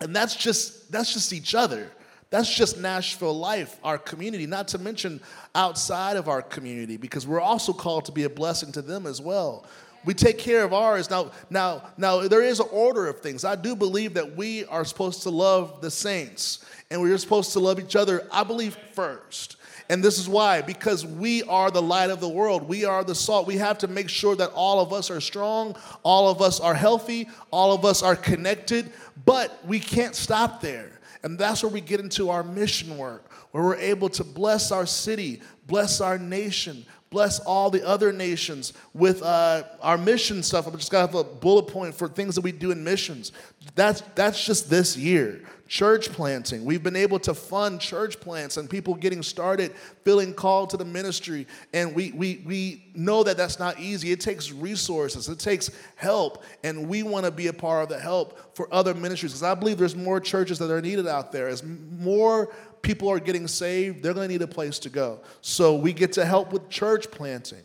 And 0.00 0.14
that's 0.14 0.36
just 0.36 0.90
that's 0.90 1.12
just 1.12 1.32
each 1.32 1.54
other. 1.54 1.90
That's 2.30 2.52
just 2.52 2.78
Nashville 2.78 3.38
life, 3.38 3.78
our 3.84 3.96
community, 3.96 4.46
not 4.46 4.66
to 4.68 4.78
mention 4.78 5.20
outside 5.54 6.16
of 6.16 6.28
our 6.28 6.42
community, 6.42 6.96
because 6.96 7.28
we're 7.28 7.40
also 7.40 7.72
called 7.72 8.06
to 8.06 8.12
be 8.12 8.24
a 8.24 8.28
blessing 8.28 8.72
to 8.72 8.82
them 8.82 9.06
as 9.06 9.20
well. 9.20 9.66
We 10.04 10.14
take 10.14 10.38
care 10.38 10.64
of 10.64 10.72
ours. 10.72 11.08
Now, 11.08 11.30
now, 11.48 11.84
now 11.96 12.26
there 12.26 12.42
is 12.42 12.60
an 12.60 12.66
order 12.72 13.06
of 13.06 13.20
things. 13.20 13.44
I 13.44 13.54
do 13.54 13.76
believe 13.76 14.14
that 14.14 14.36
we 14.36 14.64
are 14.66 14.84
supposed 14.84 15.22
to 15.22 15.30
love 15.30 15.80
the 15.80 15.90
saints 15.90 16.64
and 16.90 17.00
we're 17.00 17.16
supposed 17.18 17.52
to 17.52 17.60
love 17.60 17.78
each 17.78 17.96
other, 17.96 18.26
I 18.30 18.42
believe, 18.44 18.76
first. 18.92 19.56
And 19.90 20.02
this 20.02 20.18
is 20.18 20.28
why, 20.28 20.62
because 20.62 21.04
we 21.04 21.42
are 21.42 21.70
the 21.70 21.82
light 21.82 22.10
of 22.10 22.20
the 22.20 22.28
world. 22.28 22.66
We 22.66 22.84
are 22.84 23.04
the 23.04 23.14
salt. 23.14 23.46
We 23.46 23.56
have 23.56 23.78
to 23.78 23.88
make 23.88 24.08
sure 24.08 24.34
that 24.36 24.50
all 24.54 24.80
of 24.80 24.92
us 24.92 25.10
are 25.10 25.20
strong, 25.20 25.76
all 26.02 26.28
of 26.28 26.40
us 26.40 26.58
are 26.58 26.74
healthy, 26.74 27.28
all 27.50 27.72
of 27.72 27.84
us 27.84 28.02
are 28.02 28.16
connected, 28.16 28.90
but 29.26 29.60
we 29.66 29.78
can't 29.78 30.14
stop 30.14 30.60
there. 30.60 30.90
And 31.22 31.38
that's 31.38 31.62
where 31.62 31.72
we 31.72 31.80
get 31.80 32.00
into 32.00 32.30
our 32.30 32.42
mission 32.42 32.96
work, 32.96 33.30
where 33.50 33.62
we're 33.62 33.76
able 33.76 34.08
to 34.10 34.24
bless 34.24 34.72
our 34.72 34.86
city, 34.86 35.42
bless 35.66 36.00
our 36.00 36.18
nation, 36.18 36.86
bless 37.10 37.38
all 37.40 37.70
the 37.70 37.86
other 37.86 38.12
nations 38.12 38.72
with 38.94 39.22
uh, 39.22 39.64
our 39.82 39.98
mission 39.98 40.42
stuff. 40.42 40.66
I'm 40.66 40.76
just 40.76 40.90
gonna 40.90 41.06
have 41.06 41.14
a 41.14 41.24
bullet 41.24 41.66
point 41.66 41.94
for 41.94 42.08
things 42.08 42.34
that 42.34 42.40
we 42.42 42.52
do 42.52 42.70
in 42.70 42.82
missions. 42.82 43.32
That's 43.74 44.02
that's 44.14 44.44
just 44.44 44.68
this 44.70 44.96
year 44.96 45.42
church 45.66 46.10
planting. 46.10 46.64
We've 46.64 46.82
been 46.82 46.96
able 46.96 47.18
to 47.20 47.34
fund 47.34 47.80
church 47.80 48.20
plants 48.20 48.56
and 48.56 48.68
people 48.68 48.94
getting 48.94 49.22
started, 49.22 49.72
feeling 50.04 50.34
called 50.34 50.70
to 50.70 50.76
the 50.76 50.84
ministry. 50.84 51.46
And 51.72 51.94
we, 51.94 52.12
we, 52.12 52.42
we 52.44 52.84
know 52.94 53.22
that 53.22 53.36
that's 53.36 53.58
not 53.58 53.80
easy. 53.80 54.12
It 54.12 54.20
takes 54.20 54.52
resources, 54.52 55.28
it 55.28 55.38
takes 55.38 55.70
help. 55.96 56.44
And 56.62 56.88
we 56.88 57.02
want 57.02 57.24
to 57.24 57.30
be 57.30 57.46
a 57.46 57.52
part 57.52 57.84
of 57.84 57.88
the 57.88 57.98
help 57.98 58.54
for 58.56 58.72
other 58.72 58.94
ministries 58.94 59.32
because 59.32 59.42
I 59.42 59.54
believe 59.54 59.78
there's 59.78 59.96
more 59.96 60.20
churches 60.20 60.58
that 60.58 60.70
are 60.70 60.82
needed 60.82 61.06
out 61.06 61.32
there. 61.32 61.48
As 61.48 61.62
more 61.62 62.52
people 62.82 63.10
are 63.10 63.20
getting 63.20 63.48
saved, 63.48 64.02
they're 64.02 64.14
going 64.14 64.28
to 64.28 64.32
need 64.32 64.42
a 64.42 64.46
place 64.46 64.78
to 64.80 64.90
go. 64.90 65.20
So 65.40 65.74
we 65.74 65.92
get 65.92 66.12
to 66.12 66.24
help 66.24 66.52
with 66.52 66.68
church 66.68 67.10
planting, 67.10 67.62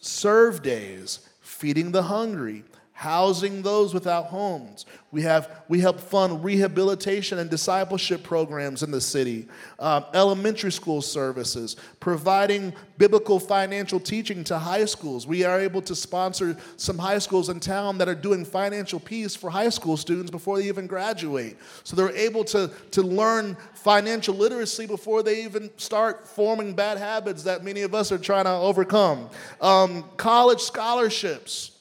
serve 0.00 0.62
days, 0.62 1.28
feeding 1.40 1.90
the 1.90 2.02
hungry 2.02 2.64
housing 3.02 3.62
those 3.62 3.92
without 3.92 4.26
homes. 4.26 4.86
We, 5.10 5.22
have, 5.22 5.50
we 5.68 5.80
help 5.80 5.98
fund 5.98 6.44
rehabilitation 6.44 7.40
and 7.40 7.50
discipleship 7.50 8.22
programs 8.22 8.84
in 8.84 8.92
the 8.92 9.00
city, 9.00 9.48
um, 9.80 10.04
elementary 10.14 10.70
school 10.70 11.02
services, 11.02 11.74
providing 11.98 12.72
biblical 12.98 13.40
financial 13.40 13.98
teaching 13.98 14.44
to 14.44 14.56
high 14.56 14.84
schools. 14.84 15.26
We 15.26 15.42
are 15.42 15.60
able 15.60 15.82
to 15.82 15.96
sponsor 15.96 16.56
some 16.76 16.96
high 16.96 17.18
schools 17.18 17.48
in 17.48 17.58
town 17.58 17.98
that 17.98 18.08
are 18.08 18.14
doing 18.14 18.44
financial 18.44 19.00
peace 19.00 19.34
for 19.34 19.50
high 19.50 19.70
school 19.70 19.96
students 19.96 20.30
before 20.30 20.58
they 20.58 20.68
even 20.68 20.86
graduate. 20.86 21.56
So 21.82 21.96
they're 21.96 22.16
able 22.16 22.44
to, 22.44 22.70
to 22.92 23.02
learn 23.02 23.56
financial 23.74 24.36
literacy 24.36 24.86
before 24.86 25.24
they 25.24 25.42
even 25.42 25.72
start 25.76 26.28
forming 26.28 26.72
bad 26.72 26.98
habits 26.98 27.42
that 27.42 27.64
many 27.64 27.82
of 27.82 27.96
us 27.96 28.12
are 28.12 28.18
trying 28.18 28.44
to 28.44 28.52
overcome. 28.52 29.28
Um, 29.60 30.04
college 30.16 30.60
scholarships 30.60 31.71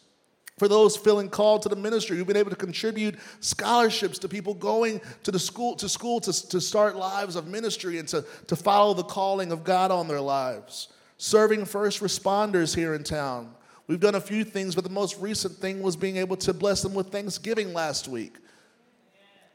for 0.61 0.67
those 0.67 0.95
feeling 0.95 1.27
called 1.27 1.63
to 1.63 1.69
the 1.69 1.75
ministry. 1.75 2.17
We've 2.17 2.27
been 2.27 2.37
able 2.37 2.51
to 2.51 2.55
contribute 2.55 3.17
scholarships 3.39 4.19
to 4.19 4.29
people 4.29 4.53
going 4.53 5.01
to 5.23 5.31
the 5.31 5.39
school 5.39 5.75
to 5.77 5.89
school 5.89 6.19
to, 6.19 6.49
to 6.49 6.61
start 6.61 6.95
lives 6.95 7.35
of 7.35 7.47
ministry 7.47 7.97
and 7.97 8.07
to, 8.09 8.23
to 8.45 8.55
follow 8.55 8.93
the 8.93 9.01
calling 9.01 9.51
of 9.51 9.63
God 9.63 9.89
on 9.89 10.07
their 10.07 10.21
lives. 10.21 10.89
Serving 11.17 11.65
first 11.65 11.99
responders 11.99 12.75
here 12.75 12.93
in 12.93 13.03
town. 13.03 13.55
We've 13.87 13.99
done 13.99 14.13
a 14.13 14.21
few 14.21 14.43
things, 14.43 14.75
but 14.75 14.83
the 14.83 14.91
most 14.91 15.17
recent 15.17 15.55
thing 15.55 15.81
was 15.81 15.95
being 15.95 16.17
able 16.17 16.37
to 16.37 16.53
bless 16.53 16.83
them 16.83 16.93
with 16.93 17.11
Thanksgiving 17.11 17.73
last 17.73 18.07
week. 18.07 18.37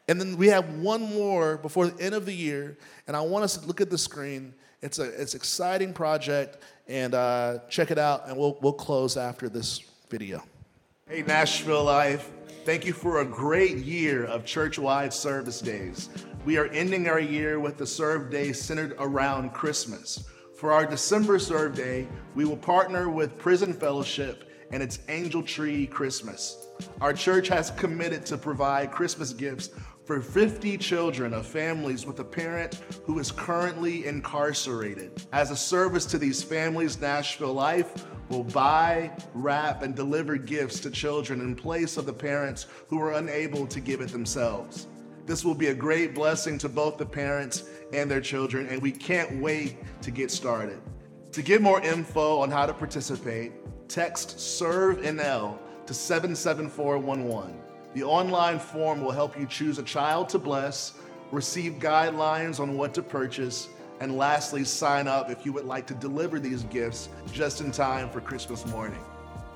And 0.09 0.21
then 0.21 0.37
we 0.37 0.49
have 0.49 0.69
one 0.81 1.03
more 1.03 1.57
before 1.57 1.87
the 1.87 2.03
end 2.03 2.17
of 2.17 2.27
the 2.27 2.35
year, 2.35 2.79
and 3.07 3.17
I 3.17 3.21
want 3.21 3.45
us 3.45 3.57
to 3.59 3.65
look 3.65 3.81
at 3.81 3.91
the 3.91 3.99
screen. 3.99 4.55
It's 4.83 4.99
a 4.99 5.05
it's 5.05 5.37
exciting 5.37 5.93
project, 5.93 6.59
and 6.89 7.15
uh, 7.15 7.59
check 7.69 7.93
it 7.93 7.99
out, 7.99 8.27
and 8.27 8.37
we'll 8.37 8.59
we'll 8.61 8.73
close 8.73 9.17
after 9.17 9.49
this 9.49 9.85
video. 10.11 10.43
Hey, 11.09 11.23
Nashville 11.23 11.85
Life. 11.85 12.33
Thank 12.65 12.85
you 12.85 12.93
for 12.93 13.21
a 13.21 13.25
great 13.25 13.77
year 13.77 14.25
of 14.25 14.45
church 14.45 14.77
wide 14.77 15.15
service 15.15 15.61
days. 15.61 16.09
We 16.45 16.59
are 16.59 16.67
ending 16.67 17.07
our 17.07 17.21
year 17.21 17.61
with 17.61 17.77
the 17.77 17.87
serve 17.87 18.29
day 18.29 18.53
centered 18.53 18.97
around 18.99 19.51
Christmas. 19.51 20.29
For 20.57 20.73
our 20.73 20.85
December 20.85 21.39
serve 21.39 21.77
day, 21.77 22.09
we 22.35 22.45
will 22.45 22.57
partner 22.57 23.09
with 23.09 23.39
Prison 23.39 23.73
Fellowship 23.73 24.51
and 24.73 24.83
its 24.83 24.99
Angel 25.09 25.45
Tree 25.45 25.87
Christmas. 25.87 26.67
Our 27.01 27.13
church 27.13 27.47
has 27.51 27.71
committed 27.71 28.27
to 28.27 28.37
provide 28.37 28.91
Christmas 28.91 29.33
gifts 29.33 29.71
for 30.07 30.21
50 30.21 30.79
children 30.79 31.35
of 31.35 31.45
families 31.45 32.07
with 32.07 32.21
a 32.21 32.25
parent 32.25 32.77
who 33.05 33.19
is 33.19 33.33
currently 33.33 34.07
incarcerated. 34.07 35.11
As 35.33 35.51
a 35.51 35.57
service 35.57 36.07
to 36.07 36.17
these 36.17 36.45
families, 36.45 37.01
Nashville 37.01 37.53
Life 37.53 38.07
will 38.29 38.45
buy, 38.45 39.11
wrap, 39.35 39.83
and 39.83 39.97
deliver 39.97 40.37
gifts 40.37 40.79
to 40.81 40.91
children 40.91 41.41
in 41.41 41.57
place 41.57 41.97
of 41.97 42.07
the 42.07 42.13
parents 42.13 42.67
who 42.87 43.01
are 43.01 43.15
unable 43.15 43.67
to 43.67 43.81
give 43.81 44.01
it 44.01 44.11
themselves. 44.11 44.87
This 45.27 45.45
will 45.45 45.57
be 45.57 45.69
a 45.69 45.75
great 45.75 46.15
blessing 46.15 46.57
to 46.59 46.69
both 46.69 46.99
the 46.99 47.07
parents 47.07 47.65
and 47.93 48.09
their 48.09 48.21
children, 48.21 48.69
and 48.69 48.81
we 48.81 48.93
can't 48.93 49.41
wait 49.43 49.77
to 50.03 50.13
get 50.13 50.31
started. 50.31 50.81
To 51.33 51.43
get 51.43 51.61
more 51.61 51.81
info 51.81 52.39
on 52.39 52.51
how 52.51 52.65
to 52.65 52.73
participate, 52.73 53.53
text 53.89 54.39
SERVE-NL 54.39 55.59
to 55.87 55.95
77411. 55.95 57.66
The 57.97 58.05
online 58.05 58.59
form 58.59 59.01
will 59.01 59.11
help 59.11 59.41
you 59.41 59.47
choose 59.47 59.79
a 59.79 59.83
child 59.83 60.29
to 60.29 60.39
bless, 60.39 60.93
receive 61.33 61.79
guidelines 61.79 62.61
on 62.61 62.77
what 62.77 62.93
to 62.93 63.03
purchase, 63.03 63.71
and 64.01 64.19
lastly, 64.19 64.65
sign 64.65 65.09
up 65.09 65.31
if 65.31 65.47
you 65.47 65.53
would 65.55 65.65
like 65.65 65.87
to 65.87 65.95
deliver 65.95 66.39
these 66.39 66.65
gifts 66.65 67.09
just 67.33 67.63
in 67.63 67.73
time 67.73 68.11
for 68.11 68.21
Christmas 68.21 68.67
morning. 68.67 69.03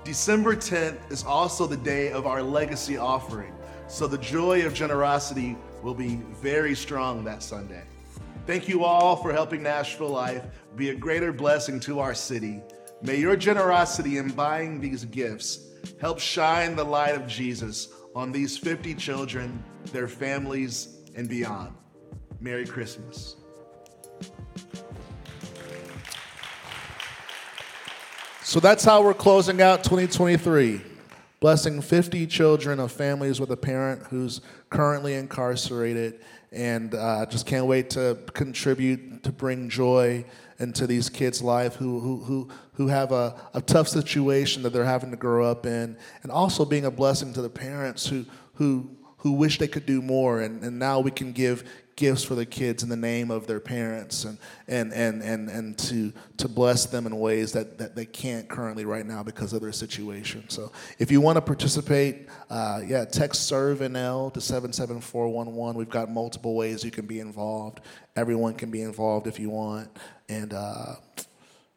December 0.05 0.57
10th 0.57 1.12
is 1.12 1.22
also 1.22 1.66
the 1.66 1.76
day 1.76 2.12
of 2.12 2.26
our 2.26 2.43
legacy 2.43 2.97
offering, 2.97 3.53
so 3.88 4.07
the 4.07 4.16
joy 4.16 4.64
of 4.64 4.72
generosity 4.72 5.55
will 5.82 5.93
be 5.93 6.22
very 6.41 6.74
strong 6.74 7.22
that 7.24 7.43
Sunday. 7.43 7.82
Thank 8.47 8.70
you 8.70 8.84
all 8.84 9.16
for 9.16 9.34
helping 9.34 9.62
Nashville 9.62 10.09
Life 10.09 10.47
be 10.76 10.88
a 10.88 10.95
greater 10.95 11.30
blessing 11.30 11.78
to 11.80 12.01
our 12.01 12.14
city. 12.14 12.62
May 13.03 13.16
your 13.16 13.36
generosity 13.36 14.16
in 14.16 14.30
buying 14.30 14.80
these 14.80 15.05
gifts 15.05 15.66
help 16.01 16.18
shine 16.18 16.74
the 16.74 16.84
light 16.84 17.14
of 17.14 17.26
Jesus 17.26 17.88
on 18.15 18.33
these 18.33 18.57
50 18.57 18.95
children, 18.95 19.63
their 19.93 20.09
families, 20.09 20.99
and 21.17 21.29
beyond. 21.29 21.75
Merry 22.41 22.67
Christmas. 22.67 23.37
So 28.43 28.59
that's 28.59 28.83
how 28.83 29.03
we're 29.03 29.15
closing 29.15 29.63
out 29.63 29.85
2023. 29.85 30.81
Blessing 31.39 31.81
50 31.81 32.27
children 32.27 32.81
of 32.81 32.91
families 32.91 33.39
with 33.39 33.51
a 33.53 33.57
parent 33.57 34.03
who's 34.09 34.41
currently 34.71 35.15
incarcerated. 35.15 36.21
And 36.51 36.95
uh, 36.95 37.27
just 37.27 37.47
can't 37.47 37.67
wait 37.67 37.91
to 37.91 38.19
contribute 38.35 39.23
to 39.23 39.31
bring 39.31 39.69
joy 39.69 40.25
into 40.61 40.87
these 40.87 41.09
kids' 41.09 41.43
life 41.43 41.75
who, 41.77 42.01
who, 42.01 42.17
who, 42.19 42.49
who 42.75 42.89
have 42.89 43.13
a, 43.13 43.35
a 43.55 43.61
tough 43.61 43.89
situation 43.89 44.63
that 44.63 44.73
they're 44.73 44.85
having 44.85 45.11
to 45.11 45.17
grow 45.17 45.51
up 45.51 45.67
in. 45.67 45.97
And 46.23 46.31
also 46.31 46.65
being 46.65 46.85
a 46.85 46.91
blessing 46.91 47.33
to 47.33 47.43
the 47.43 47.51
parents 47.51 48.07
who, 48.07 48.27
who, 48.55 48.91
who 49.19 49.33
wish 49.33 49.59
they 49.59 49.69
could 49.69 49.87
do 49.87 50.03
more. 50.03 50.41
And, 50.41 50.63
and 50.63 50.79
now 50.79 51.01
we 51.01 51.11
can 51.11 51.33
give 51.33 51.65
gifts 52.01 52.24
for 52.24 52.34
the 52.34 52.46
kids 52.46 52.82
in 52.82 52.88
the 52.88 52.96
name 52.96 53.30
of 53.30 53.46
their 53.46 53.61
parents 53.61 54.24
and, 54.24 54.38
and, 54.66 54.90
and, 54.94 55.22
and, 55.22 55.51
and 55.51 55.78
to, 55.78 56.11
to 56.38 56.48
bless 56.48 56.86
them 56.86 57.07
in 57.07 57.14
ways 57.20 57.53
that, 57.53 57.76
that 57.76 57.94
they 57.94 58.07
can't 58.07 58.48
currently 58.48 58.86
right 58.86 59.05
now 59.05 59.22
because 59.22 59.53
of 59.53 59.61
their 59.61 59.70
situation. 59.70 60.48
So 60.48 60.72
if 60.98 61.11
you 61.11 61.20
want 61.20 61.36
to 61.36 61.42
participate, 61.42 62.26
uh, 62.48 62.80
yeah, 62.86 63.05
text 63.05 63.46
SERVE-NL 63.48 64.32
to 64.32 64.40
77411. 64.40 65.78
We've 65.78 65.90
got 65.90 66.11
multiple 66.11 66.55
ways 66.57 66.82
you 66.82 66.90
can 66.90 67.05
be 67.05 67.20
involved. 67.20 67.80
Everyone 68.16 68.55
can 68.55 68.70
be 68.70 68.80
involved 68.80 69.26
if 69.26 69.38
you 69.38 69.51
want. 69.51 69.90
And 70.30 70.55
uh, 70.55 70.94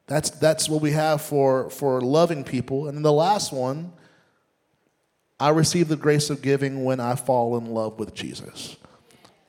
that's, 0.07 0.29
that's 0.29 0.69
what 0.69 0.81
we 0.81 0.91
have 0.91 1.21
for, 1.21 1.69
for 1.69 1.99
loving 1.99 2.45
people. 2.45 2.87
And 2.87 2.95
then 2.95 3.03
the 3.03 3.11
last 3.11 3.51
one, 3.51 3.91
I 5.37 5.49
receive 5.49 5.89
the 5.89 5.97
grace 5.97 6.29
of 6.29 6.41
giving 6.41 6.85
when 6.85 7.01
I 7.01 7.15
fall 7.15 7.57
in 7.57 7.65
love 7.65 7.99
with 7.99 8.13
Jesus 8.13 8.77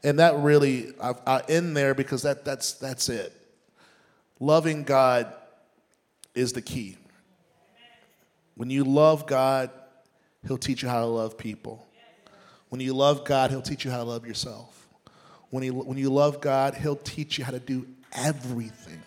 and 0.04 0.18
that 0.18 0.36
really 0.36 0.92
I, 1.02 1.14
I 1.26 1.40
end 1.48 1.76
there 1.76 1.94
because 1.94 2.22
that 2.22 2.44
that's 2.44 2.74
that's 2.74 3.08
it. 3.08 3.32
Loving 4.38 4.84
God 4.84 5.32
is 6.34 6.52
the 6.52 6.62
key. 6.62 6.98
When 8.56 8.70
you 8.70 8.84
love 8.84 9.26
God, 9.26 9.70
He'll 10.46 10.58
teach 10.58 10.82
you 10.82 10.88
how 10.88 11.00
to 11.00 11.06
love 11.06 11.38
people. 11.38 11.86
When 12.68 12.80
you 12.80 12.94
love 12.94 13.24
God, 13.24 13.50
He'll 13.50 13.62
teach 13.62 13.84
you 13.84 13.90
how 13.90 13.98
to 13.98 14.04
love 14.04 14.26
yourself. 14.26 14.88
When, 15.50 15.62
he, 15.62 15.70
when 15.70 15.96
you 15.96 16.10
love 16.10 16.40
God, 16.40 16.74
He'll 16.74 16.96
teach 16.96 17.38
you 17.38 17.44
how 17.44 17.52
to 17.52 17.60
do 17.60 17.86
everything. 18.12 19.00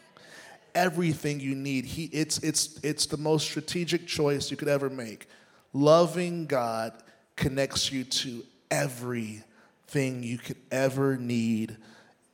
Everything 0.74 1.39
you 1.39 1.56
need. 1.56 1.86
He, 1.86 2.06
it's, 2.06 2.38
it's, 2.39 2.80
it's 2.84 3.06
the 3.06 3.18
most 3.18 3.43
strategic 3.45 4.08
choice 4.08 4.50
you 4.50 4.58
could 4.58 4.68
ever 4.68 4.89
make. 4.89 5.28
Loving 5.74 6.45
God 6.45 6.93
connects 7.36 7.91
you 7.91 8.04
to 8.06 8.43
every 8.72 9.43
thing 9.88 10.24
you 10.24 10.38
could 10.38 10.58
ever 10.72 11.18
need, 11.18 11.78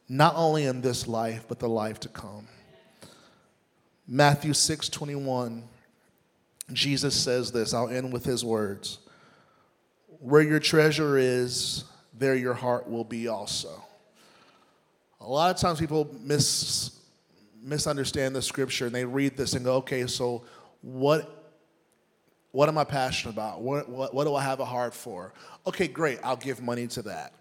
not 0.09 0.35
only 0.35 0.65
in 0.65 0.81
this 0.81 1.07
life, 1.07 1.45
but 1.47 1.59
the 1.59 1.69
life 1.69 1.99
to 2.01 2.09
come. 2.09 2.47
Matthew 4.07 4.53
6 4.53 4.89
21, 4.89 5.63
Jesus 6.73 7.15
says 7.15 7.51
this. 7.51 7.73
I'll 7.73 7.89
end 7.89 8.11
with 8.11 8.25
his 8.25 8.43
words 8.43 8.99
Where 10.19 10.41
your 10.41 10.59
treasure 10.59 11.17
is, 11.17 11.85
there 12.13 12.35
your 12.35 12.53
heart 12.53 12.89
will 12.89 13.05
be 13.05 13.27
also. 13.27 13.83
A 15.21 15.27
lot 15.27 15.55
of 15.55 15.61
times 15.61 15.79
people 15.79 16.13
mis, 16.21 16.99
misunderstand 17.61 18.35
the 18.35 18.41
scripture 18.41 18.87
and 18.87 18.95
they 18.95 19.05
read 19.05 19.37
this 19.37 19.53
and 19.53 19.63
go, 19.63 19.75
okay, 19.75 20.05
so 20.07 20.43
what 20.81 21.39
what 22.51 22.69
am 22.69 22.77
I 22.77 22.83
passionate 22.83 23.33
about? 23.33 23.61
What, 23.61 23.89
what, 23.89 24.13
what, 24.13 24.25
do 24.25 24.35
I 24.35 24.43
have 24.43 24.59
a 24.59 24.65
heart 24.65 24.93
for? 24.93 25.33
Okay, 25.65 25.87
great, 25.87 26.19
I'll 26.23 26.35
give 26.35 26.61
money 26.61 26.85
to 26.85 27.01
that 27.01 27.33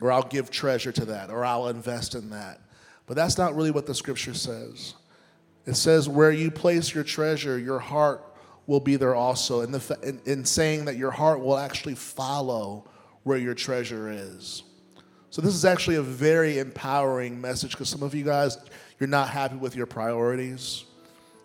or 0.00 0.12
I'll 0.12 0.22
give 0.22 0.50
treasure 0.50 0.92
to 0.92 1.04
that, 1.06 1.30
or 1.30 1.44
I'll 1.44 1.68
invest 1.68 2.14
in 2.14 2.30
that. 2.30 2.60
But 3.06 3.16
that's 3.16 3.38
not 3.38 3.56
really 3.56 3.70
what 3.70 3.86
the 3.86 3.94
scripture 3.94 4.34
says. 4.34 4.94
It 5.66 5.74
says, 5.74 6.08
where 6.08 6.30
you 6.30 6.50
place 6.50 6.94
your 6.94 7.04
treasure, 7.04 7.58
your 7.58 7.78
heart 7.78 8.24
will 8.66 8.80
be 8.80 8.96
there 8.96 9.14
also. 9.14 9.62
In, 9.62 9.72
the, 9.72 9.98
in, 10.02 10.20
in 10.24 10.44
saying 10.44 10.84
that 10.84 10.96
your 10.96 11.10
heart 11.10 11.40
will 11.40 11.58
actually 11.58 11.94
follow 11.94 12.88
where 13.24 13.38
your 13.38 13.54
treasure 13.54 14.10
is. 14.10 14.62
So, 15.30 15.42
this 15.42 15.54
is 15.54 15.64
actually 15.64 15.96
a 15.96 16.02
very 16.02 16.58
empowering 16.58 17.40
message 17.40 17.72
because 17.72 17.90
some 17.90 18.02
of 18.02 18.14
you 18.14 18.24
guys, 18.24 18.56
you're 18.98 19.08
not 19.08 19.28
happy 19.28 19.56
with 19.56 19.76
your 19.76 19.86
priorities. 19.86 20.84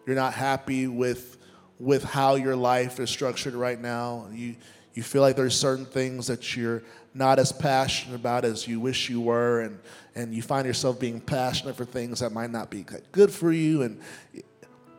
You're 0.05 0.15
not 0.15 0.33
happy 0.33 0.87
with, 0.87 1.37
with 1.79 2.03
how 2.03 2.35
your 2.35 2.55
life 2.55 2.99
is 2.99 3.09
structured 3.09 3.53
right 3.53 3.79
now. 3.79 4.27
You, 4.31 4.55
you 4.93 5.03
feel 5.03 5.21
like 5.21 5.35
there's 5.35 5.59
certain 5.59 5.85
things 5.85 6.27
that 6.27 6.55
you're 6.55 6.83
not 7.13 7.39
as 7.39 7.51
passionate 7.51 8.15
about 8.15 8.45
as 8.45 8.67
you 8.67 8.79
wish 8.79 9.09
you 9.09 9.21
were, 9.21 9.61
and, 9.61 9.79
and 10.15 10.33
you 10.33 10.41
find 10.41 10.65
yourself 10.67 10.99
being 10.99 11.19
passionate 11.19 11.75
for 11.75 11.85
things 11.85 12.19
that 12.19 12.31
might 12.31 12.51
not 12.51 12.69
be 12.69 12.85
good 13.11 13.31
for 13.31 13.51
you. 13.51 13.81
And 13.83 13.99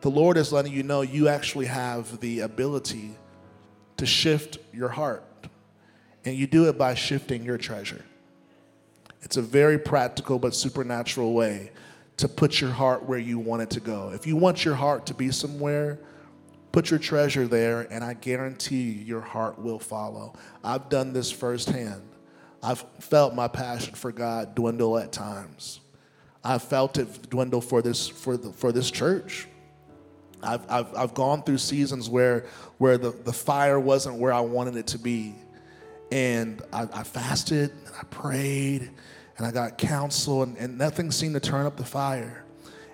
the 0.01 0.09
Lord 0.11 0.37
is 0.37 0.51
letting 0.51 0.73
you 0.73 0.83
know 0.83 1.01
you 1.01 1.27
actually 1.27 1.65
have 1.65 2.19
the 2.19 2.41
ability 2.41 3.11
to 3.97 4.05
shift 4.05 4.57
your 4.73 4.89
heart. 4.89 5.23
And 6.25 6.35
you 6.35 6.47
do 6.47 6.67
it 6.69 6.77
by 6.77 6.95
shifting 6.95 7.43
your 7.43 7.57
treasure. 7.57 8.03
It's 9.21 9.37
a 9.37 9.41
very 9.41 9.77
practical 9.77 10.39
but 10.39 10.53
supernatural 10.55 11.33
way 11.33 11.71
to 12.17 12.27
put 12.27 12.61
your 12.61 12.71
heart 12.71 13.03
where 13.03 13.19
you 13.19 13.39
want 13.39 13.61
it 13.61 13.69
to 13.71 13.79
go. 13.79 14.11
If 14.13 14.25
you 14.25 14.35
want 14.35 14.65
your 14.65 14.75
heart 14.75 15.05
to 15.07 15.13
be 15.13 15.31
somewhere, 15.31 15.99
Put 16.75 16.89
your 16.89 16.99
treasure 16.99 17.47
there, 17.47 17.87
and 17.89 18.03
I 18.03 18.15
guarantee 18.15 18.81
you, 18.81 19.05
your 19.05 19.21
heart 19.21 19.57
will 19.57 19.79
follow. 19.79 20.33
I've 20.61 20.89
done 20.89 21.13
this 21.13 21.31
firsthand. 21.31 22.01
I've 22.61 22.83
felt 22.99 23.33
my 23.33 23.47
passion 23.47 23.93
for 23.95 24.11
God 24.11 24.55
dwindle 24.55 24.97
at 24.97 25.13
times. 25.13 25.79
I've 26.43 26.63
felt 26.63 26.97
it 26.97 27.29
dwindle 27.29 27.61
for 27.61 27.81
this, 27.81 28.09
for 28.09 28.35
the, 28.35 28.51
for 28.51 28.73
this 28.73 28.91
church. 28.91 29.47
I've, 30.43 30.69
I've, 30.69 30.93
I've 30.97 31.13
gone 31.13 31.43
through 31.43 31.59
seasons 31.59 32.09
where, 32.09 32.45
where 32.77 32.97
the, 32.97 33.11
the 33.11 33.31
fire 33.31 33.79
wasn't 33.79 34.17
where 34.17 34.33
I 34.33 34.41
wanted 34.41 34.75
it 34.75 34.87
to 34.87 34.99
be. 34.99 35.33
And 36.11 36.61
I, 36.73 36.89
I 36.91 37.03
fasted, 37.03 37.71
and 37.71 37.95
I 37.97 38.03
prayed, 38.09 38.91
and 39.37 39.47
I 39.47 39.51
got 39.51 39.77
counsel, 39.77 40.43
and, 40.43 40.57
and 40.57 40.77
nothing 40.77 41.09
seemed 41.09 41.35
to 41.35 41.39
turn 41.39 41.65
up 41.65 41.77
the 41.77 41.85
fire. 41.85 42.43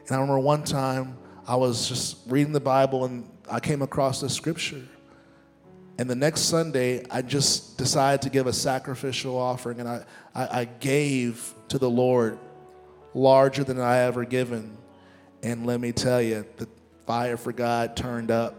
And 0.05 0.15
I 0.15 0.19
remember 0.19 0.37
one 0.37 0.63
time 0.63 1.17
I 1.47 1.55
was 1.55 1.89
just 1.89 2.17
reading 2.27 2.53
the 2.53 2.59
Bible, 2.59 3.05
and 3.05 3.27
I 3.51 3.59
came 3.59 3.81
across 3.81 4.21
this 4.21 4.33
scripture. 4.33 4.81
And 5.99 6.09
the 6.09 6.15
next 6.15 6.41
Sunday, 6.41 7.03
I 7.11 7.21
just 7.21 7.77
decided 7.77 8.21
to 8.23 8.29
give 8.29 8.47
a 8.47 8.53
sacrificial 8.53 9.37
offering, 9.37 9.79
and 9.79 9.89
I, 9.89 10.05
I, 10.33 10.61
I 10.61 10.65
gave 10.65 11.53
to 11.67 11.77
the 11.77 11.89
Lord 11.89 12.39
larger 13.13 13.63
than 13.63 13.79
I 13.79 13.99
ever 13.99 14.25
given. 14.25 14.77
And 15.43 15.65
let 15.65 15.79
me 15.79 15.91
tell 15.91 16.21
you, 16.21 16.45
the 16.57 16.67
fire 17.05 17.37
for 17.37 17.51
God 17.51 17.95
turned 17.95 18.31
up 18.31 18.55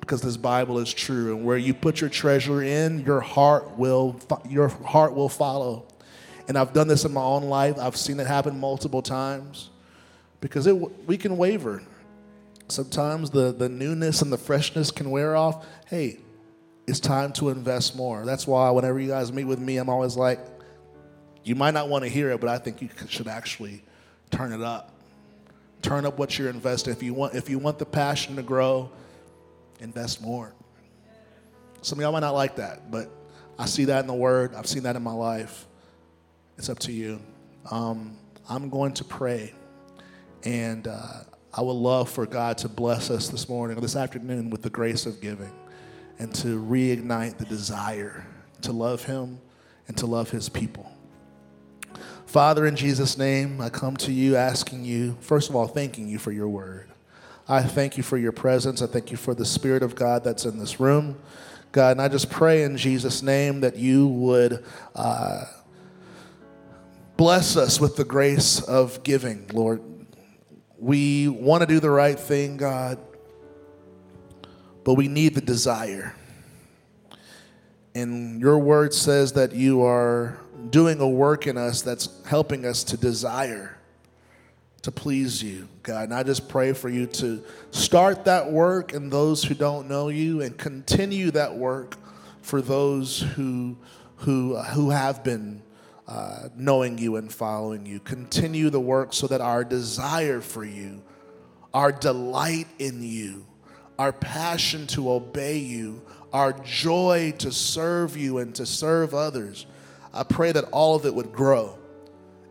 because 0.00 0.22
this 0.22 0.36
Bible 0.36 0.78
is 0.78 0.92
true. 0.92 1.36
And 1.36 1.44
where 1.44 1.56
you 1.56 1.74
put 1.74 2.00
your 2.00 2.10
treasure 2.10 2.62
in, 2.62 3.00
your 3.00 3.20
heart 3.20 3.78
will 3.78 4.18
your 4.48 4.68
heart 4.68 5.14
will 5.14 5.28
follow. 5.28 5.86
And 6.48 6.58
I've 6.58 6.72
done 6.72 6.88
this 6.88 7.04
in 7.04 7.12
my 7.12 7.22
own 7.22 7.44
life. 7.44 7.78
I've 7.78 7.96
seen 7.96 8.20
it 8.20 8.26
happen 8.26 8.58
multiple 8.58 9.02
times 9.02 9.70
because 10.40 10.66
it, 10.66 10.74
we 11.06 11.16
can 11.16 11.36
waver. 11.36 11.82
Sometimes 12.68 13.30
the, 13.30 13.52
the 13.52 13.68
newness 13.68 14.22
and 14.22 14.32
the 14.32 14.38
freshness 14.38 14.90
can 14.90 15.10
wear 15.10 15.36
off. 15.36 15.66
Hey, 15.86 16.18
it's 16.86 17.00
time 17.00 17.32
to 17.34 17.50
invest 17.50 17.96
more. 17.96 18.24
That's 18.24 18.46
why 18.46 18.70
whenever 18.70 18.98
you 18.98 19.08
guys 19.08 19.32
meet 19.32 19.44
with 19.44 19.58
me, 19.58 19.76
I'm 19.76 19.88
always 19.88 20.16
like, 20.16 20.40
You 21.44 21.54
might 21.54 21.74
not 21.74 21.88
want 21.88 22.04
to 22.04 22.10
hear 22.10 22.30
it, 22.30 22.40
but 22.40 22.48
I 22.48 22.58
think 22.58 22.80
you 22.80 22.88
should 23.08 23.28
actually 23.28 23.82
turn 24.30 24.52
it 24.52 24.62
up. 24.62 24.92
Turn 25.82 26.06
up 26.06 26.18
what 26.18 26.38
you're 26.38 26.48
investing. 26.48 26.92
If 26.92 27.02
you 27.02 27.12
want, 27.12 27.34
if 27.34 27.50
you 27.50 27.58
want 27.58 27.78
the 27.78 27.86
passion 27.86 28.36
to 28.36 28.42
grow, 28.42 28.90
invest 29.80 30.22
more. 30.22 30.54
Some 31.82 31.98
of 31.98 32.02
y'all 32.02 32.12
might 32.12 32.20
not 32.20 32.34
like 32.34 32.56
that, 32.56 32.90
but 32.90 33.10
I 33.58 33.66
see 33.66 33.84
that 33.84 34.00
in 34.00 34.06
the 34.06 34.14
Word. 34.14 34.54
I've 34.54 34.66
seen 34.66 34.84
that 34.84 34.96
in 34.96 35.02
my 35.02 35.12
life. 35.12 35.66
It's 36.56 36.70
up 36.70 36.78
to 36.80 36.92
you. 36.92 37.20
Um, 37.70 38.16
I'm 38.48 38.70
going 38.70 38.94
to 38.94 39.04
pray, 39.04 39.52
and 40.44 40.88
uh, 40.88 41.24
I 41.56 41.60
would 41.60 41.72
love 41.72 42.10
for 42.10 42.26
God 42.26 42.58
to 42.58 42.68
bless 42.68 43.10
us 43.10 43.28
this 43.28 43.48
morning 43.48 43.78
or 43.78 43.80
this 43.80 43.94
afternoon 43.94 44.50
with 44.50 44.62
the 44.62 44.70
grace 44.70 45.06
of 45.06 45.20
giving 45.20 45.52
and 46.18 46.34
to 46.36 46.60
reignite 46.60 47.38
the 47.38 47.44
desire 47.44 48.26
to 48.62 48.72
love 48.72 49.04
Him 49.04 49.38
and 49.86 49.96
to 49.98 50.06
love 50.06 50.30
His 50.30 50.48
people. 50.48 50.90
Father, 52.26 52.66
in 52.66 52.74
Jesus' 52.74 53.16
name, 53.16 53.60
I 53.60 53.68
come 53.68 53.96
to 53.98 54.12
you 54.12 54.34
asking 54.34 54.84
you, 54.84 55.16
first 55.20 55.48
of 55.48 55.54
all, 55.54 55.68
thanking 55.68 56.08
you 56.08 56.18
for 56.18 56.32
your 56.32 56.48
word. 56.48 56.90
I 57.48 57.62
thank 57.62 57.96
you 57.96 58.02
for 58.02 58.18
your 58.18 58.32
presence. 58.32 58.82
I 58.82 58.86
thank 58.88 59.12
you 59.12 59.16
for 59.16 59.34
the 59.34 59.44
Spirit 59.44 59.84
of 59.84 59.94
God 59.94 60.24
that's 60.24 60.44
in 60.46 60.58
this 60.58 60.80
room. 60.80 61.20
God, 61.70 61.92
and 61.92 62.02
I 62.02 62.08
just 62.08 62.30
pray 62.30 62.64
in 62.64 62.76
Jesus' 62.76 63.22
name 63.22 63.60
that 63.60 63.76
you 63.76 64.08
would 64.08 64.64
uh, 64.96 65.44
bless 67.16 67.56
us 67.56 67.80
with 67.80 67.94
the 67.94 68.04
grace 68.04 68.60
of 68.60 69.04
giving, 69.04 69.46
Lord. 69.52 69.93
We 70.84 71.28
want 71.28 71.62
to 71.62 71.66
do 71.66 71.80
the 71.80 71.88
right 71.88 72.20
thing, 72.20 72.58
God, 72.58 72.98
but 74.84 74.94
we 74.94 75.08
need 75.08 75.34
the 75.34 75.40
desire. 75.40 76.14
And 77.94 78.38
your 78.38 78.58
word 78.58 78.92
says 78.92 79.32
that 79.32 79.54
you 79.54 79.82
are 79.82 80.38
doing 80.68 81.00
a 81.00 81.08
work 81.08 81.46
in 81.46 81.56
us 81.56 81.80
that's 81.80 82.10
helping 82.26 82.66
us 82.66 82.84
to 82.84 82.98
desire 82.98 83.78
to 84.82 84.92
please 84.92 85.42
you, 85.42 85.70
God. 85.82 86.04
And 86.04 86.14
I 86.14 86.22
just 86.22 86.50
pray 86.50 86.74
for 86.74 86.90
you 86.90 87.06
to 87.06 87.42
start 87.70 88.26
that 88.26 88.52
work 88.52 88.92
in 88.92 89.08
those 89.08 89.42
who 89.42 89.54
don't 89.54 89.88
know 89.88 90.10
you 90.10 90.42
and 90.42 90.54
continue 90.58 91.30
that 91.30 91.56
work 91.56 91.96
for 92.42 92.60
those 92.60 93.20
who, 93.20 93.78
who, 94.16 94.58
who 94.58 94.90
have 94.90 95.24
been 95.24 95.62
uh, 96.06 96.48
knowing 96.56 96.98
you 96.98 97.16
and 97.16 97.32
following 97.32 97.86
you. 97.86 98.00
Continue 98.00 98.70
the 98.70 98.80
work 98.80 99.12
so 99.12 99.26
that 99.26 99.40
our 99.40 99.64
desire 99.64 100.40
for 100.40 100.64
you, 100.64 101.02
our 101.72 101.92
delight 101.92 102.68
in 102.78 103.02
you, 103.02 103.46
our 103.98 104.12
passion 104.12 104.86
to 104.88 105.10
obey 105.10 105.58
you, 105.58 106.02
our 106.32 106.52
joy 106.52 107.32
to 107.38 107.52
serve 107.52 108.16
you 108.16 108.38
and 108.38 108.54
to 108.54 108.66
serve 108.66 109.14
others 109.14 109.66
I 110.14 110.22
pray 110.22 110.52
that 110.52 110.64
all 110.70 110.94
of 110.94 111.04
it 111.04 111.14
would 111.14 111.32
grow. 111.32 111.76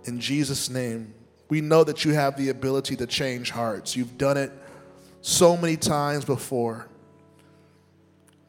In 0.04 0.20
Jesus' 0.20 0.70
name, 0.70 1.14
we 1.48 1.62
know 1.62 1.86
that 1.86 2.04
you 2.04 2.14
have 2.14 2.36
the 2.36 2.50
ability 2.50 2.98
to 2.98 3.08
change 3.08 3.52
hearts. 3.52 3.96
You've 3.96 4.18
done 4.18 4.36
it 4.36 4.52
so 5.22 5.56
many 5.56 5.78
times 5.78 6.26
before. 6.26 6.90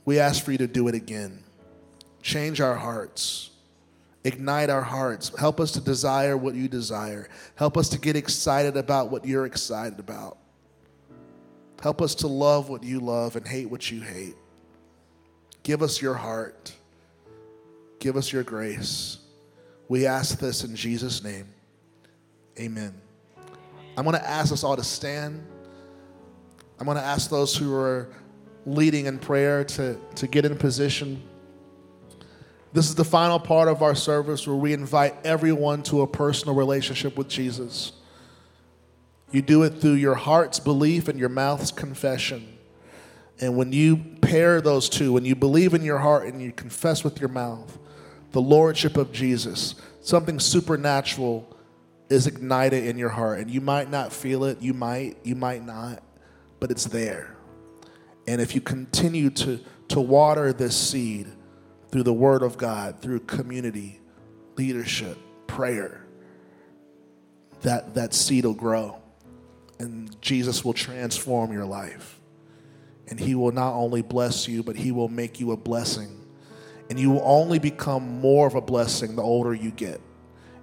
We 0.05 0.19
ask 0.19 0.45
for 0.45 0.51
you 0.51 0.59
to 0.59 0.67
do 0.67 0.89
it 0.89 0.97
again. 0.97 1.45
Change 2.23 2.61
our 2.61 2.75
hearts. 2.75 3.51
Ignite 4.25 4.70
our 4.70 4.83
hearts. 4.83 5.31
Help 5.39 5.61
us 5.61 5.72
to 5.72 5.81
desire 5.81 6.37
what 6.37 6.55
you 6.55 6.66
desire. 6.66 7.29
Help 7.57 7.77
us 7.77 7.91
to 7.91 7.99
get 7.99 8.16
excited 8.16 8.77
about 8.77 9.11
what 9.11 9.27
you're 9.27 9.45
excited 9.45 9.99
about. 9.99 10.39
Help 11.83 12.01
us 12.01 12.14
to 12.16 12.27
love 12.27 12.70
what 12.70 12.83
you 12.83 13.01
love 13.01 13.37
and 13.37 13.47
hate 13.47 13.70
what 13.70 13.91
you 13.91 14.01
hate. 14.01 14.35
Give 15.62 15.83
us 15.83 16.01
your 16.01 16.14
heart. 16.14 16.72
Give 17.99 18.16
us 18.16 18.33
your 18.33 18.43
grace. 18.43 19.18
We 19.89 20.07
ask 20.07 20.39
this 20.39 20.64
in 20.64 20.75
Jesus' 20.75 21.22
name. 21.22 21.47
Amen. 22.59 22.95
I'm 23.97 24.05
going 24.05 24.16
to 24.16 24.27
ask 24.27 24.53
us 24.53 24.64
all 24.64 24.77
to 24.77 24.85
stand. 24.85 25.45
I'm 26.79 26.87
going 26.87 26.97
to 26.97 27.05
ask 27.05 27.29
those 27.31 27.55
who 27.55 27.75
are 27.75 28.09
leading 28.64 29.05
in 29.05 29.18
prayer 29.18 29.64
to, 29.64 29.99
to 30.16 30.27
get 30.27 30.45
in 30.45 30.57
position. 30.57 31.22
This 32.75 32.89
is 32.89 32.97
the 32.97 33.05
final 33.05 33.39
part 33.39 33.68
of 33.68 33.83
our 33.83 33.95
service 33.95 34.49
where 34.49 34.57
we 34.57 34.72
invite 34.72 35.14
everyone 35.25 35.85
to 35.85 36.03
a 36.03 36.09
personal 36.09 36.57
relationship 36.57 37.16
with 37.16 37.29
Jesus. 37.29 37.93
You 39.31 39.43
do 39.43 39.62
it 39.62 39.81
through 39.81 39.93
your 39.93 40.16
heart's 40.16 40.59
belief 40.59 41.07
and 41.07 41.16
your 41.16 41.29
mouth's 41.29 41.70
confession. 41.70 42.59
And 43.41 43.57
when 43.57 43.72
you 43.72 43.99
pair 44.20 44.61
those 44.61 44.89
two, 44.89 45.12
when 45.12 45.25
you 45.25 45.37
believe 45.37 45.72
in 45.72 45.83
your 45.83 45.99
heart 45.99 46.27
and 46.27 46.43
you 46.43 46.51
confess 46.51 47.05
with 47.05 47.20
your 47.20 47.29
mouth, 47.29 47.79
the 48.33 48.41
lordship 48.41 48.97
of 48.97 49.12
Jesus, 49.12 49.77
something 50.01 50.41
supernatural 50.41 51.49
is 52.11 52.27
ignited 52.27 52.87
in 52.87 52.99
your 52.99 53.09
heart. 53.11 53.39
And 53.39 53.49
you 53.53 53.61
might 53.61 53.89
not 53.89 54.12
feel 54.12 54.43
it, 54.43 54.61
you 54.61 54.75
might, 54.75 55.16
you 55.22 55.37
might 55.37 55.64
not, 55.64 56.03
but 56.59 56.72
it's 56.72 56.87
there. 56.87 57.37
And 58.27 58.41
if 58.41 58.53
you 58.53 58.61
continue 58.61 59.31
to, 59.31 59.61
to 59.91 60.01
water 60.01 60.53
this 60.53 60.77
seed 60.77 61.29
through 61.95 62.03
the 62.03 62.13
Word 62.13 62.43
of 62.43 62.59
God, 62.59 63.01
through 63.01 63.21
community, 63.21 64.01
leadership, 64.57 65.17
prayer, 65.47 66.05
that, 67.63 67.95
that 67.95 68.13
seed 68.13 68.45
will 68.45 68.53
grow. 68.53 69.01
And 69.79 70.21
Jesus 70.21 70.65
will 70.65 70.73
transform 70.73 71.53
your 71.53 71.67
life. 71.67 72.19
And 73.07 73.21
He 73.21 73.37
will 73.37 73.53
not 73.53 73.75
only 73.75 74.03
bless 74.03 74.49
you, 74.49 74.65
but 74.65 74.75
He 74.75 74.91
will 74.91 75.09
make 75.09 75.39
you 75.39 75.53
a 75.53 75.57
blessing 75.57 76.25
and 76.91 76.99
you 76.99 77.13
will 77.13 77.23
only 77.25 77.61
become 77.61 78.21
more 78.21 78.49
of 78.49 78.57
a 78.57 78.61
blessing 78.61 79.15
the 79.15 79.23
older 79.23 79.55
you 79.55 79.71
get. 79.71 80.01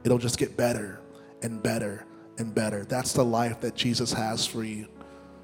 It'll 0.03 0.17
just 0.17 0.37
get 0.37 0.57
better 0.57 0.99
and 1.41 1.63
better 1.63 2.05
and 2.39 2.53
better. 2.53 2.83
That's 2.83 3.13
the 3.13 3.23
life 3.23 3.61
that 3.61 3.73
Jesus 3.73 4.11
has 4.11 4.45
for 4.45 4.65
you. 4.65 4.89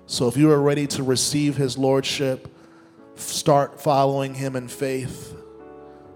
So 0.05 0.27
if 0.27 0.35
you 0.35 0.51
are 0.51 0.61
ready 0.61 0.85
to 0.87 1.03
receive 1.03 1.55
his 1.55 1.77
lordship, 1.77 2.53
start 3.15 3.79
following 3.79 4.33
him 4.33 4.57
in 4.57 4.67
faith. 4.67 5.36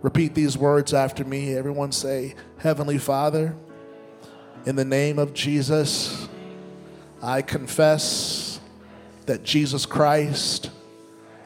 Repeat 0.01 0.33
these 0.33 0.57
words 0.57 0.93
after 0.93 1.23
me. 1.23 1.55
Everyone 1.55 1.91
say, 1.91 2.35
Heavenly 2.57 2.97
Father, 2.97 3.55
in 4.65 4.75
the 4.75 4.85
name 4.85 5.19
of 5.19 5.33
Jesus, 5.33 6.27
I 7.21 7.41
confess 7.41 8.59
that 9.25 9.43
Jesus 9.43 9.85
Christ 9.85 10.71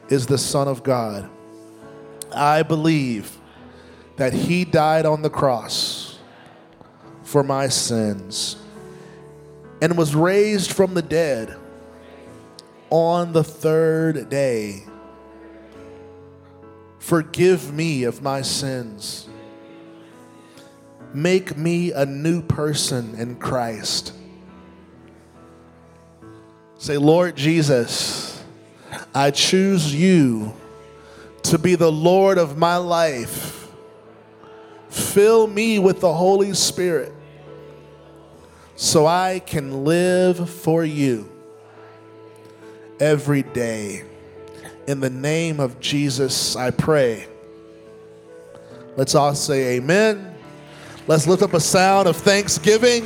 is 0.10 0.28
the 0.28 0.38
Son 0.38 0.68
of 0.68 0.84
God 0.84 1.30
I 2.36 2.64
believe 2.64 3.38
that 4.18 4.34
he 4.34 4.66
died 4.66 5.06
on 5.06 5.22
the 5.22 5.30
cross 5.30 6.20
for 7.24 7.43
my 7.43 7.70
sins 7.70 8.58
and 9.82 9.97
was 9.97 10.14
raised 10.16 10.72
from 10.72 10.93
the 10.93 11.01
dead 11.01 11.56
on 12.89 13.34
the 13.34 13.43
third 13.43 14.30
day. 14.30 14.84
Forgive 17.06 17.72
me 17.72 18.06
of 18.06 18.24
my 18.24 18.41
sins. 18.41 19.28
Make 21.14 21.56
me 21.56 21.91
a 21.91 22.03
new 22.03 22.41
person 22.41 23.14
in 23.20 23.36
Christ. 23.36 24.12
Say, 26.80 26.97
Lord 26.97 27.36
Jesus, 27.36 28.43
I 29.14 29.30
choose 29.30 29.93
you 29.93 30.56
to 31.43 31.60
be 31.60 31.76
the 31.76 31.91
Lord 31.91 32.39
of 32.39 32.58
my 32.58 32.78
life. 32.78 33.68
Fill 34.89 35.45
me 35.45 35.78
with 35.78 35.99
the 35.99 36.12
Holy 36.12 36.56
Spirit 36.56 37.14
so 38.76 39.06
I 39.06 39.43
can 39.45 39.84
live 39.84 40.49
for 40.49 40.84
you 40.84 41.32
every 42.99 43.43
day. 43.43 44.06
In 44.88 45.00
the 45.00 45.10
name 45.10 45.60
of 45.60 45.80
Jesus, 45.80 46.56
I 46.56 46.70
pray. 46.70 47.28
Let's 48.96 49.16
all 49.16 49.34
say 49.34 49.78
amen. 49.78 50.36
Let's 51.08 51.26
lift 51.26 51.42
up 51.42 51.54
a 51.54 51.60
sound 51.60 52.08
of 52.08 52.16
thanksgiving 52.18 53.04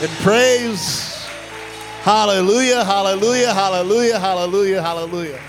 and 0.00 0.10
praise. 0.22 1.26
Hallelujah, 2.00 2.84
hallelujah, 2.84 3.52
hallelujah, 3.52 4.18
hallelujah, 4.18 4.80
hallelujah. 4.80 5.40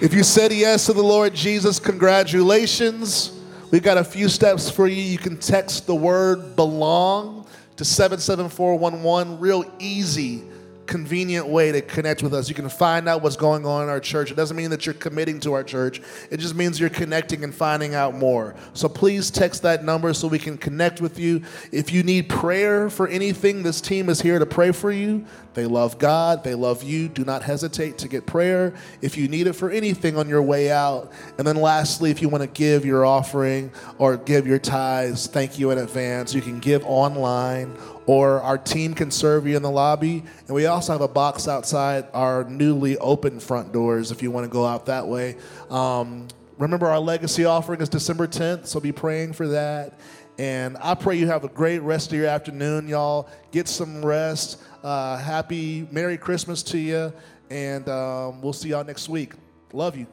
If 0.00 0.12
you 0.12 0.24
said 0.24 0.52
yes 0.52 0.86
to 0.86 0.92
the 0.92 1.02
Lord 1.02 1.32
Jesus, 1.32 1.78
congratulations. 1.78 3.32
We've 3.70 3.82
got 3.82 3.96
a 3.96 4.04
few 4.04 4.28
steps 4.28 4.68
for 4.68 4.88
you. 4.88 5.02
You 5.02 5.18
can 5.18 5.36
text 5.36 5.86
the 5.86 5.94
word 5.94 6.56
belong 6.56 7.46
to 7.76 7.84
77411. 7.84 9.38
Real 9.38 9.64
easy 9.78 10.49
convenient 10.90 11.46
way 11.46 11.70
to 11.70 11.80
connect 11.80 12.20
with 12.20 12.34
us. 12.34 12.48
You 12.48 12.54
can 12.56 12.68
find 12.68 13.08
out 13.08 13.22
what's 13.22 13.36
going 13.36 13.64
on 13.64 13.84
in 13.84 13.88
our 13.88 14.00
church. 14.00 14.32
It 14.32 14.34
doesn't 14.34 14.56
mean 14.56 14.70
that 14.70 14.86
you're 14.86 14.94
committing 14.94 15.38
to 15.40 15.52
our 15.52 15.62
church, 15.62 16.02
it 16.30 16.38
just 16.38 16.56
means 16.56 16.80
you're 16.80 16.90
connecting 16.90 17.44
and 17.44 17.54
finding 17.54 17.94
out 17.94 18.16
more. 18.16 18.56
So 18.74 18.88
please 18.88 19.30
text 19.30 19.62
that 19.62 19.84
number 19.84 20.12
so 20.12 20.26
we 20.26 20.40
can 20.40 20.58
connect 20.58 21.00
with 21.00 21.18
you. 21.18 21.42
If 21.70 21.92
you 21.92 22.02
need 22.02 22.28
prayer 22.28 22.90
for 22.90 23.06
anything, 23.06 23.62
this 23.62 23.80
team 23.80 24.08
is 24.08 24.20
here 24.20 24.40
to 24.40 24.46
pray 24.46 24.72
for 24.72 24.90
you. 24.90 25.24
They 25.54 25.66
love 25.66 25.98
God, 25.98 26.44
they 26.44 26.54
love 26.54 26.82
you. 26.82 27.08
Do 27.08 27.24
not 27.24 27.42
hesitate 27.42 27.98
to 27.98 28.08
get 28.08 28.26
prayer 28.26 28.74
if 29.00 29.16
you 29.16 29.28
need 29.28 29.46
it 29.46 29.52
for 29.52 29.70
anything 29.70 30.16
on 30.16 30.28
your 30.28 30.42
way 30.42 30.70
out. 30.70 31.12
And 31.38 31.46
then 31.46 31.56
lastly, 31.56 32.10
if 32.10 32.20
you 32.20 32.28
want 32.28 32.42
to 32.42 32.48
give 32.48 32.84
your 32.84 33.04
offering 33.04 33.72
or 33.98 34.16
give 34.16 34.46
your 34.46 34.58
tithes, 34.58 35.26
thank 35.26 35.58
you 35.58 35.70
in 35.70 35.78
advance. 35.78 36.34
You 36.34 36.40
can 36.40 36.58
give 36.60 36.84
online 36.84 37.76
or 38.10 38.42
our 38.42 38.58
team 38.58 38.92
can 38.92 39.08
serve 39.08 39.46
you 39.46 39.56
in 39.56 39.62
the 39.62 39.70
lobby. 39.70 40.24
And 40.48 40.50
we 40.56 40.66
also 40.66 40.90
have 40.90 41.00
a 41.00 41.06
box 41.06 41.46
outside 41.46 42.06
our 42.12 42.42
newly 42.42 42.98
open 42.98 43.38
front 43.38 43.72
doors 43.72 44.10
if 44.10 44.20
you 44.20 44.32
want 44.32 44.46
to 44.46 44.50
go 44.50 44.66
out 44.66 44.86
that 44.86 45.06
way. 45.06 45.36
Um, 45.70 46.26
remember, 46.58 46.88
our 46.88 46.98
legacy 46.98 47.44
offering 47.44 47.80
is 47.80 47.88
December 47.88 48.26
10th, 48.26 48.66
so 48.66 48.80
be 48.80 48.90
praying 48.90 49.34
for 49.34 49.46
that. 49.46 50.00
And 50.38 50.76
I 50.80 50.96
pray 50.96 51.18
you 51.18 51.28
have 51.28 51.44
a 51.44 51.48
great 51.48 51.82
rest 51.82 52.10
of 52.10 52.18
your 52.18 52.26
afternoon, 52.26 52.88
y'all. 52.88 53.28
Get 53.52 53.68
some 53.68 54.04
rest. 54.04 54.60
Uh, 54.82 55.16
happy 55.16 55.86
Merry 55.92 56.18
Christmas 56.18 56.64
to 56.64 56.78
you. 56.78 57.12
And 57.48 57.88
um, 57.88 58.42
we'll 58.42 58.52
see 58.52 58.70
y'all 58.70 58.82
next 58.82 59.08
week. 59.08 59.34
Love 59.72 59.96
you. 59.96 60.08